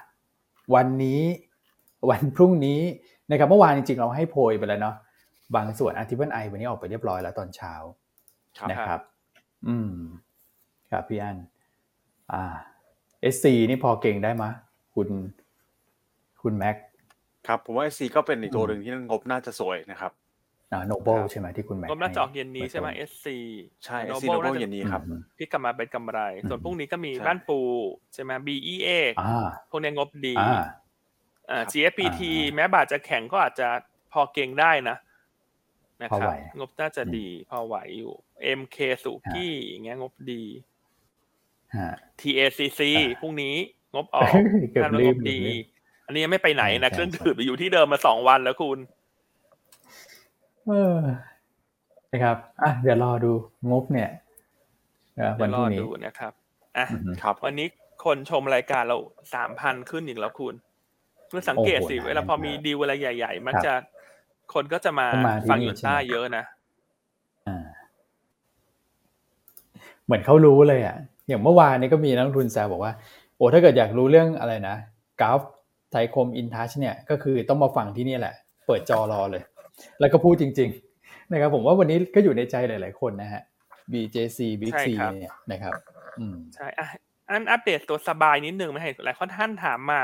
[0.74, 1.22] วันนี้
[2.10, 2.80] วันพรุ่งนี้
[3.30, 4.96] นะครับเมื่อวานจริงๆเราให้โพยไปแล้วเนาะ
[5.56, 7.74] บางส่วนอาร์ติเบิลไอวันนี้ออกไปเรียบร้อยแล้วตอนเช้า
[8.70, 9.00] นะครับ
[9.68, 9.94] อืม
[10.90, 11.36] ครับพี่อัน
[12.32, 12.54] อ่า
[13.34, 14.44] SC นี่พอเก่งได้ไหม
[14.94, 15.08] คุณ
[16.42, 16.76] คุณแม็ก
[17.46, 20.12] ครับ ผมว่าซีก็เป็นอีกตัวหนึ่งที่งบน่าจะสวยนะครับ
[20.72, 23.38] อ่าโนเบลใช่ไหมที่คุณแม็กงบน่าจะออกเย็นนี้ใช่ไหม SC
[23.84, 25.02] ใช่ SC Noble เย็นนี้ครับ
[25.38, 27.60] พี่กลับมาเป็นกำไร ส่วนพรุ่งนี้ก็มีบ้านปู
[28.14, 28.90] ใช่ไหมบีเอเอ
[29.70, 30.34] พวกนี้งบดี
[31.50, 32.20] อ่า GFPT
[32.54, 33.68] แม้บาทจะแข็งก็อาจจะ
[34.12, 34.96] พอเก็งได้นะ
[36.02, 38.12] นะครับงบน่าจะดีพอไหวอยู่
[38.58, 40.42] MK สุกี้อย่างเงี้ยงบดี
[42.20, 42.80] TACC
[43.20, 43.54] พรุ่งนี้
[43.94, 44.32] งบออก
[44.82, 45.40] การงบดี
[46.06, 48.78] อันนี้ยังไม่ไปไหนนะเครื่องดื่มอยู่ที่เดิมมาสองวันแล้วคุณ
[50.68, 50.98] เออ
[52.12, 53.32] นะครับอะเดี๋ยวรอดู
[53.70, 54.10] งบเนี่ย
[55.40, 56.32] วันพรุ่งนี้นะครับ
[56.78, 56.86] อะ
[57.22, 57.66] ครับวันนี้
[58.04, 58.98] คนชมรายการเรา
[59.34, 60.54] สามพันขึ้นอีกแล้วคุณ
[61.30, 63.72] เมื่อสังเกตสิเวลาพอมีดีลอะไรใหญ่ ๆ มันจะ
[64.54, 65.06] คนก็จะมา
[65.50, 66.44] ฟังอยู่ใต้เยอะนะ
[67.48, 67.64] อ่า
[70.04, 70.96] เหมือนเขารู้เลยอะ
[71.28, 72.92] อย่างเมื่อวานนี้ก็มีนักทุนแซวบอกว่า
[73.36, 74.76] โอ้ถ้าเกิดอยากรู้เรื่องอะไรนะ
[75.20, 75.40] กราฟ
[75.94, 78.34] ไทยคมอินทัชเนี่ยก็คือต้องมาฟังที่นี่แหละ
[78.66, 79.42] เปิดจอรอเลย
[80.00, 80.70] แล้วก็พูดจริง
[81.00, 83.42] ๆ นะครับ ผมว่าวันนี้ก็อยู่ในใจหลาย ๆ คนนะฮะ
[83.92, 84.88] BJC Big C
[85.20, 85.72] เนี่ยนะครับ
[86.54, 86.86] ใช่อะ
[87.30, 90.02] อันอัปเดตตัวสบายนิดนึงไม่ให้หลายคนท่านถามมา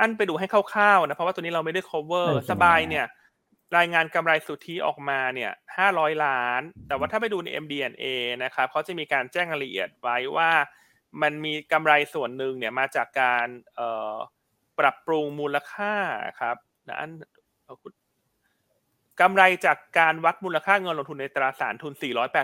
[0.00, 3.06] อันไปดูให้คร่าวๆนะ เพราะว่าตัวนี้เราไม่ได้ cover สบายเนี่ย
[3.76, 8.04] รายงานกำไรสุทธิออกมาเนี่ยห้าร้อยล้าน แต่ว่าถ้าไปดูใน MD&A
[8.44, 10.50] นะครับเขาจะมีการแจ้งรายละเอียดไว้ว่า
[11.22, 14.14] มันมีกำไรส่วนหนึ่งเนี่ยมาจากการเอ่อ
[14.78, 15.94] ปรับปรุงมูลค่า
[16.40, 16.56] ครับ
[16.88, 17.10] นะอัน
[19.20, 21.92] กำไรจากการวัดมูลค่าเงินลงทุนในตราสารทุน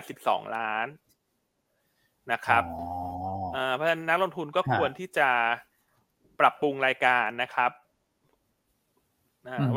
[0.03, 0.87] 482 ล้าน
[2.31, 2.63] นะครับ
[3.75, 5.29] เพราะฉะนั้นนักลงทุนก็ควรที่จะ
[6.39, 7.71] ปรับปรุงรายการนะครับ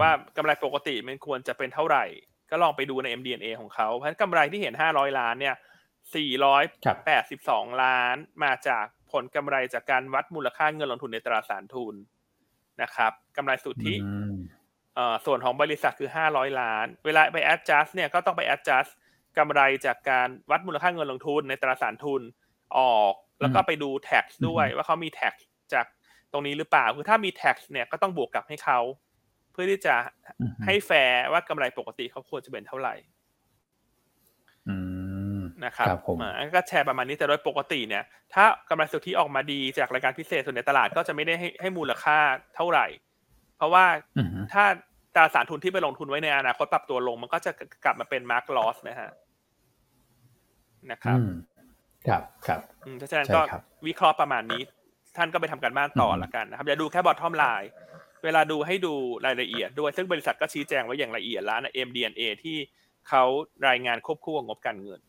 [0.01, 2.05] ว่ากำไรปกติมันควรจะเป็นเท่าไหร่
[2.51, 5.57] ก็ลองไปดูใน MD&A ของเขา เพราะฉะนั้นกำไรที่เห็น 500 ล้านเนี่ย
[6.87, 11.95] 482 ล้านมาจากผลกำไรจากการวัดมูลค่าเงินลงทุนในตราสารทุน
[12.83, 13.95] นะครับกำไรสุทธิ
[15.27, 18.91] ส่วนของบริษัทคือ 500 ล้าน เวลาไป adjust เนี่ยก็ต้องไป adjust
[19.39, 22.22] กำไรจากการวัดมูลค่าเงินลงทุนในตราสารทุน
[22.79, 25.35] ออก แล้วก็ไปดู tax ด้วยว่าเขามี tax
[25.72, 25.87] จาก
[26.33, 28.79] ตรงนี้หรือเปล่า คือถ้ามี tax เนี่ยก็ต้องบวกกลับให้เขา
[29.53, 29.95] เพื่อที่จะ
[30.64, 32.95] ให้แฟร์ว่ากำไรปกติเขาควรจะเป็นเท่าไหร่
[34.68, 34.95] อืม
[35.65, 38.05] นะครับครับผมอ่าก็แชร์ประมาณนี้แต่โดยปกติเนี่ย
[38.35, 42.19] ถ้ากำไรสุทธิออกมาดีจากรายการพิเศษส่วนในตลาดก็จะไม่ได้ให้ให้มูลค่า
[42.57, 42.87] เท่าไหร่
[43.57, 43.85] เพราะว่า
[44.17, 44.65] อืมถ้า
[45.15, 47.53] ตราสารทุนที่ไปลงทุนไว้ในอนาคตปรับตัวลง มันก็จะ
[47.85, 49.11] กลับมาเป็นมาร์กลอสนะฮะ
[50.91, 51.33] นะครับอืม
[52.09, 54.63] ครับครับอืมเพราะฉะนั้นใช่ก็ครับวิเคราะห์ประมาณนี้
[55.17, 57.71] ท่านก็ไปทำการบ้านต่ออืมละกันนะครับอย่าดูแค่บอททอมไลน์
[58.25, 58.95] เวลาดูให้ดู
[59.27, 62.57] รายละเอียดด้วย ซึ่งบริษัทก็ชี้แจงไว้อย่างละเอียดแล้วนะ MD&A ที่
[63.09, 63.23] เขา
[63.69, 65.01] รายงานควบคู่กับงบการเงิน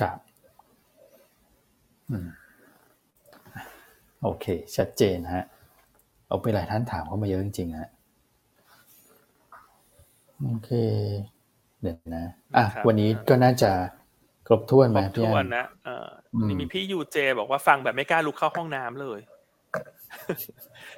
[0.00, 0.16] ครับ
[2.10, 2.26] อืม
[4.22, 4.46] โอเค
[4.76, 5.44] ชัดเจนฮะ
[6.28, 7.88] เอาไปหลายท่านถามเข้ามาเยอะจริงๆฮะ
[10.44, 10.70] โอเค
[11.82, 12.24] เดี๋ยวนะ
[12.56, 13.70] อะครับวันนี้ก็น่าจะ
[14.46, 19.20] ครบถ้วนไหมครบพี่ถ้วอันนนะเอออมนี่มีพี่ยูเจบอกว่าฟังแบบไม่กล้าลุกเข้าห้องน้ำเลย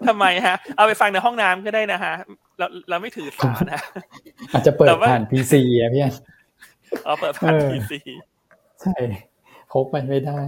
[0.07, 2.15] ทำไมฮะ เอาไปฟังในห้องน้ำก็ได้นะฮะ
[2.59, 3.81] เราเราไม่ถือสานะ
[4.53, 6.15] อาจจะเปิดแต่ว่าผ่านพีซีอะพี่อัน
[7.05, 7.99] เอาเปิดผ่านเออพีซี
[8.83, 8.97] ใช่
[9.73, 10.43] พกมันไม่ได้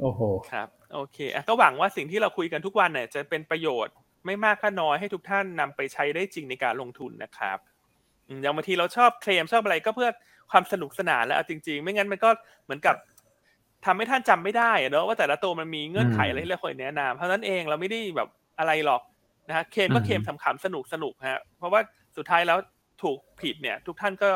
[0.00, 0.20] โอ้โห
[0.50, 3.94] ครับ โอเคอะก็หวังว่าสิ่งที่เราคุยกันทุกวันเนี่ยจะเป็นประโยชน์
[4.26, 7.58] ไม่มากก็น้อยให้ทุกท่านนำไปใช้ได้จริงในการลงทุนนะครับ
[8.28, 10.10] อืมอย่างบางทีเราชอบเคลมชอบอะไรก็เพื่อ
[10.50, 12.30] ความสนุกสนานแล้วเอาจริง ๆ ไม่งั้นมันก็
[12.64, 12.96] เหมือนกับ
[13.84, 19.02] ทำให้ท่านจำไม่ได้อะเนอะว่าแต่ละตัวมันมีเงื่อนไขอะไรที่เราควรแนะนำเพราะฉะนั้นเองเราไม่ได้แบบอะไรหรอก
[19.48, 21.80] นะฮะเคลมก็อืมเคลมขำๆสนุกสนุกๆฮะเพราะว่า
[22.16, 22.58] สุดท้ายแล้ว
[23.02, 24.30] ถูกผิดเนี่ย ทุกท่านก็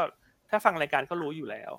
[0.51, 1.73] ถ้าฟังรายการก็รู้อยู่แล้ว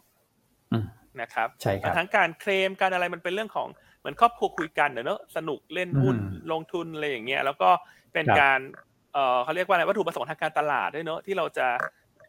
[0.71, 0.85] อืม
[1.21, 3.67] นะครับใช่ครับทั้งการเคลมการอะไรมันเป็นเรื่องของ
[3.99, 7.69] เหมือนครอบครัวคุยกันเนอะสนุกเล่นหุ้นอืมลงทุนอะไรอย่างเงี้ยแล้วก็
[8.13, 8.59] เป็นครับการ
[9.13, 11.67] เอ่อเขาเรียกว่าอะไรวัตถุประสงค์ทางการตลาดด้วยเนอะที่เราจะ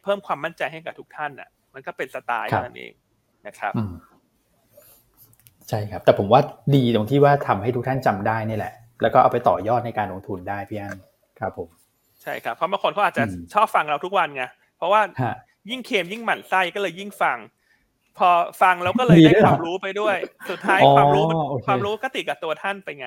[0.02, 2.92] เพิ่มความมั่นใจให้กับทุกท่านอะ มันก็เป็นสไตล์ครับเท่านั้นเอง
[3.46, 3.94] นะครับอืม
[5.68, 6.40] ใช่ครับ แต่ผมว่า
[6.74, 10.96] ดีตรงที่ว่าทำให้ทุกท่านจำได้นี่แหละ แล้วก็เอาไปต่อยอดในการลงทุนได้พี่อัน
[11.40, 11.68] ครับผม
[12.22, 14.44] ใช่ครับเพราะบางคนเขาอาจจะอืมชอบฟังเราทุกวันไง
[14.76, 15.34] เพราะว่าฮะ
[15.70, 17.38] ยิ่งเคลมยิ่งหมั่นไส้ก็เลยยิ่งฟัง
[18.18, 18.30] พอ
[18.62, 20.16] ฟังแล้วก็เลยดีได้ด้วยคเหรอวามรู้ไปด้วย
[20.50, 23.06] สุดท้ายอ๋อความรู้มันโอเคความรู้ก็ติดกับตัวท่านไปไง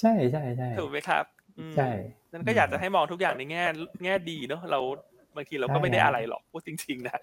[0.00, 1.24] ใช่ใช่ใช่ถูกไหมครับ
[1.58, 1.90] อืมใช่
[2.32, 3.64] นั้นก็อยากจะให้มองทุกอย่างในแง่
[4.04, 4.80] แง่ดีเนอะเรา
[5.36, 7.18] บางทีเราก็ไม่ได้ใช่ฮะอะไรหรอกพูดจริง ๆ นะ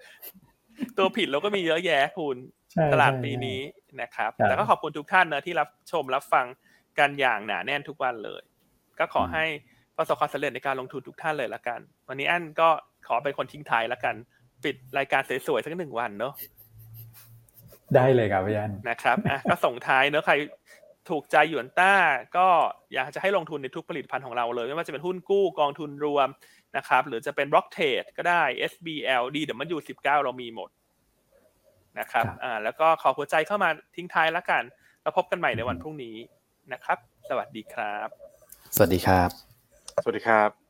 [0.96, 2.36] ตัวผิดเราก็มีเยอะแยะคุณ
[2.72, 3.60] ใช่ตลาดใช่ปีนี้
[4.00, 6.46] นะครับครับแต่ก็ขอบคุณทุกท่านนะที่รับชมรับฟัง
[6.98, 8.42] กันอย่างหนาแน่นทุกวันเลย
[8.98, 9.44] ก็ขอให้
[9.96, 12.68] ประสบความสำเร็จในการลงทุนทุกท่านเลยละกัน วันนี้อันก็
[13.06, 14.14] ขอเป็นคนทิ้งท้ายละกัน
[14.64, 16.32] ปิดรายการสวยๆสักหนึ่งวันเนอะ
[17.96, 20.34] ได้เลยครับพี่อันนะครับอะก็ส่งท้ายเนอะใคร
[21.10, 21.92] ถูกใจหยวนต้า
[22.36, 22.46] ก็
[22.94, 26.28] อยากจะให้ลงทุนในทุกผลิตภัณฑ์ของเราเลย ไม่ว่าจะเป็นหุ้นกู้กองทุนรวม
[26.76, 28.42] นะครับ หรือจะเป็นบล็อกเทรดก็ได้
[28.72, 30.70] SBL D เดี๋ยวมันอยู่19เรามีหมด
[31.98, 34.62] นะครับครับอ่าแล้วก็ขอหัวใจเข้ามาทิ้งท้ายแล้วกัน
[35.02, 36.16] แล้วพบกันใหม่ในวันพรุ่งนี้
[36.72, 38.08] นะครับ สวัสดีครับ
[38.76, 39.30] สวัสดีครับ
[40.02, 40.63] สวัสดีครับ